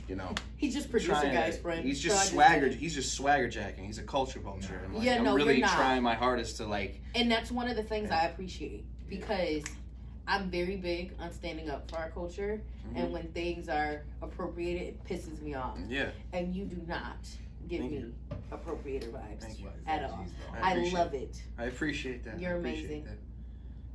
you 0.09 0.17
know, 0.17 0.33
He's 0.57 0.75
just 0.75 0.91
producer 0.91 1.13
guy's 1.23 1.59
friend. 1.59 1.85
He's 1.85 2.01
So 2.03 2.09
just 2.09 2.31
swagger. 2.31 2.69
He's 2.69 2.95
just 2.95 3.15
swagger 3.15 3.49
jacking. 3.49 3.85
He's 3.85 3.99
a 3.99 4.03
culture 4.03 4.41
vulture. 4.41 4.81
And 4.85 4.95
like, 4.95 5.05
Yeah, 5.05 5.17
I'm 5.17 5.25
no, 5.25 5.35
really 5.35 5.59
you're 5.59 5.67
not. 5.67 5.77
trying 5.77 6.03
my 6.03 6.15
hardest 6.15 6.57
to 6.59 6.67
like. 6.67 7.01
and 7.15 7.31
that's 7.31 7.51
one 7.53 7.69
of 7.69 7.77
the 7.77 7.83
things 7.85 8.11
I 8.11 8.25
appreciate 8.27 8.85
because 9.09 9.63
I'm 10.27 10.51
very 10.51 10.77
big 10.77 11.13
on 11.21 11.33
standing 11.33 11.69
up 11.71 11.91
for 11.91 11.99
our 11.99 12.11
culture, 12.11 12.61
Mm-hmm. 12.87 12.97
and 12.99 13.13
when 13.15 13.29
things 13.33 13.69
are 13.71 14.03
appropriated, 14.21 14.83
it 14.89 15.05
pisses 15.07 15.41
me 15.41 15.55
off. 15.55 15.79
Yeah, 15.89 16.11
And 16.35 16.55
you 16.55 16.67
do 16.67 16.77
not 16.87 17.17
give 17.67 17.81
Thank 17.81 17.93
me 17.93 17.99
you. 17.99 18.13
appropriater 18.53 19.11
vibes. 19.11 19.65
At 19.87 20.05
all. 20.05 20.27
I 20.61 20.73
I 20.75 20.91
love 20.93 21.15
it. 21.15 21.43
I 21.59 21.65
appreciate 21.65 22.25
that. 22.27 22.39
You're 22.39 22.57
appreciate 22.59 22.85
amazing. 22.85 23.05
that. 23.05 23.19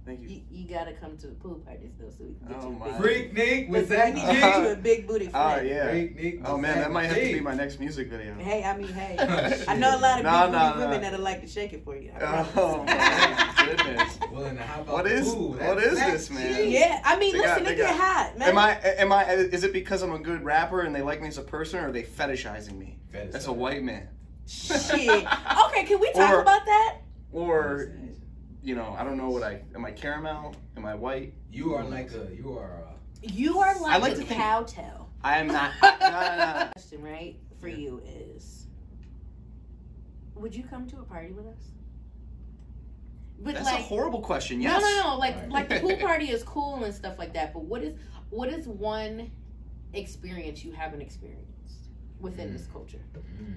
Thank 0.09 0.21
you. 0.23 0.29
You, 0.29 0.41
you 0.49 0.67
gotta 0.67 0.93
come 0.93 1.15
to 1.19 1.27
the 1.27 1.33
pool 1.35 1.61
parties 1.63 1.91
though, 1.99 2.09
so 2.09 2.23
we 2.23 2.33
can 2.33 2.47
get 2.47 2.57
Oh 2.63 2.69
you 2.71 2.75
a 2.75 2.79
my. 2.79 2.87
big 2.87 2.95
Freak 2.99 3.33
Nick 3.33 3.69
with 3.69 3.89
that 3.89 3.95
Zach 3.95 4.15
we 4.15 4.21
need 4.21 4.25
to 4.25 4.33
get 4.39 4.61
you 4.63 4.67
a 4.71 4.75
big 4.75 5.07
booty 5.07 5.29
ah, 5.35 5.51
Oh 5.51 5.53
friend. 5.53 5.69
yeah. 5.69 5.89
Freak 5.91 6.15
Nick 6.15 6.39
Oh 6.45 6.53
with 6.53 6.61
man, 6.63 6.77
that 6.79 6.91
might 6.91 7.05
have 7.05 7.15
to 7.15 7.25
G. 7.27 7.33
be 7.35 7.39
my 7.41 7.53
next 7.53 7.79
music 7.79 8.09
video. 8.09 8.33
Hey, 8.39 8.63
I 8.63 8.75
mean, 8.75 8.87
hey, 8.87 9.15
oh, 9.19 9.63
I 9.71 9.75
know 9.77 9.95
a 9.95 9.99
lot 9.99 10.17
of 10.17 10.23
Nah, 10.25 10.45
big 10.47 10.51
nah, 10.53 10.69
booty 10.73 10.79
nah. 10.79 10.85
women 10.87 11.01
that'll 11.03 11.19
like 11.19 11.41
to 11.41 11.47
shake 11.47 11.73
it 11.73 11.83
for 11.83 11.95
you. 11.95 12.11
I 12.19 12.41
oh, 12.41 12.43
promise. 12.43 12.49
Oh 12.57 12.83
my 12.85 13.65
goodness. 13.85 14.19
Well, 14.31 14.43
and 14.45 14.57
how 14.59 14.81
about 14.81 14.93
What 14.95 15.03
the 15.05 15.11
is- 15.13 15.31
pool? 15.31 15.49
what 15.51 15.59
That's 15.59 15.85
is 15.85 15.97
Zach 15.99 16.11
this, 16.13 16.29
man? 16.31 16.71
Yeah, 16.71 17.01
I 17.05 17.19
mean, 17.19 17.33
They 17.33 17.43
got- 17.43 17.47
listen, 17.61 17.63
they 17.65 17.73
it 17.73 17.75
get 17.77 17.95
got- 17.95 17.99
hot, 18.31 18.37
man. 18.39 18.49
Am 18.49 18.57
I? 18.57 18.71
Am 18.81 19.11
I? 19.13 19.31
Is 19.31 19.63
it 19.63 19.73
because 19.73 20.01
I'm 20.01 20.13
a 20.13 20.17
good 20.19 20.43
rapper 20.43 20.81
and 20.81 20.95
they 20.95 21.03
like 21.03 21.21
me 21.21 21.27
as 21.27 21.37
a 21.37 21.43
person, 21.43 21.81
or 21.81 21.89
are 21.89 21.91
they 21.91 22.01
fetishizing 22.01 22.75
me? 22.79 22.97
Fetish 23.11 23.31
That's 23.31 23.45
a 23.45 23.53
white 23.53 23.83
man. 23.83 24.07
Shit. 24.47 24.91
Okay, 24.91 25.83
can 25.85 25.99
we 25.99 26.11
talk 26.13 26.31
Or- 26.33 26.41
about 26.41 26.65
that? 26.65 26.95
Or, 27.31 27.91
you 28.61 28.75
know, 28.75 28.95
I 28.97 29.03
don't 29.03 29.17
know 29.17 29.29
what 29.29 29.43
I 29.43 29.61
am. 29.75 29.85
I 29.85 29.91
caramel? 29.91 30.55
Am 30.75 30.85
I 30.85 30.95
white? 30.95 31.33
You 31.51 31.73
are 31.75 31.83
like 31.83 32.11
a 32.11 32.27
you 32.35 32.57
are 32.57 32.71
a 32.71 33.27
You 33.31 33.59
are 33.59 33.79
like, 33.79 33.91
I 33.91 33.97
like 33.97 34.13
a 34.13 34.15
to 34.15 34.23
think- 34.23 34.39
cowtail. 34.39 35.09
I 35.23 35.37
am 35.37 35.47
not. 35.47 35.71
no, 35.83 35.89
no, 35.99 36.37
no. 36.37 36.69
Question, 36.71 37.01
right, 37.03 37.35
for 37.59 37.67
you 37.67 38.01
is 38.05 38.67
Would 40.35 40.55
you 40.55 40.63
come 40.63 40.87
to 40.87 40.97
a 40.97 41.03
party 41.03 41.31
with 41.31 41.45
us? 41.45 41.71
But 43.41 43.55
That's 43.55 43.65
like, 43.65 43.79
a 43.79 43.83
horrible 43.83 44.21
question. 44.21 44.61
Yes. 44.61 44.81
No, 44.81 44.89
no, 44.89 45.09
no. 45.11 45.17
Like, 45.17 45.35
Right. 45.35 45.49
like 45.49 45.69
the 45.69 45.79
pool 45.79 45.97
party 46.01 46.29
is 46.29 46.43
cool 46.43 46.83
and 46.83 46.93
stuff 46.93 47.17
like 47.17 47.33
that. 47.33 47.53
But 47.53 47.63
what 47.63 47.81
is, 47.81 47.95
what 48.29 48.49
is 48.49 48.67
one 48.67 49.31
experience 49.93 50.63
you 50.63 50.73
haven't 50.73 51.01
experienced 51.01 51.89
within 52.19 52.47
hmm. 52.47 52.53
this 52.53 52.67
culture? 52.67 53.01
Hmm. 53.13 53.53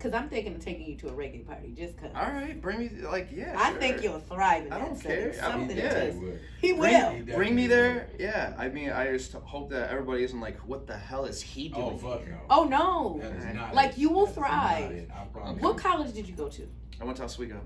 Because 0.00 0.14
I'm 0.14 0.30
thinking 0.30 0.54
of 0.54 0.64
taking 0.64 0.86
you 0.86 0.96
to 0.96 1.08
a 1.08 1.12
reggae 1.12 1.46
party 1.46 1.74
just 1.76 1.94
because. 1.94 2.10
All 2.16 2.22
right, 2.32 2.58
bring 2.58 2.78
me. 2.78 2.90
Like, 3.02 3.28
yeah. 3.30 3.54
I 3.54 3.68
sure. 3.68 3.78
think 3.80 4.02
you'll 4.02 4.18
thrive 4.18 4.64
in 4.64 4.72
I 4.72 4.78
that. 4.78 4.86
don't 4.86 4.96
setting. 4.96 5.32
care. 5.32 5.44
I 5.44 5.56
mean, 5.58 5.68
Something 5.68 5.76
yeah. 5.76 5.88
to 5.90 6.00
He 6.00 6.06
taste. 6.06 6.18
would. 6.22 6.40
He 6.62 6.72
Bring- 6.72 6.80
will. 6.80 7.10
He 7.10 7.20
Bring 7.20 7.54
me 7.54 7.66
there. 7.66 8.08
Yeah. 8.18 8.54
I 8.56 8.68
mean, 8.70 8.88
I 8.88 9.12
just 9.12 9.34
hope 9.34 9.68
that 9.70 9.90
everybody 9.90 10.24
isn't 10.24 10.40
like, 10.40 10.56
what 10.66 10.86
the 10.86 10.96
hell 10.96 11.26
is 11.26 11.42
he 11.42 11.70
oh, 11.76 11.90
doing? 11.90 12.00
Oh 12.02 12.10
fuck 12.12 12.24
here? 12.24 12.30
no. 12.32 12.40
Oh 12.48 12.64
no! 12.64 13.20
That 13.20 13.36
is 13.36 13.54
not 13.54 13.74
Like, 13.74 13.90
it. 13.90 13.98
you 13.98 14.08
will 14.08 14.24
That 14.24 14.30
is 14.30 14.36
thrive. 14.36 14.90
it. 14.92 15.10
I 15.14 15.24
promise 15.26 15.62
What 15.62 15.76
college 15.76 16.14
did 16.14 16.26
you 16.26 16.34
go 16.34 16.48
to? 16.48 16.66
I 16.98 17.04
went 17.04 17.18
to 17.18 17.24
Oswego. 17.24 17.60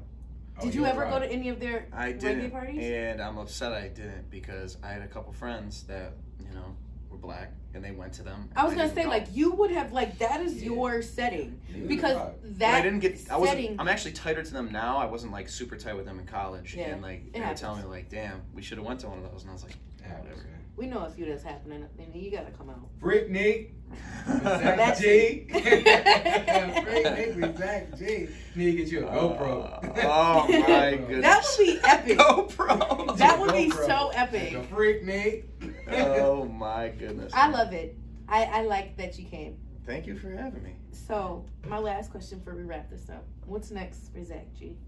Oh, 0.58 0.64
Did 0.64 0.74
you 0.74 0.80
you'll 0.80 0.90
ever 0.90 1.04
go 1.06 1.20
to 1.20 1.30
any 1.30 1.50
of 1.50 1.60
their 1.60 1.86
I 1.92 2.10
didn't, 2.12 2.50
parties? 2.50 2.80
and 2.82 3.20
I'm 3.22 3.38
upset 3.38 3.72
I 3.72 3.86
didn't 3.88 4.28
because 4.28 4.76
I 4.82 4.88
had 4.88 5.02
a 5.02 5.08
couple 5.08 5.32
friends 5.32 5.84
that 5.84 6.14
you 6.40 6.52
know 6.52 6.74
were 7.10 7.16
black, 7.16 7.52
and 7.74 7.84
they 7.84 7.90
went 7.90 8.12
to 8.14 8.22
them. 8.22 8.48
I 8.56 8.62
was 8.64 8.72
and 8.72 8.80
gonna 8.82 8.94
say 8.94 9.04
go. 9.04 9.08
like 9.10 9.26
you 9.32 9.52
would 9.52 9.70
have 9.70 9.92
like 9.92 10.18
that 10.18 10.40
is 10.40 10.56
Yeah. 10.62 10.70
your 10.70 11.02
setting 11.02 11.60
You 11.68 11.82
will 11.82 11.88
because 11.88 12.12
thrive. 12.14 12.34
But 12.42 12.58
that 12.60 12.74
I 12.74 12.80
didn't 12.82 13.00
get. 13.00 13.30
I 13.30 13.36
wasn't. 13.36 13.80
I'm 13.80 13.88
actually 13.88 14.12
tighter 14.12 14.42
to 14.42 14.52
them 14.52 14.70
now. 14.72 14.96
I 14.98 15.06
wasn't 15.06 15.32
like 15.32 15.48
super 15.48 15.76
tight 15.76 15.96
with 15.96 16.04
them 16.06 16.18
in 16.18 16.26
college, 16.26 16.74
Yeah, 16.74 16.88
and 16.90 17.02
like 17.02 17.24
it 17.26 17.32
they 17.32 17.38
were 17.40 17.44
happens. 17.46 17.60
telling 17.60 17.82
me 17.82 17.88
like, 17.88 18.08
"Damn, 18.10 18.42
we 18.54 18.62
should 18.62 18.78
have 18.78 18.86
went 18.86 19.00
to 19.00 19.08
one 19.08 19.18
of 19.18 19.30
those," 19.30 19.42
and 19.42 19.50
I 19.50 19.52
was 19.54 19.62
like, 19.64 19.76
Yeah, 20.00 20.20
whatever. 20.20 20.40
Man. 20.76 20.88
we 20.90 20.92
know 20.92 21.04
a 21.04 21.10
few 21.10 21.26
that's 21.26 21.42
happening. 21.44 21.86
And 21.98 22.14
you 22.14 22.30
gotta 22.30 22.50
come 22.50 22.70
out. 22.70 22.88
Freak 23.00 23.30
Nick 23.30 23.74
Zach 24.26 24.76
That's 24.76 25.00
G. 25.00 25.46
it. 25.48 26.84
Freak 26.84 27.04
Nick 27.04 27.36
with 27.36 27.58
Zach 27.58 27.98
G. 27.98 28.28
Need 28.56 28.70
to 28.72 28.76
get 28.78 28.88
you 28.92 29.06
a 29.06 29.10
GoPro. 29.10 29.98
Uh, 29.98 30.06
oh 30.06 30.46
my 30.48 30.96
goodness. 30.96 31.22
That 31.24 31.44
would 31.58 31.66
be 31.66 31.80
epic. 31.84 32.18
GoPro. 32.18 33.16
That 33.16 33.38
would 33.40 33.52
be 33.52 33.70
GoPro. 33.70 33.86
so 33.86 34.10
epic. 34.14 34.54
a 34.54 34.62
Freak 34.64 35.04
Nick. 35.04 35.48
oh 35.90 36.44
my 36.46 36.88
goodness. 36.88 37.32
I 37.34 37.48
love 37.50 37.72
it. 37.72 37.96
I, 38.28 38.44
I 38.44 38.62
like 38.62 38.96
that 38.96 39.18
you 39.18 39.26
came. 39.26 39.58
Thank 39.86 40.06
you 40.06 40.16
for 40.16 40.30
having 40.30 40.62
me. 40.62 40.72
So 40.92 41.44
my 41.68 41.78
last 41.78 42.10
question 42.10 42.38
before 42.38 42.54
we 42.56 42.62
wrap 42.62 42.88
this 42.88 43.10
up: 43.10 43.24
What's 43.44 43.70
next 43.70 44.12
for 44.12 44.24
Zach 44.24 44.46
G? 44.58 44.78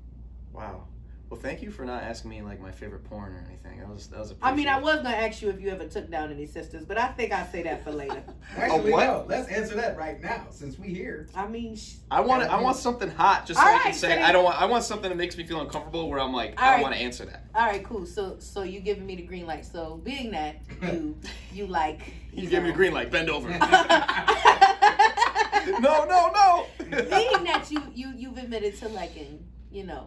Wow. 0.53 0.89
Well, 1.29 1.41
thank 1.41 1.61
you 1.61 1.72
for 1.72 1.85
not 1.85 2.05
asking 2.05 2.31
me 2.31 2.41
like 2.41 2.61
my 2.61 2.70
favorite 2.70 3.03
porn 3.03 3.33
or 3.35 3.45
anything. 3.49 3.81
That 3.81 3.89
was 3.89 4.07
that 4.09 4.20
was. 4.20 4.35
I 4.41 4.55
mean, 4.55 4.68
I 4.68 4.79
was 4.79 4.99
gonna 4.99 5.09
ask 5.11 5.43
you 5.43 5.51
if 5.51 5.61
you 5.61 5.70
ever 5.70 5.85
took 5.89 6.09
down 6.09 6.31
any 6.31 6.47
sisters, 6.47 6.85
but 6.85 6.99
I 6.99 7.09
think 7.09 7.33
I'll 7.33 7.49
say 7.51 7.64
that 7.64 7.83
for 7.83 7.91
later. 7.91 8.22
Actually, 8.57 8.93
what? 8.93 9.05
no. 9.07 9.24
Let's 9.29 9.49
answer 9.49 9.74
that 9.74 9.97
right 9.97 10.20
now 10.22 10.47
since 10.51 10.79
we 10.79 10.89
here. 10.95 11.27
I 11.35 11.49
mean, 11.49 11.74
sh- 11.74 11.95
I 12.12 12.20
want 12.20 12.45
I 12.45 12.61
want 12.61 12.77
something 12.77 13.11
hot 13.11 13.45
just 13.45 13.59
so 13.59 13.66
All 13.66 13.72
I 13.74 13.79
can 13.79 13.87
right, 13.87 13.95
say 13.95 14.09
say 14.11 14.22
I 14.22 14.31
don't 14.31 14.45
want 14.45 14.61
I 14.62 14.66
want 14.66 14.85
something 14.85 15.09
that 15.09 15.16
makes 15.16 15.37
me 15.37 15.45
feel 15.45 15.61
uncomfortable 15.61 16.09
where 16.09 16.20
I'm 16.20 16.33
like 16.33 16.62
All 16.62 16.68
I 16.68 16.74
right. 16.74 16.83
want 16.83 16.95
to 16.95 17.01
answer 17.01 17.24
that. 17.24 17.47
all 17.57 17.66
right, 17.66 17.83
cool. 17.83 18.07
So 18.07 18.37
so 18.39 18.62
you 18.62 18.79
giving 18.79 19.05
me 19.05 19.16
the 19.16 19.22
green 19.22 19.47
light. 19.47 19.66
So 19.66 19.97
being 20.05 20.31
that 20.31 20.61
you 20.81 21.18
you 21.53 21.66
like 21.66 22.03
You 22.33 22.49
give 22.49 22.62
me 22.62 22.70
a 22.70 22.72
green 22.72 22.93
light. 22.95 23.11
Bend 23.11 23.31
over. 23.31 23.49
no 25.81 26.05
no, 26.05 26.31
no, 26.33 26.66
being 26.79 27.43
that 27.45 27.66
you 27.68 27.83
you 27.95 28.12
you've 28.16 28.39
admitted 28.39 28.77
to 28.79 28.89
liking 28.91 29.45
you 29.72 29.83
know 29.85 30.07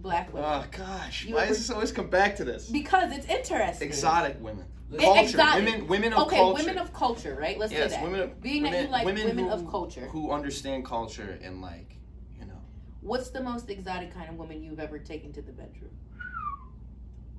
black 0.00 0.32
women 0.32 0.48
oh 0.50 0.64
gosh, 0.76 1.24
You 1.24 1.34
why 1.36 1.46
does 1.46 1.58
this 1.58 1.70
always 1.70 1.92
come 1.92 2.08
back 2.08 2.36
to 2.36 2.44
this? 2.44 2.68
because 2.68 3.12
it's 3.12 3.26
interesting. 3.26 3.86
Exotic 3.88 4.36
women, 4.40 4.66
culture, 4.98 5.20
exotic. 5.20 5.64
women, 5.64 5.86
women 5.86 6.12
of 6.12 6.18
okay, 6.26 6.36
culture. 6.36 6.54
Okay, 6.60 6.66
women 6.66 6.82
of 6.82 6.92
culture, 6.92 7.36
right? 7.40 7.58
Let's 7.58 7.72
yes, 7.72 7.90
say 7.90 7.96
that. 7.96 8.04
women 8.04 8.20
of 8.20 8.40
Being 8.40 8.62
women, 8.64 8.72
that 8.72 8.86
you 8.86 8.92
like 8.92 9.04
women, 9.06 9.38
who, 9.38 9.48
of 9.50 9.70
culture, 9.70 10.00
who 10.06 10.30
understand 10.32 10.84
culture 10.84 11.38
and 11.42 11.62
like 11.62 11.96
you 12.38 12.46
know. 12.46 12.60
what's 13.00 13.30
the 13.30 13.40
most 13.42 13.70
exotic 13.70 14.12
kind 14.12 14.28
of 14.28 14.36
woman 14.36 14.62
you've 14.62 14.80
ever 14.80 14.98
taken 14.98 15.32
to 15.34 15.42
the 15.42 15.52
bedroom? 15.52 15.90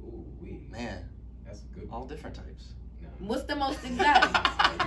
Ooh, 0.03 0.25
we. 0.41 0.59
Man, 0.69 1.09
That's 1.45 1.61
a 1.61 1.79
good 1.79 1.89
all 1.91 2.05
different 2.05 2.35
types. 2.35 2.73
No. 3.01 3.07
What's 3.19 3.43
the 3.43 3.55
most 3.55 3.83
exotic? 3.85 4.31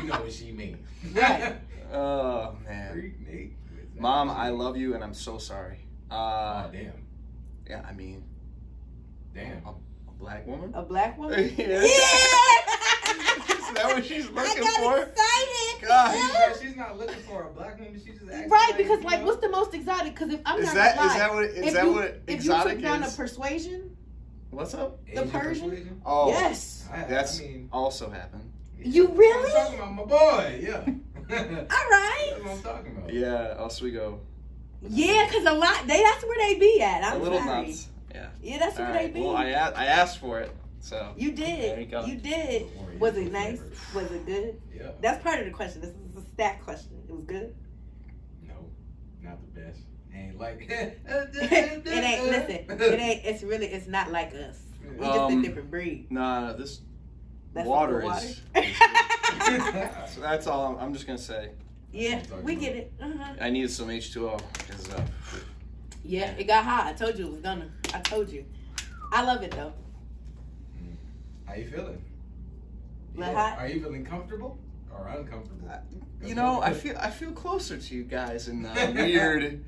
you 0.02 0.08
know 0.08 0.20
what 0.20 0.32
she 0.32 0.52
means. 0.52 0.78
Right. 1.12 1.56
Oh 1.92 2.56
man, 2.66 2.90
Freak 2.92 3.20
Nick 3.20 3.52
mom, 4.00 4.28
I 4.28 4.48
love 4.50 4.76
you 4.76 4.94
and 4.96 5.04
I'm 5.04 5.14
so 5.14 5.38
sorry. 5.38 5.86
Uh, 6.10 6.64
Oh, 6.66 6.70
damn. 6.72 7.05
Yeah, 7.68 7.82
I 7.88 7.92
mean, 7.92 8.24
Damn. 9.34 9.64
a, 9.66 9.70
a 9.70 10.12
black 10.18 10.46
woman. 10.46 10.72
A 10.74 10.82
black 10.82 11.18
woman? 11.18 11.54
Yeah. 11.58 11.82
Is 13.66 13.74
that 13.74 13.86
what 13.94 14.04
she's 14.06 14.30
looking 14.30 14.62
I 14.62 14.64
got 14.64 14.80
for? 14.80 14.98
excited. 15.02 15.86
God. 15.86 16.52
She's, 16.54 16.62
she's 16.62 16.76
not 16.76 16.96
looking 16.98 17.16
for 17.22 17.42
a 17.44 17.50
black 17.52 17.78
woman. 17.78 17.94
She's 17.94 18.18
just 18.18 18.30
asking, 18.30 18.48
Right, 18.50 18.72
because 18.76 19.00
you 19.00 19.06
like, 19.06 19.20
know, 19.20 19.26
what's 19.26 19.40
the 19.40 19.48
most 19.48 19.74
exotic? 19.74 20.14
Because 20.14 20.32
if 20.32 20.40
I'm 20.46 20.58
Is 20.60 20.66
not 20.66 20.74
that 20.76 20.96
gonna 20.96 21.08
is 21.08 21.12
lie, 21.14 21.18
that 21.18 21.34
what 21.34 21.44
is 21.44 21.66
if 21.66 21.74
that 21.74 21.84
you, 21.84 21.92
what 21.92 22.04
if 22.04 22.14
you 22.28 22.34
exotic 22.36 22.72
took 22.74 22.82
down 22.82 23.02
is? 23.02 23.12
a 23.12 23.16
persuasion, 23.16 23.96
What's 24.50 24.74
up? 24.74 25.04
the 25.06 25.12
Asian 25.12 25.30
Persian? 25.30 25.70
persuasion? 25.70 26.02
Oh, 26.06 26.28
yes. 26.28 26.88
I, 26.92 27.02
That's 27.04 27.40
I 27.40 27.42
mean, 27.42 27.68
also 27.72 28.08
happened. 28.08 28.50
You 28.78 29.08
really? 29.08 29.52
I'm 29.52 29.66
talking 29.66 29.78
about 29.80 29.94
my 29.94 30.04
boy. 30.04 30.60
Yeah. 30.62 30.76
All 30.76 31.36
right. 31.90 32.30
That's 32.30 32.42
what 32.44 32.52
I'm 32.52 32.62
talking 32.62 32.96
about. 32.96 33.12
Yeah, 33.12 33.56
Oswego. 33.58 34.20
Yeah, 34.88 35.28
cause 35.30 35.44
a 35.44 35.52
lot 35.52 35.86
they 35.86 36.02
that's 36.02 36.24
where 36.24 36.38
they 36.38 36.58
be 36.58 36.80
at. 36.82 37.04
I'm 37.04 37.20
a 37.20 37.22
little 37.22 37.38
sorry. 37.40 37.66
nuts. 37.68 37.88
Yeah. 38.14 38.26
Yeah, 38.42 38.58
that's 38.58 38.78
All 38.78 38.84
where 38.86 38.94
right. 38.94 39.12
they 39.12 39.20
be. 39.20 39.26
Well, 39.26 39.36
I 39.36 39.46
a- 39.46 39.74
I 39.74 39.84
asked 39.86 40.18
for 40.18 40.40
it, 40.40 40.50
so 40.80 41.12
you 41.16 41.32
did. 41.32 41.60
There 41.72 41.80
you 41.80 41.86
go. 41.86 42.06
did. 42.06 42.66
Was 43.00 43.16
it 43.16 43.30
nice? 43.32 43.60
Was 43.94 44.10
it 44.10 44.24
good? 44.26 44.60
Yeah. 44.74 44.90
That's 45.00 45.22
part 45.22 45.38
of 45.40 45.44
the 45.46 45.50
question. 45.52 45.80
This 45.82 45.90
is 45.90 46.16
a 46.16 46.26
stat 46.30 46.62
question. 46.64 46.92
It 47.08 47.14
was 47.14 47.24
good. 47.24 47.54
No, 48.42 48.54
not 49.22 49.38
the 49.54 49.60
best. 49.60 49.80
Ain't 50.14 50.38
like 50.38 50.60
it 50.70 50.98
ain't 51.06 52.24
listen. 52.24 52.80
It 52.80 53.00
ain't. 53.00 53.24
It's 53.26 53.42
really. 53.42 53.66
It's 53.66 53.86
not 53.86 54.10
like 54.10 54.32
us. 54.34 54.58
We 54.98 55.04
just 55.04 55.18
Um, 55.18 55.38
a 55.40 55.42
different 55.42 55.70
breed. 55.70 56.10
nah, 56.10 56.52
this 56.54 56.80
That's 57.52 57.66
water 57.68 58.00
the 58.00 58.08
is. 58.16 58.40
so 60.14 60.20
that's 60.20 60.46
all. 60.46 60.74
I'm, 60.76 60.78
I'm 60.86 60.92
just 60.94 61.06
gonna 61.06 61.18
say. 61.18 61.50
Yeah, 61.96 62.20
we 62.42 62.54
get 62.56 62.76
it. 62.76 62.92
Uh-huh. 63.00 63.32
I 63.40 63.50
needed 63.50 63.70
some 63.70 63.88
H2O 63.88 64.40
because 64.58 64.92
uh, 64.92 65.02
Yeah, 66.04 66.30
it 66.32 66.44
got 66.46 66.64
hot. 66.64 66.86
I 66.86 66.92
told 66.92 67.18
you 67.18 67.26
it 67.26 67.30
was 67.32 67.40
gonna. 67.40 67.68
I 67.94 68.00
told 68.00 68.28
you. 68.28 68.44
I 69.12 69.22
love 69.22 69.42
it 69.42 69.52
though. 69.52 69.72
How 71.46 71.54
you 71.54 71.66
feeling? 71.68 72.02
Little 73.14 73.34
hot? 73.34 73.58
Are 73.58 73.68
you 73.68 73.80
feeling 73.82 74.04
comfortable 74.04 74.58
or 74.92 75.08
uncomfortable? 75.08 75.70
you 76.22 76.34
know, 76.34 76.60
I 76.60 76.72
feel 76.72 76.96
I 76.98 77.10
feel 77.10 77.32
closer 77.32 77.78
to 77.78 77.94
you 77.94 78.02
guys 78.04 78.48
in 78.48 78.64
a 78.66 78.92
weird 78.94 79.64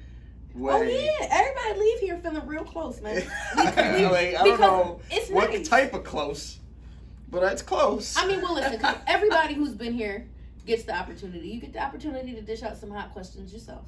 way. 0.55 0.73
Oh 0.75 0.83
yeah, 0.83 1.29
everybody 1.31 1.81
leave 1.81 2.01
here 2.01 2.19
feeling 2.19 2.47
real 2.47 2.65
close, 2.65 3.01
man. 3.01 3.17
like, 3.57 3.79
I 3.79 3.99
don't 4.33 4.45
because 4.45 4.61
know 4.61 5.01
it's 5.11 5.31
what 5.31 5.51
nice. 5.51 5.69
type 5.69 5.95
of 5.95 6.05
close, 6.05 6.59
but 7.31 7.43
it's 7.53 7.63
close. 7.63 8.17
I 8.19 8.27
mean, 8.27 8.43
well, 8.43 8.55
listen. 8.55 8.79
'cause 8.79 8.97
Everybody 9.07 9.55
who's 9.55 9.73
been 9.75 9.95
here 9.95 10.27
gets 10.69 10.85
the 10.85 10.95
opportunity. 10.95 11.49
You 11.49 11.61
get 11.61 11.73
the 11.73 11.83
opportunity 11.83 12.33
to 12.35 12.43
dish 12.43 12.63
out 12.63 12.77
some 12.77 12.91
hot 12.91 13.13
questions 13.13 13.53
yourself. 13.53 13.87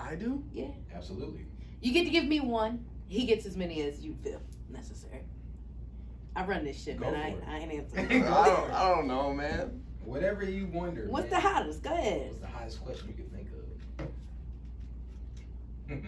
I 0.00 0.14
do. 0.14 0.42
Yeah, 0.52 0.68
Absolutely. 0.94 1.44
you 1.82 1.92
get 1.92 2.04
to 2.04 2.10
give 2.10 2.24
me 2.24 2.40
one. 2.40 2.84
He 3.08 3.26
gets 3.26 3.44
as 3.44 3.56
many 3.56 3.82
as 3.82 4.00
you 4.00 4.14
feel 4.24 4.40
necessary. 4.70 5.20
I 6.34 6.46
run 6.46 6.64
this 6.64 6.82
shit, 6.82 6.98
Go 6.98 7.10
man. 7.10 7.20
I, 7.20 7.32
for. 7.34 7.44
I 7.50 7.58
ain't 7.58 7.72
I 7.72 7.74
answering. 8.00 8.22
don't, 8.22 8.70
I 8.72 8.88
don't 8.88 9.06
know, 9.06 9.34
man. 9.34 9.82
Whatever 10.04 10.44
you 10.44 10.66
wonder. 10.66 11.06
What's 11.08 11.28
the 11.28 11.38
hottest? 11.38 11.82
Go 11.82 11.92
ahead. 11.92 12.28
What's 12.28 12.40
the 12.40 12.46
hottest 12.46 12.82
question 12.82 13.08
you 13.08 13.14
could 13.14 13.30
think 13.32 13.48
of? 15.88 15.88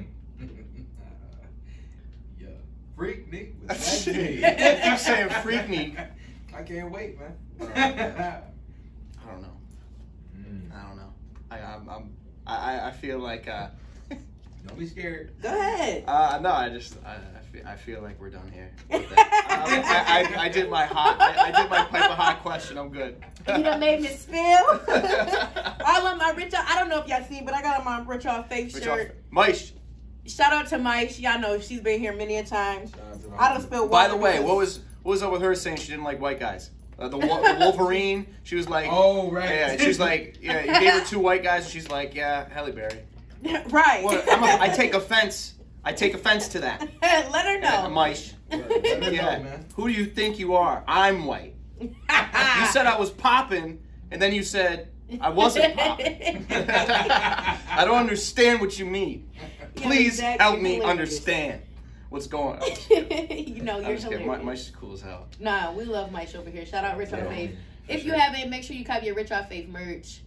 yeah. 2.40 2.48
Freak 2.96 3.30
Nick 3.30 3.54
with 3.60 3.68
that 3.68 4.02
J. 4.14 4.80
Keep 4.82 4.98
saying 4.98 5.28
freak 5.42 5.68
Nick. 5.68 5.96
I 6.56 6.62
can't 6.62 6.90
wait, 6.90 7.18
man. 7.20 7.34
I 7.60 8.40
don't 9.30 9.42
know. 9.42 9.48
I 10.74 10.82
don't 10.82 10.96
know. 10.96 11.12
I 11.50 11.58
I'm, 11.60 11.88
I'm 11.88 12.12
I 12.46 12.88
I 12.88 12.90
feel 12.90 13.18
like 13.18 13.48
uh 13.48 13.68
Don't 14.66 14.78
be 14.78 14.86
scared. 14.86 15.32
Go 15.42 15.48
ahead. 15.48 16.04
uh 16.06 16.38
no 16.42 16.50
I 16.50 16.68
just 16.70 16.96
I, 17.04 17.14
I 17.14 17.42
feel 17.52 17.66
I 17.66 17.76
feel 17.76 18.02
like 18.02 18.20
we're 18.20 18.30
done 18.30 18.50
here. 18.52 18.72
Um, 19.54 19.60
I, 19.70 20.26
I, 20.36 20.42
I 20.44 20.48
did 20.48 20.68
my 20.68 20.84
hot 20.84 21.16
I, 21.20 21.48
I 21.48 21.62
did 21.62 21.70
my 21.70 21.84
pipe 21.84 22.10
of 22.10 22.16
hot 22.16 22.42
question. 22.42 22.76
I'm 22.76 22.90
good. 22.90 23.22
You 23.46 23.62
done 23.62 23.78
made 23.78 24.00
me 24.00 24.08
spill. 24.08 24.36
I 24.88 26.00
love 26.02 26.18
my 26.18 26.30
Rich. 26.36 26.54
I 26.56 26.74
don't 26.78 26.88
know 26.88 27.00
if 27.00 27.06
y'all 27.06 27.22
see, 27.24 27.40
but 27.42 27.54
I 27.54 27.62
got 27.62 27.78
on 27.78 27.84
my 27.84 28.00
Rich 28.04 28.26
Off 28.26 28.48
Faith 28.48 28.74
Which 28.74 28.82
shirt. 28.82 29.16
off- 29.32 29.46
Maish, 29.48 29.72
Shout 30.26 30.52
out 30.52 30.66
to 30.68 30.78
Mike. 30.78 31.20
Y'all 31.20 31.38
know 31.38 31.60
she's 31.60 31.80
been 31.80 32.00
here 32.00 32.12
many 32.14 32.36
a 32.38 32.44
time. 32.44 32.88
Shout 32.90 33.00
out 33.12 33.22
to 33.22 33.28
my- 33.28 33.36
I 33.38 33.52
don't 33.52 33.62
spill 33.62 33.88
By 33.88 34.08
the 34.08 34.16
way, 34.16 34.40
what 34.40 34.56
was 34.56 34.80
what 35.02 35.12
was 35.12 35.22
up 35.22 35.30
with 35.32 35.42
her 35.42 35.54
saying 35.54 35.76
she 35.76 35.88
didn't 35.92 36.04
like 36.04 36.20
white 36.20 36.40
guys? 36.40 36.70
Uh, 36.98 37.08
the, 37.08 37.18
the 37.18 37.56
Wolverine. 37.60 38.26
She 38.44 38.54
was 38.56 38.68
like, 38.68 38.88
Oh, 38.90 39.30
right. 39.30 39.48
yeah. 39.50 39.76
She's 39.76 39.98
like, 39.98 40.38
yeah. 40.40 40.60
You 40.60 40.80
gave 40.80 40.92
her 41.00 41.04
two 41.04 41.18
white 41.18 41.42
guys. 41.42 41.68
She's 41.68 41.90
like, 41.90 42.14
yeah, 42.14 42.48
Halle 42.50 42.70
Berry. 42.72 43.00
right? 43.70 44.02
What? 44.04 44.24
I'm 44.30 44.42
a, 44.42 44.62
I 44.62 44.68
take 44.68 44.94
offense. 44.94 45.54
I 45.84 45.92
take 45.92 46.14
offense 46.14 46.48
to 46.48 46.60
that. 46.60 46.80
Let 47.02 47.44
her 47.46 47.58
Yeah, 47.58 47.82
know. 47.88 47.94
Maish. 47.94 48.32
Let 48.50 48.62
her 48.86 49.00
know, 49.00 49.08
Yeah. 49.10 49.38
man. 49.40 49.66
Who 49.74 49.88
do 49.88 49.92
you 49.94 50.06
think 50.06 50.38
you 50.38 50.54
are? 50.54 50.82
I'm 50.86 51.24
white. 51.24 51.54
You 51.80 52.66
said 52.70 52.86
I 52.86 52.96
was 52.98 53.10
popping, 53.10 53.82
and 54.10 54.22
then 54.22 54.32
you 54.32 54.42
said 54.44 54.88
I 55.20 55.28
wasn't 55.28 55.74
popping. 55.76 56.46
I 56.50 57.82
don't 57.84 57.98
understand 57.98 58.60
what 58.60 58.78
you 58.78 58.86
mean. 58.86 59.28
Yeah, 59.34 59.42
Please 59.74 60.14
exactly. 60.14 60.44
help 60.44 60.60
me 60.60 60.74
Hilarious. 60.76 60.90
understand 60.90 61.62
what's 62.14 62.26
going 62.28 62.58
on. 62.60 62.68
you 62.90 63.62
know, 63.62 63.76
I'm 63.78 63.82
you're 63.82 63.94
just 63.96 64.04
kidding. 64.08 64.22
hilarious. 64.24 64.44
My, 64.44 64.52
Maish 64.52 64.72
cool 64.72 64.92
as 64.94 65.02
hell. 65.02 65.26
Nah, 65.40 65.72
we 65.72 65.84
love 65.84 66.12
Mike 66.12 66.32
over 66.36 66.48
here. 66.48 66.64
Shout 66.64 66.84
out 66.84 66.96
Rich 66.96 67.12
on 67.12 67.18
Yeah, 67.18 67.28
Faith. 67.28 67.50
for 67.86 67.92
If 67.92 68.04
you 68.04 68.12
haven't, 68.12 68.48
make 68.50 68.62
sure 68.62 68.76
you 68.76 68.84
copy 68.84 69.06
your 69.06 69.16
Rich 69.16 69.32
on 69.32 69.44
Faith 69.46 69.68
merch. 69.68 70.20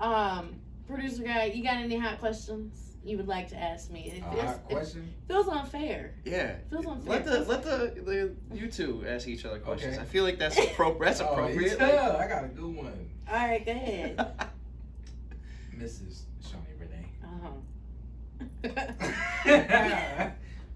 Um, 0.00 0.56
producer 0.88 1.22
guy, 1.22 1.44
you 1.44 1.62
got 1.62 1.76
any 1.76 1.96
hot 1.96 2.18
questions 2.18 2.96
you 3.04 3.16
would 3.16 3.28
like 3.28 3.48
to 3.48 3.56
ask 3.56 3.90
me? 3.90 4.12
It 4.14 4.22
A 4.26 4.30
feels, 4.32 4.44
hot 4.44 4.60
it 4.68 4.72
question? 4.74 5.14
feels 5.28 5.48
unfair. 5.48 6.14
Yeah. 6.24 6.56
Feels 6.68 6.84
unfair. 6.86 7.12
Let 7.14 7.24
the 7.24 7.40
let 7.44 7.62
the, 7.62 7.94
the 8.02 8.34
you 8.56 8.66
two 8.68 9.04
ask 9.06 9.28
each 9.28 9.44
other 9.44 9.58
questions. 9.60 9.94
Okay. 9.94 10.02
I 10.02 10.06
feel 10.06 10.24
like 10.24 10.38
that's 10.38 10.58
appropriate. 10.58 11.10
That's 11.10 11.20
Oh, 11.22 11.30
appropriate. 11.32 11.78
yeah, 11.78 12.16
I 12.18 12.26
got 12.28 12.44
a 12.44 12.48
good 12.48 12.74
one. 12.76 13.08
All 13.30 13.36
right, 13.36 13.64
go 13.64 13.70
ahead. 13.72 14.16
Mrs. 15.78 16.22
Shawnee 16.42 16.74
Renee. 16.78 17.06
Uh-huh. 17.24 17.52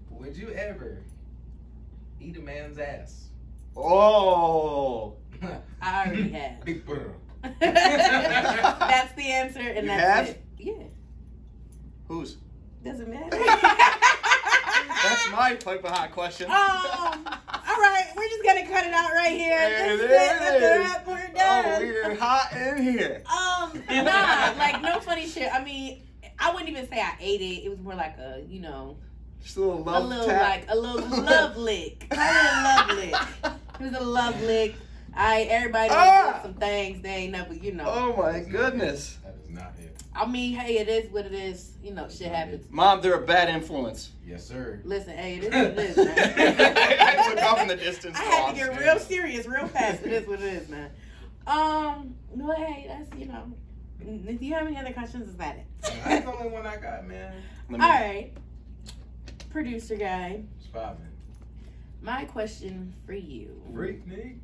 Would 0.09 0.35
you 0.35 0.49
ever 0.49 1.03
eat 2.19 2.35
a 2.37 2.41
man's 2.55 2.77
ass? 2.79 3.25
oh. 3.75 5.15
I 5.81 6.05
already 6.05 6.29
have. 6.37 6.63
Big 6.63 6.85
brother. 6.85 7.11
That's 7.59 9.13
the 9.13 9.23
answer, 9.31 9.59
and 9.59 9.85
You 9.85 9.87
that's 9.87 10.27
have? 10.29 10.29
it. 10.29 10.43
Yeah, 10.57 10.73
Who's? 12.07 12.37
doesn't 12.83 13.07
matter. 13.09 13.29
That's 13.37 15.31
my 15.31 15.55
pipe 15.63 15.83
of 15.83 15.91
hot 15.91 16.11
question. 16.11 16.47
Um, 16.49 16.55
all 16.55 17.77
right, 17.81 18.05
we're 18.15 18.27
just 18.29 18.43
gonna 18.43 18.65
cut 18.67 18.85
it 18.85 18.93
out 18.93 19.11
right 19.11 19.33
here. 19.35 19.57
There 19.59 19.97
This 19.97 20.01
it 20.01 20.05
is 20.05 20.11
it. 20.11 20.83
That's 20.83 21.07
a 21.07 21.11
We're 21.11 21.29
Oh, 21.37 21.79
we're 21.79 22.15
hot 22.15 22.51
in 22.53 22.81
here. 22.83 23.21
Um, 23.27 23.83
nah, 24.05 24.53
like 24.57 24.81
no 24.81 24.99
funny 25.01 25.27
shit. 25.27 25.49
I 25.53 25.63
mean, 25.63 26.01
I 26.39 26.51
wouldn't 26.51 26.69
even 26.69 26.87
say 26.89 26.99
I 26.99 27.15
ate 27.19 27.41
it. 27.41 27.63
It 27.65 27.69
was 27.69 27.79
more 27.79 27.95
like 27.95 28.17
a, 28.17 28.43
you 28.47 28.61
know, 28.61 28.97
Just 29.45 29.57
a 29.57 29.59
little 29.59 29.83
love 29.83 30.03
a 30.03 30.07
little 30.07 30.25
tap. 30.25 30.41
like 30.41 30.65
a 30.69 30.75
little 30.75 31.07
love 31.23 31.55
lick. 31.55 32.07
Call 32.09 32.19
it 32.19 32.35
a 32.51 32.63
love 32.63 32.97
lick. 32.97 33.15
It 33.79 33.83
was 33.83 33.93
a 33.93 34.03
love 34.03 34.41
lick. 34.41 34.75
I 35.15 35.41
everybody 35.43 35.89
done 35.89 35.97
Ah! 35.99 36.33
did 36.33 36.41
some 36.41 36.53
things 36.55 37.01
they 37.03 37.09
ain't 37.09 37.31
never, 37.33 37.53
you 37.53 37.71
know. 37.73 37.85
Oh 37.87 38.17
my 38.17 38.39
goodness. 38.39 39.19
That 39.23 39.35
is 39.43 39.49
not 39.51 39.73
it. 39.79 40.01
I 40.15 40.25
mean, 40.25 40.55
hey, 40.55 40.79
it 40.79 40.87
is 40.89 41.11
what 41.11 41.27
it 41.27 41.33
is. 41.33 41.73
You 41.83 41.93
know, 41.93 42.09
shit 42.09 42.31
happens. 42.31 42.65
Mom, 42.71 43.01
they're 43.01 43.21
a 43.21 43.25
bad 43.25 43.49
influence. 43.49 44.13
Yes, 44.25 44.43
sir. 44.47 44.81
Listen, 44.83 45.15
hey, 45.15 45.35
it 45.37 45.43
is 45.43 45.51
what 45.53 45.77
it 45.77 45.77
is, 45.77 45.97
man. 46.57 46.95
I 46.99 47.29
look 47.29 47.43
off 47.43 47.59
in 47.61 47.67
the 47.67 47.75
distance. 47.75 48.17
I 48.17 48.23
had 48.23 48.49
to 48.49 48.55
get 48.55 48.79
real 48.79 48.97
serious 48.97 49.45
real 49.45 49.67
fast. 49.67 50.03
It 50.03 50.11
is 50.11 50.27
what 50.27 50.39
it 50.39 50.53
is, 50.53 50.69
man. 50.69 50.89
Um, 51.45 52.15
no, 52.33 52.51
hey, 52.55 52.85
that's 52.87 53.15
you 53.19 53.27
know. 53.27 53.43
If 54.01 54.41
you 54.41 54.55
have 54.55 54.65
any 54.65 54.77
other 54.77 54.91
questions, 54.91 55.29
is 55.29 55.37
that 55.37 55.57
it? 55.57 55.65
That's 55.81 56.25
the 56.25 56.33
only 56.33 56.49
one 56.49 56.65
I 56.65 56.77
got, 56.77 57.07
man. 57.07 57.33
Let 57.69 57.81
All 57.81 57.87
me- 57.87 57.93
right, 57.93 58.31
producer 59.55 59.95
guy. 59.95 60.41
It's 60.59 60.67
popping. 60.67 61.07
My 62.01 62.25
question 62.25 62.93
for 63.05 63.13
you. 63.13 63.61
Freak 63.73 64.05
me. 64.05 64.35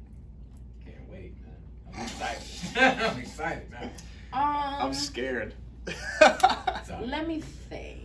Can't 0.85 1.09
wait, 1.11 1.33
man. 1.43 1.53
I'm 1.93 2.01
excited. 2.05 2.77
I'm 2.77 3.19
excited 3.19 3.71
now. 3.71 3.83
Um, 4.31 4.87
I'm 4.87 4.93
scared. 4.93 5.53
Let 7.01 7.27
me 7.27 7.41
think. 7.41 7.99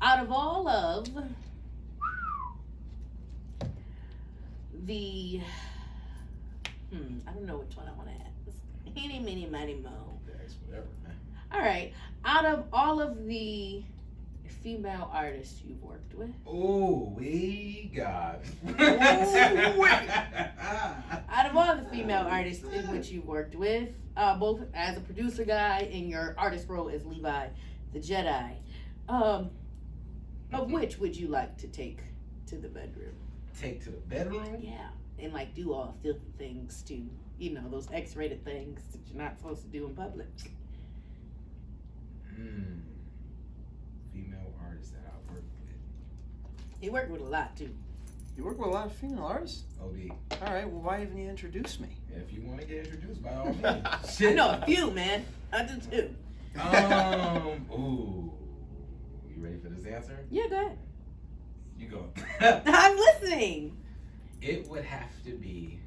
Out 0.00 0.22
of 0.22 0.30
all 0.30 0.68
of 0.68 1.08
the, 4.86 5.40
hmm, 6.92 7.18
I 7.26 7.32
don't 7.32 7.44
know 7.44 7.56
which 7.56 7.76
one 7.76 7.88
I 7.88 7.92
want 7.92 8.08
to 8.08 8.14
ask. 8.14 8.56
Any, 8.96 9.18
mini, 9.18 9.46
mighty, 9.46 9.74
mo. 9.74 9.90
That's 10.28 10.54
whatever, 10.64 10.86
man. 11.02 11.16
All 11.50 11.58
right. 11.58 11.92
Out 12.24 12.44
of 12.44 12.66
all 12.72 13.00
of 13.00 13.26
the 13.26 13.82
female 14.64 15.10
artists 15.12 15.60
you've 15.62 15.82
worked 15.82 16.14
with, 16.14 16.30
Oh, 16.46 17.12
we 17.16 17.92
got. 17.94 18.40
out 21.28 21.46
of 21.46 21.54
all 21.54 21.76
the 21.76 21.86
female 21.92 22.26
artists 22.26 22.64
in 22.72 22.90
which 22.90 23.10
you've 23.10 23.26
worked 23.26 23.54
with, 23.54 23.90
uh, 24.16 24.38
both 24.38 24.62
as 24.72 24.96
a 24.96 25.00
producer 25.00 25.44
guy 25.44 25.80
and 25.92 26.08
your 26.08 26.34
artist 26.38 26.66
role 26.68 26.88
as 26.88 27.04
Levi 27.04 27.48
the 27.92 28.00
Jedi, 28.00 28.54
um, 29.08 29.50
of 30.54 30.72
which 30.72 30.98
would 30.98 31.14
you 31.14 31.28
like 31.28 31.58
to 31.58 31.68
take 31.68 31.98
to 32.46 32.56
the 32.56 32.68
bedroom? 32.68 33.14
Take 33.60 33.84
to 33.84 33.90
the 33.90 33.98
bedroom. 33.98 34.56
Yeah, 34.60 34.88
and 35.18 35.34
like 35.34 35.54
do 35.54 35.74
all 35.74 35.94
filthy 36.02 36.32
things 36.38 36.82
to, 36.88 36.98
you 37.38 37.50
know, 37.50 37.68
those 37.70 37.86
X-rated 37.92 38.42
things 38.46 38.80
that 38.92 39.00
you're 39.06 39.22
not 39.22 39.36
supposed 39.38 39.60
to 39.62 39.68
do 39.68 39.84
in 39.86 39.94
public. 39.94 40.26
Hmm. 42.34 42.93
Female 44.14 44.52
artists 44.64 44.92
that 44.92 45.00
I've 45.06 45.34
worked 45.34 45.48
with. 45.60 46.80
He 46.80 46.88
worked 46.90 47.10
with 47.10 47.20
a 47.20 47.24
lot 47.24 47.56
too. 47.56 47.70
You 48.36 48.44
work 48.44 48.58
with 48.58 48.68
a 48.68 48.70
lot 48.70 48.86
of 48.86 48.92
female 48.94 49.24
artists? 49.24 49.64
OD. 49.80 50.10
All 50.42 50.52
right, 50.54 50.68
well, 50.68 50.80
why 50.82 50.98
haven't 50.98 51.16
you 51.18 51.28
introduced 51.28 51.80
me? 51.80 51.88
If 52.10 52.32
you 52.32 52.42
want 52.42 52.60
to 52.60 52.66
get 52.66 52.84
introduced, 52.86 53.22
by 53.22 53.32
all 53.34 53.46
means. 53.46 53.62
I 54.20 54.32
know 54.32 54.58
a 54.60 54.64
few, 54.66 54.90
man. 54.90 55.24
I 55.52 55.64
do 55.64 55.76
too. 55.78 56.14
Um. 56.60 57.66
Ooh. 57.72 58.32
You 59.28 59.42
ready 59.42 59.58
for 59.58 59.68
this 59.68 59.84
answer? 59.86 60.18
Yeah, 60.30 60.48
go 60.48 60.56
ahead. 60.56 60.78
You 61.78 61.88
go. 61.88 62.06
I'm 62.66 62.96
listening. 62.96 63.76
it 64.40 64.68
would 64.68 64.84
have 64.84 65.10
to 65.26 65.32
be 65.32 65.80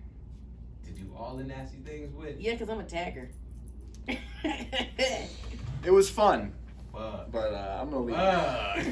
to 0.85 0.91
do 0.91 1.09
all 1.17 1.35
the 1.37 1.43
nasty 1.43 1.77
things 1.77 2.13
with. 2.13 2.39
Yeah, 2.39 2.53
because 2.53 2.69
I'm 2.69 2.79
a 2.79 2.83
tagger. 2.83 3.29
It 5.83 5.91
was 5.91 6.09
fun, 6.09 6.53
Fuck. 6.97 7.31
but 7.31 7.53
uh, 7.53 7.79
I'm 7.81 7.89
gonna 7.89 8.03
leave. 8.05 8.15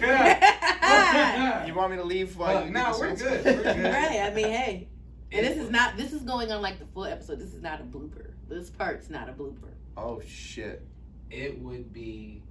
Fuck. 0.02 1.68
you 1.68 1.74
want 1.74 1.92
me 1.92 1.98
to 1.98 2.04
leave 2.04 2.36
while 2.38 2.58
Fuck, 2.60 2.66
you 2.68 2.72
no, 2.74 2.96
we're 3.00 3.16
good. 3.16 3.38
answer? 3.48 3.54
We're 3.54 3.64
good. 3.74 3.84
right, 3.86 4.20
I 4.22 4.34
mean, 4.34 4.48
hey. 4.48 4.88
And 5.32 5.46
this 5.46 5.58
is 5.58 5.70
not, 5.72 5.98
this 5.98 6.14
is 6.14 6.22
going 6.22 6.52
on 6.52 6.62
like 6.62 6.80
the 6.80 6.86
full 6.86 7.06
episode. 7.06 7.40
This 7.40 7.54
is 7.54 7.62
not 7.62 7.82
a 7.82 7.84
blooper. 7.84 8.32
This 8.48 8.70
part's 8.70 9.10
not 9.10 9.28
a 9.28 9.34
blooper. 9.34 9.72
Oh 9.98 10.22
shit. 10.26 10.86
It 11.32 11.60
would 11.60 11.92
be 11.92 12.44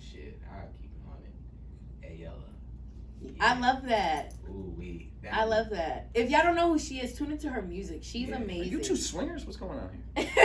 shit. 0.00 0.40
I'll 0.50 0.68
keep 0.80 0.90
it 0.90 1.06
on 1.10 1.18
it. 1.22 2.20
Ayella. 2.22 2.42
I 3.40 3.58
love 3.58 3.84
that. 3.86 4.34
Ooh 4.48 4.74
wee. 4.78 5.12
I 5.30 5.44
would- 5.44 5.50
love 5.50 5.70
that. 5.70 6.08
If 6.14 6.30
y'all 6.30 6.42
don't 6.42 6.56
know 6.56 6.72
who 6.72 6.78
she 6.78 6.98
is, 7.00 7.12
tune 7.14 7.30
into 7.32 7.50
her 7.50 7.60
music. 7.62 7.98
She's 8.02 8.28
Yeah. 8.28 8.36
Are 8.36 8.38
Are 8.38 8.42
amazing. 8.44 8.72
you 8.72 8.80
two 8.82 8.96
swingers? 8.96 9.44
What's 9.44 9.58
going 9.58 9.78
on 9.78 9.90
here? 10.16 10.28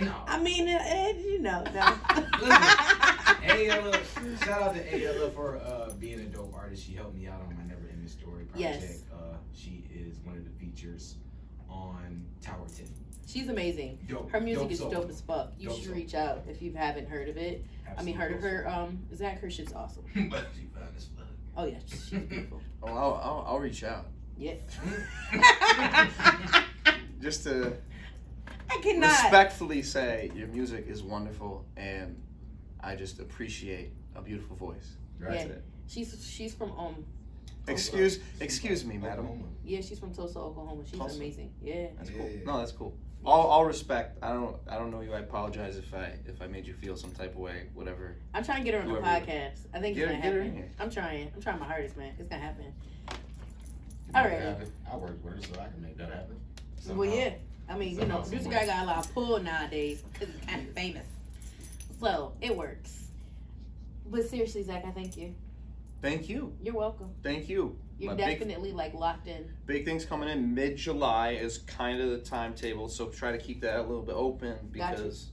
No. 0.00 0.14
I 0.26 0.38
mean, 0.40 0.68
uh, 0.68 0.78
uh, 0.78 1.08
you 1.18 1.38
know. 1.40 1.62
No. 1.74 2.98
Ayella, 3.46 4.44
shout 4.44 4.62
out 4.62 4.74
to 4.74 4.80
Ayella 4.90 5.32
for 5.34 5.56
uh, 5.58 5.90
being 5.98 6.20
a 6.20 6.24
dope 6.24 6.54
artist. 6.54 6.84
She 6.86 6.92
helped 6.94 7.14
me 7.14 7.26
out 7.26 7.40
on 7.40 7.56
my 7.56 7.62
Never 7.64 7.88
Ending 7.90 8.08
Story 8.08 8.44
project. 8.44 8.80
Yes. 8.82 9.02
Uh, 9.12 9.36
she 9.52 9.84
is 9.94 10.18
one 10.24 10.36
of 10.36 10.44
the 10.44 10.50
features 10.50 11.16
on 11.68 12.24
Tower 12.40 12.66
10. 12.76 12.86
She's 13.26 13.48
amazing. 13.48 13.98
Dope. 14.08 14.30
Her 14.30 14.40
music 14.40 14.64
dope 14.64 14.72
is 14.72 14.78
soul. 14.78 14.90
dope 14.90 15.08
as 15.10 15.20
fuck. 15.22 15.52
You 15.58 15.68
Dope 15.68 15.76
should 15.78 15.86
soul. 15.86 15.94
reach 15.94 16.14
out 16.14 16.42
if 16.48 16.60
you 16.60 16.72
haven't 16.74 17.08
heard 17.08 17.28
of 17.28 17.36
it. 17.36 17.64
I 17.96 18.02
mean, 18.02 18.14
heard 18.14 18.32
of 18.32 18.40
her. 18.40 18.68
Um, 18.68 18.98
Zach, 19.14 19.40
her 19.40 19.50
shit's 19.50 19.72
awesome. 19.72 20.04
but 20.30 20.46
she 20.54 20.66
fine 20.66 20.82
as 20.96 21.06
fuck. 21.16 21.26
Oh 21.56 21.64
yeah, 21.64 21.78
she's 21.86 22.10
beautiful. 22.10 22.60
Oh, 22.82 22.88
I'll, 22.88 23.20
I'll, 23.22 23.44
I'll 23.48 23.58
reach 23.58 23.84
out 23.84 24.06
Yeah. 24.36 24.54
just 27.20 27.44
to 27.44 27.74
I 28.70 28.78
cannot. 28.82 29.10
respectfully 29.22 29.82
say 29.82 30.30
your 30.34 30.48
music 30.48 30.86
is 30.88 31.02
wonderful, 31.02 31.64
and 31.76 32.20
I 32.82 32.96
just 32.96 33.20
appreciate 33.20 33.92
a 34.16 34.22
beautiful 34.22 34.56
voice. 34.56 34.96
Right. 35.18 35.32
That's 35.32 35.44
it. 35.50 35.64
She's 35.88 36.26
she's 36.28 36.54
from 36.54 36.72
um 36.78 37.04
Excuse, 37.68 38.18
excuse 38.40 38.84
me, 38.84 38.96
madam. 38.98 39.20
Oklahoma. 39.26 39.44
yeah 39.64 39.80
she's 39.80 40.00
from 40.00 40.12
Tulsa, 40.12 40.36
Oklahoma. 40.40 40.82
She's 40.84 40.98
Tulsa. 40.98 41.16
amazing. 41.16 41.52
Yeah. 41.62 41.86
That's 41.96 42.10
Yeah, 42.10 42.16
cool. 42.18 42.28
yeah. 42.30 42.44
No, 42.44 42.58
that's 42.58 42.72
cool. 42.72 42.96
All, 43.24 43.42
all 43.46 43.64
respect. 43.64 44.18
I 44.20 44.32
don't, 44.32 44.56
I 44.68 44.78
don't 44.78 44.90
know 44.90 45.00
you. 45.00 45.12
I 45.14 45.20
apologize 45.20 45.76
if 45.76 45.94
I, 45.94 46.12
if 46.26 46.42
I 46.42 46.48
made 46.48 46.66
you 46.66 46.74
feel 46.74 46.96
some 46.96 47.12
type 47.12 47.34
of 47.34 47.38
way. 47.38 47.68
Whatever. 47.72 48.16
I'm 48.34 48.42
trying 48.42 48.58
to 48.58 48.64
get 48.64 48.74
her 48.74 48.80
on 48.80 48.92
the 48.92 48.98
podcast. 48.98 49.58
I 49.72 49.78
think 49.78 49.94
Get 49.94 50.10
it's 50.10 50.12
gonna 50.12 50.22
get 50.22 50.32
her 50.32 50.42
happen. 50.42 50.46
in 50.48 50.54
here. 50.56 50.70
I'm 50.80 50.90
trying. 50.90 51.30
I'm 51.32 51.40
trying 51.40 51.60
my 51.60 51.66
hardest, 51.66 51.96
man. 51.96 52.12
It's 52.18 52.28
gonna 52.28 52.42
happen. 52.42 52.64
Make 52.66 54.16
All 54.16 54.24
that 54.24 54.28
right. 54.28 54.40
happen. 54.42 54.72
I 54.92 54.96
work 54.96 55.24
with 55.24 55.34
her 55.34 55.40
so 55.54 55.60
I 55.60 55.68
can 55.68 55.82
make 55.82 55.96
that 55.98 56.10
happen. 56.10 56.36
Well, 56.96 57.08
yeah. 57.08 57.34
I 57.68 57.78
mean, 57.78 57.90
you 57.90 58.06
know, 58.06 58.22
Somehow, 58.24 58.28
producer 58.28 58.50
guy 58.50 58.66
got 58.66 58.82
a 58.82 58.86
lot 58.86 59.06
of 59.06 59.14
pull 59.14 59.38
nowadays 59.40 60.02
because 60.12 60.34
he's 60.34 60.44
kind 60.44 60.66
of 60.66 60.74
famous. 60.74 61.06
So 62.02 62.32
it 62.40 62.56
works. 62.56 63.08
But 64.06 64.28
seriously, 64.28 64.64
Zach, 64.64 64.84
I 64.84 64.90
thank 64.90 65.16
you. 65.16 65.34
Thank 66.02 66.28
you. 66.28 66.52
You're 66.60 66.74
welcome. 66.74 67.10
Thank 67.22 67.48
you. 67.48 67.78
You're 67.98 68.10
My 68.10 68.16
big- 68.16 68.38
definitely 68.40 68.72
like 68.72 68.92
locked 68.94 69.28
in. 69.28 69.48
Big 69.66 69.84
things 69.84 70.04
coming 70.04 70.28
in 70.28 70.52
mid 70.52 70.76
July 70.76 71.30
is 71.30 71.58
kind 71.58 72.00
of 72.00 72.10
the 72.10 72.18
timetable, 72.18 72.88
so 72.88 73.06
try 73.06 73.30
to 73.30 73.38
keep 73.38 73.60
that 73.60 73.78
a 73.78 73.82
little 73.82 74.02
bit 74.02 74.16
open 74.16 74.56
because 74.72 75.30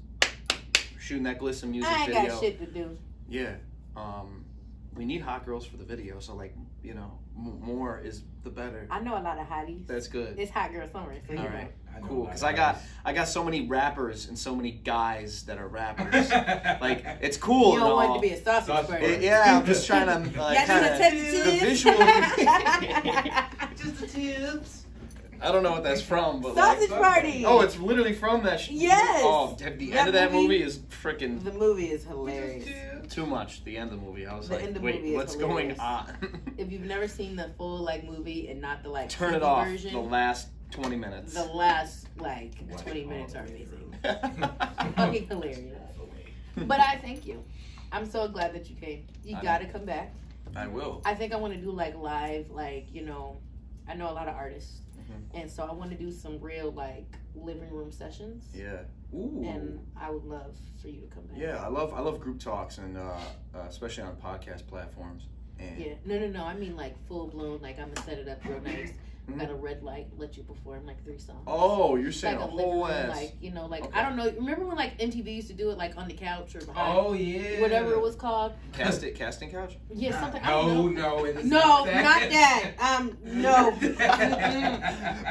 shooting 0.99 1.23
that 1.23 1.39
glisten 1.39 1.71
music 1.71 1.91
I 1.91 2.03
ain't 2.03 2.13
video. 2.13 2.29
got 2.29 2.39
shit 2.39 2.59
to 2.59 2.65
do. 2.67 2.97
Yeah. 3.27 3.55
Um, 3.97 4.45
we 4.93 5.05
need 5.05 5.21
hot 5.21 5.45
girls 5.47 5.65
for 5.65 5.77
the 5.77 5.85
video, 5.85 6.19
so 6.19 6.35
like 6.35 6.55
you 6.83 6.93
know, 6.93 7.17
m- 7.35 7.59
more 7.59 7.99
is 7.99 8.21
the 8.43 8.51
better. 8.51 8.87
I 8.91 8.99
know 8.99 9.17
a 9.17 9.23
lot 9.23 9.39
of 9.39 9.47
hotties. 9.47 9.87
That's 9.87 10.07
good. 10.07 10.37
It's 10.37 10.51
hot 10.51 10.71
girl 10.71 10.87
summer, 10.91 11.15
so 11.25 11.33
you 11.33 11.39
All 11.39 11.45
right. 11.45 11.63
Know 11.63 11.67
Cool, 12.07 12.25
because 12.25 12.43
I 12.43 12.53
got. 12.53 12.77
I 13.05 13.13
got 13.13 13.27
so 13.27 13.43
many 13.43 13.65
rappers 13.67 14.27
and 14.27 14.37
so 14.37 14.55
many 14.55 14.71
guys 14.71 15.43
that 15.43 15.57
are 15.57 15.67
rappers. 15.67 16.29
like 16.81 17.05
it's 17.21 17.37
cool. 17.37 17.73
You 17.73 17.79
don't 17.79 17.93
want 17.95 18.15
to 18.15 18.21
be 18.27 18.33
a 18.33 18.43
sausage 18.43 18.67
Sausage 18.67 18.89
party. 18.89 19.05
It- 19.05 19.21
yeah, 19.21 19.57
I'm 19.59 19.65
just 19.65 19.87
trying 19.87 20.07
to 20.07 20.39
like, 20.41 20.55
Yeah, 20.57 20.65
kind 20.65 20.85
of 20.85 20.93
a 20.93 20.97
the 20.97 21.59
to 21.59 21.65
visual. 21.65 21.97
Just 23.75 23.99
the 24.01 24.07
tips. 24.07 24.85
I 25.41 25.51
don't 25.53 25.63
know 25.63 25.71
what 25.71 25.83
that's 25.83 26.01
from, 26.01 26.41
but 26.41 26.55
Sausage 26.55 26.89
like, 26.89 26.99
party. 27.01 27.45
oh, 27.45 27.61
it's 27.61 27.79
literally 27.79 28.11
from 28.13 28.43
that. 28.43 28.59
Sh- 28.59 28.71
Yes. 28.71 29.21
Oh, 29.23 29.55
the 29.57 29.69
the 29.71 29.91
That 29.91 29.99
end 29.99 30.07
of 30.09 30.13
that 30.15 30.31
movie- 30.33 30.43
movie 30.47 30.63
is 30.63 30.79
freaking 31.01 31.41
the 31.43 31.53
movie 31.53 31.89
is 31.91 32.03
hilarious. 32.03 32.67
too 33.13 33.25
much. 33.25 33.63
The 33.63 33.77
end 33.77 33.93
of 33.93 33.99
the 34.01 34.05
movie, 34.05 34.27
I 34.27 34.35
was 34.35 34.49
The 34.49 34.55
like, 34.55 34.63
end 34.65 34.75
of 34.75 34.83
wait, 34.83 34.95
movie 35.01 35.15
what's 35.15 35.35
hilarious. 35.35 35.77
going 35.77 35.79
on? 35.79 36.41
If 36.57 36.69
you've 36.71 36.81
never 36.85 37.07
seen 37.07 37.37
the 37.37 37.49
full 37.57 37.79
like 37.83 38.03
movie 38.03 38.49
and 38.49 38.59
not 38.59 38.83
the 38.83 38.89
like 38.89 39.07
Turn 39.09 39.33
it 39.33 39.41
off. 39.43 39.65
version, 39.67 39.93
The 39.93 39.99
last 39.99 40.49
twenty 40.71 40.95
minutes. 40.95 41.33
the 41.33 41.45
last 41.45 42.07
like 42.17 42.53
Watch 42.69 42.81
20 42.83 43.05
minutes 43.05 43.35
are 43.35 43.45
amazing. 43.45 43.95
Fucking 44.95 45.27
hilarious. 45.27 45.77
But 46.55 46.79
I 46.79 46.97
thank 46.97 47.25
you. 47.25 47.43
I'm 47.91 48.05
so 48.05 48.27
glad 48.27 48.53
that 48.53 48.69
you 48.69 48.75
came. 48.75 49.05
You 49.23 49.37
I- 49.37 49.41
got 49.41 49.59
to 49.59 49.67
come 49.67 49.85
back. 49.85 50.13
I 50.55 50.67
will. 50.67 51.01
I 51.05 51.13
think 51.15 51.31
I 51.31 51.35
want 51.37 51.53
to 51.53 51.59
do 51.59 51.71
like 51.71 51.95
live, 51.95 52.49
like 52.49 52.87
you 52.93 53.03
know, 53.05 53.37
I 53.87 53.93
know 53.93 54.09
a 54.09 54.13
lot 54.13 54.27
of 54.27 54.35
artists, 54.35 54.79
Mhm. 54.99 55.41
and 55.41 55.51
so 55.51 55.63
I 55.63 55.71
want 55.71 55.91
to 55.91 55.97
do 55.97 56.11
some 56.11 56.39
real 56.41 56.71
like 56.71 57.05
living 57.35 57.69
room 57.71 57.91
sessions. 57.91 58.45
Yeah. 58.53 58.79
Ooh. 59.13 59.43
And 59.45 59.79
I 59.95 60.09
would 60.11 60.23
love 60.25 60.55
for 60.81 60.87
you 60.87 61.01
to 61.01 61.07
come 61.07 61.23
back. 61.25 61.37
Yeah, 61.37 61.63
I 61.63 61.67
love 61.67 61.93
I 61.93 61.99
love 61.99 62.19
group 62.19 62.39
talks 62.39 62.79
and 62.79 62.97
uh, 62.97 63.01
uh, 63.55 63.59
especially 63.67 64.03
on 64.03 64.15
podcast 64.15 64.65
platforms. 64.67 65.27
And 65.59 65.79
Yeah. 65.79 65.93
No, 66.05 66.17
no, 66.19 66.27
no. 66.27 66.43
I 66.43 66.55
mean 66.55 66.75
like 66.75 66.95
full 67.07 67.27
blown. 67.27 67.61
Like 67.61 67.79
I'm 67.79 67.91
gonna 67.93 68.05
set 68.07 68.17
it 68.19 68.27
up 68.27 68.43
real 68.45 68.59
nice. 68.61 68.91
Mhm. 69.29 69.39
Got 69.39 69.49
a 69.51 69.55
red 69.55 69.83
light. 69.83 70.07
Let 70.17 70.35
you 70.37 70.43
perform 70.43 70.85
like 70.85 71.03
three 71.03 71.17
songs. 71.19 71.43
Oh, 71.47 71.95
you're 71.95 72.11
saying 72.11 72.35
like 72.39 72.45
a 72.45 72.47
a 72.47 72.51
whole 72.51 72.83
room, 72.85 72.91
ass. 72.91 73.09
like 73.15 73.35
you 73.41 73.51
know, 73.51 73.65
like 73.67 73.83
Okay. 73.83 73.99
I 73.99 74.03
don't 74.03 74.15
know. 74.15 74.25
Remember 74.31 74.65
when 74.65 74.75
like 74.77 74.97
MTV 74.99 75.35
used 75.35 75.47
to 75.49 75.53
do 75.53 75.69
it 75.71 75.77
like 75.77 75.97
on 75.97 76.07
the 76.07 76.13
couch 76.13 76.55
or 76.55 76.59
behind 76.59 76.97
Oh 76.97 77.13
yeah. 77.13 77.61
whatever 77.61 77.93
it 77.93 78.01
was 78.01 78.15
called? 78.15 78.53
Cast 78.73 79.03
it, 79.03 79.15
casting 79.15 79.51
couch. 79.51 79.77
Yeah, 79.93 80.19
something. 80.19 80.41
I 80.43 80.49
No, 80.51 80.67
don't 80.67 80.93
no, 80.95 81.23
No, 81.43 81.83
not 81.85 81.85
that. 82.29 82.71
Um, 82.79 83.17
no. 83.23 83.71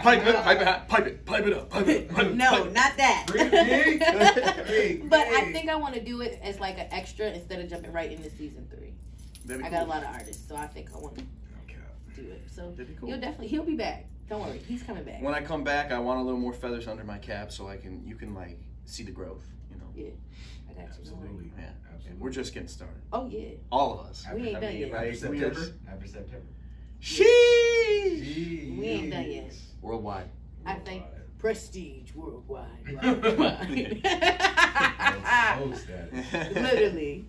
Pipe 0.02 0.26
it, 0.26 0.36
pipe 0.36 0.60
it, 0.60 0.88
pipe 0.88 1.06
it, 1.06 1.24
pipe 1.26 1.46
it 1.46 1.52
up, 1.52 1.70
pipe 1.70 1.88
it, 1.88 2.08
pipe 2.08 2.26
it. 2.26 2.34
no, 2.36 2.50
pipe 2.50 2.72
not 2.72 2.96
that. 2.96 3.26
Big, 3.32 3.50
big, 3.50 4.66
big, 4.66 5.10
but 5.10 5.20
I 5.26 5.52
think 5.52 5.68
I 5.68 5.76
want 5.76 5.94
to 5.94 6.00
do 6.04 6.20
it 6.20 6.38
as 6.42 6.58
like 6.60 6.78
an 6.78 6.86
extra 6.90 7.26
instead 7.30 7.60
of 7.60 7.68
jumping 7.68 7.92
right 7.92 8.10
into 8.10 8.30
season 8.30 8.66
three. 8.70 8.94
I 9.64 9.70
got 9.70 9.82
a 9.84 9.86
lot 9.88 10.02
of 10.02 10.10
artists, 10.14 10.46
so 10.46 10.56
I 10.56 10.66
think 10.66 10.90
I 10.94 10.98
want 10.98 11.16
to 11.16 11.22
Okay. 11.22 11.30
Do 12.22 12.30
it. 12.30 12.42
So 12.50 12.70
That'd 12.70 12.88
be 12.88 12.94
cool. 12.94 13.08
he'll 13.08 13.20
definitely 13.20 13.48
he'll 13.48 13.64
be 13.64 13.76
back. 13.76 14.06
Don't 14.28 14.42
worry, 14.42 14.60
he's 14.66 14.82
coming 14.82 15.04
back. 15.04 15.22
When 15.22 15.34
I 15.34 15.40
come 15.40 15.64
back, 15.64 15.90
I 15.90 15.98
want 15.98 16.20
a 16.20 16.22
little 16.22 16.40
more 16.40 16.52
feathers 16.52 16.86
under 16.86 17.02
my 17.04 17.18
cap 17.18 17.50
so 17.50 17.66
I 17.68 17.76
can 17.76 18.04
you 18.06 18.14
can 18.14 18.34
like 18.34 18.58
see 18.84 19.02
the 19.02 19.10
growth. 19.12 19.46
You 19.70 19.78
know. 19.78 20.12
I 20.68 20.72
got 20.74 20.82
you. 20.82 21.00
Absolutely. 21.00 21.52
Yeah. 21.58 21.70
Absolutely. 21.92 22.22
We're 22.22 22.30
just 22.30 22.52
getting 22.52 22.68
started. 22.68 23.00
Oh 23.12 23.26
yeah. 23.26 23.50
All 23.72 23.98
of 23.98 24.06
us. 24.06 24.26
We 24.34 24.48
ain't 24.48 24.60
done 24.60 24.76
yet. 24.76 24.90
After 24.92 24.96
Right, 24.96 25.16
September. 25.16 25.66
After 25.90 26.06
September. 26.06 26.46
Sheesh. 27.00 28.78
We 28.78 28.86
ain't 28.86 29.10
done 29.12 29.30
yet. 29.30 29.54
Worldwide. 29.80 30.28
I 30.66 30.74
think 30.74 31.04
prestige 31.38 32.12
worldwide. 32.14 32.66
Status. 35.74 35.86
Literally. 36.54 37.26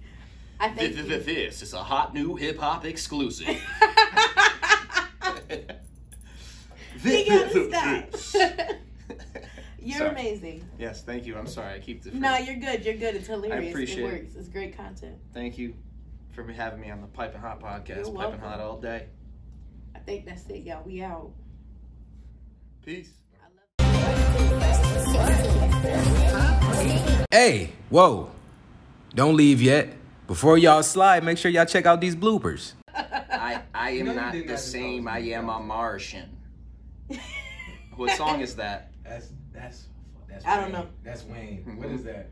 I 0.60 0.70
think. 0.70 0.96
This 1.26 1.62
is 1.62 1.74
a 1.74 1.84
hot 1.84 2.14
new 2.14 2.36
hip 2.36 2.58
hop 2.58 2.86
exclusive. 2.86 3.48
He 7.04 7.30
got 7.30 7.52
to 7.52 7.70
stop. 7.70 8.40
You're 9.82 9.98
Sorry. 10.00 10.10
amazing. 10.10 10.70
Yes, 10.78 11.04
thank 11.04 11.26
you. 11.26 11.38
I'm 11.38 11.48
sorry. 11.48 11.76
I 11.76 11.80
keep 11.80 12.04
the. 12.04 12.12
No, 12.12 12.36
you're 12.38 12.58
good. 12.58 12.84
You're 12.84 12.96
good. 12.96 13.16
It's 13.16 13.28
hilarious. 13.28 13.68
I 13.68 13.70
appreciate 13.70 14.00
it 14.00 14.02
it. 14.02 14.24
works. 14.24 14.36
It's 14.36 14.50
great 14.50 14.76
content. 14.76 15.16
Thank 15.34 15.58
you 15.58 15.74
for 16.34 16.44
having 16.52 16.82
me 16.82 16.92
on 16.92 17.00
the 17.00 17.08
Piping 17.08 17.40
Hot 17.40 17.62
podcast. 17.62 17.88
You're 17.88 17.98
Piping 18.06 18.14
welcome. 18.16 18.40
Hot 18.42 18.60
all 18.60 18.80
day. 18.82 19.08
I 19.96 20.00
think 20.00 20.26
that's 20.26 20.46
it, 20.48 20.64
y'all. 20.64 20.84
We 20.86 21.02
out. 21.02 21.32
Peace. 22.86 23.12
Hey, 27.32 27.72
whoa. 27.90 28.32
Don't 29.16 29.36
leave 29.38 29.62
yet. 29.62 29.94
Before 30.28 30.58
y'all 30.58 30.84
slide, 30.84 31.24
make 31.24 31.38
sure 31.38 31.50
y'all 31.50 31.66
check 31.66 31.86
out 31.86 32.02
these 32.02 32.16
bloopers. 32.16 32.74
I, 33.56 33.62
I 33.74 33.90
am 33.92 34.06
No, 34.08 34.14
not 34.14 34.34
the 34.34 34.58
same. 34.58 35.08
I 35.08 35.20
am 35.20 35.50
a. 35.50 35.60
Martian. 35.60 36.38
What 37.96 38.12
song 38.16 38.40
is 38.42 38.56
that? 38.56 38.92
That's 39.04 39.30
that's 39.52 39.88
that's. 40.30 40.46
I 40.46 40.56
don't 40.62 40.72
know. 40.72 40.88
That's 41.04 41.24
Wayne. 41.26 41.66
Mhm. 41.68 41.78
What 41.80 41.88
is 41.90 42.04
that? 42.06 42.30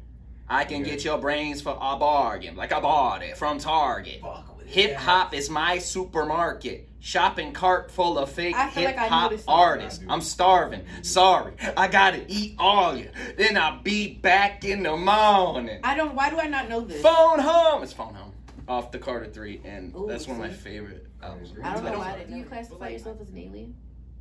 I 0.50 0.64
can 0.64 0.82
get 0.84 1.04
your 1.04 1.18
brains 1.18 1.62
for 1.62 1.72
a 1.72 1.98
bargain, 1.98 2.56
like 2.56 2.72
I 2.72 2.80
bought 2.80 3.22
it 3.22 3.36
from 3.36 3.60
Target. 3.60 4.22
Hip 4.66 4.96
hop 4.96 5.34
is 5.34 5.50
my 5.50 5.78
supermarket. 5.80 6.88
Shopping 7.00 7.52
cart 7.54 7.92
full 7.92 8.18
of 8.18 8.30
fake 8.32 8.56
I 8.56 8.70
feel 8.70 8.88
hip 8.88 8.96
like 8.98 9.06
I 9.06 9.08
hop 9.08 9.32
knew 9.32 9.38
this 9.38 9.46
song. 9.46 9.60
artists. 9.60 10.04
I'm 10.10 10.22
starving. 10.22 10.86
Sorry, 11.02 11.54
I 11.76 11.88
gotta 11.90 12.24
eat 12.30 12.56
all 12.60 12.96
you. 12.96 13.10
Then 13.38 13.58
I'll 13.58 13.82
be 13.82 14.14
back 14.14 14.64
in 14.64 14.84
the 14.84 14.96
morning. 14.96 15.80
I 15.84 15.96
don't. 15.96 16.16
Why 16.16 16.30
do 16.30 16.40
I 16.40 16.48
not 16.48 16.70
know 16.70 16.82
this? 16.82 17.02
Phone 17.02 17.40
home. 17.40 17.84
It's 17.84 17.92
phone 17.94 18.14
home. 18.14 18.32
Off 18.70 18.92
the 18.92 19.00
Carter 19.00 19.26
Three, 19.28 19.60
and 19.66 19.94
Ooh, 19.96 20.06
that's 20.08 20.28
one 20.28 20.38
of 20.42 20.50
my 20.50 20.54
favorite 20.54 21.07
Oh. 21.28 21.32
albums. 21.32 21.54
I 21.64 21.74
don't 21.74 21.84
know 21.84 21.90
I 21.94 21.98
why. 21.98 22.04
don't- 22.04 22.14
I 22.14 22.18
didn't 22.20 22.32
Do 22.32 22.38
you 22.38 22.44
classify 22.46 22.90
yourself 22.90 23.22
as 23.22 23.30
an 23.30 23.38
alien? 23.38 23.76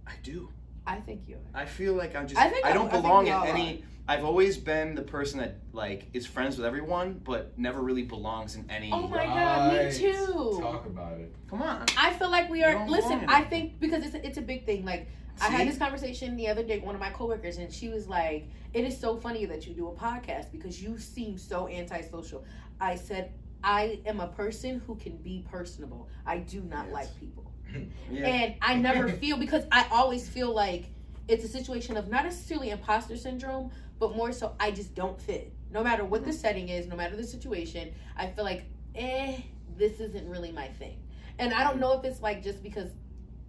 I 0.06 0.12
do. 0.22 0.48
I 0.86 0.96
think 1.00 1.22
you 1.26 1.36
are. 1.36 1.60
I 1.62 1.64
feel 1.66 1.94
like 1.94 2.14
I'm 2.14 2.28
just. 2.28 2.40
I 2.40 2.46
I, 2.46 2.50
think 2.50 2.64
don't 2.64 2.72
I- 2.76 2.78
I 2.78 2.90
think 2.90 3.02
belong 3.02 3.24
we 3.24 3.30
in 3.30 3.36
all 3.36 3.44
any. 3.46 3.84
I've 4.08 4.24
always 4.24 4.56
been 4.56 4.94
the 4.94 5.02
person 5.02 5.40
that 5.40 5.56
like 5.72 6.06
is 6.12 6.26
friends 6.26 6.56
with 6.56 6.64
everyone, 6.64 7.20
but 7.24 7.58
never 7.58 7.80
really 7.82 8.04
belongs 8.04 8.54
in 8.54 8.64
any. 8.70 8.92
Oh 8.92 9.08
my 9.08 9.24
god, 9.26 9.72
me 9.72 9.78
Right. 9.80 9.92
too. 9.92 10.58
Talk 10.60 10.86
about 10.86 11.18
it. 11.18 11.34
Come 11.50 11.60
on. 11.62 11.86
I 11.98 12.12
feel 12.12 12.30
like 12.30 12.48
we 12.48 12.60
You 12.60 12.66
are. 12.66 12.88
Listen, 12.88 13.18
belong. 13.20 13.34
I 13.34 13.42
think 13.42 13.80
because 13.80 14.04
it's 14.04 14.14
a, 14.14 14.24
it's 14.24 14.38
a 14.38 14.42
big 14.42 14.64
thing. 14.64 14.84
Like 14.84 15.08
I 15.40 15.48
had 15.48 15.62
See? 15.62 15.68
this 15.70 15.78
conversation 15.78 16.36
the 16.36 16.46
other 16.46 16.62
day 16.62 16.76
with 16.76 16.84
one 16.86 16.94
of 16.94 17.00
my 17.00 17.10
coworkers, 17.10 17.56
and 17.58 17.72
she 17.72 17.88
was 17.88 18.06
like, 18.06 18.46
"It 18.72 18.84
is 18.84 18.96
so 18.96 19.16
funny 19.16 19.44
that 19.46 19.66
you 19.66 19.74
do 19.74 19.88
a 19.88 19.92
podcast 19.92 20.52
because 20.52 20.80
you 20.80 20.98
seem 20.98 21.36
so 21.36 21.66
antisocial." 21.68 22.44
I 22.80 22.94
said, 22.94 23.32
"I 23.62 24.00
am 24.06 24.20
a 24.20 24.28
person 24.28 24.80
who 24.86 24.94
can 24.96 25.16
be 25.18 25.44
personable. 25.50 26.08
I 26.24 26.38
do 26.38 26.62
not 26.62 26.86
Yes. 26.86 26.94
like 26.94 27.20
people." 27.20 27.52
Yeah. 28.10 28.26
And 28.26 28.54
I 28.62 28.76
never 28.76 29.08
feel 29.20 29.36
because 29.36 29.64
I 29.72 29.86
always 29.90 30.28
feel 30.28 30.54
like 30.54 30.86
it's 31.28 31.44
a 31.44 31.48
situation 31.48 31.96
of 31.96 32.08
not 32.08 32.24
necessarily 32.24 32.70
imposter 32.70 33.16
syndrome, 33.16 33.70
but 33.98 34.14
more 34.16 34.30
so 34.32 34.54
I 34.60 34.70
just 34.70 34.94
don't 34.94 35.20
fit. 35.20 35.52
No 35.72 35.82
matter 35.82 36.04
what 36.04 36.24
the 36.24 36.32
setting 36.32 36.68
is, 36.68 36.86
no 36.86 36.94
matter 36.94 37.16
the 37.16 37.24
situation, 37.24 37.92
I 38.16 38.28
feel 38.28 38.44
like, 38.44 38.64
eh, 38.94 39.38
this 39.76 39.98
isn't 40.00 40.28
really 40.28 40.52
my 40.52 40.68
thing. 40.68 40.96
And 41.40 41.52
I 41.52 41.64
don't 41.64 41.80
know 41.80 41.92
if 41.98 42.04
it's 42.04 42.22
like 42.22 42.42
just 42.42 42.62
because 42.62 42.90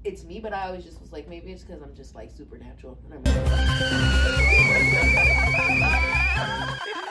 it's 0.04 0.24
me, 0.24 0.40
but 0.40 0.54
I 0.54 0.66
always 0.68 0.84
just 0.84 1.00
was 1.00 1.12
like, 1.12 1.28
maybe 1.30 1.52
it's 1.52 1.64
because 1.64 1.82
I'm 1.84 1.94
just 1.96 2.16
like 2.16 2.32
supernatural. 2.32 2.98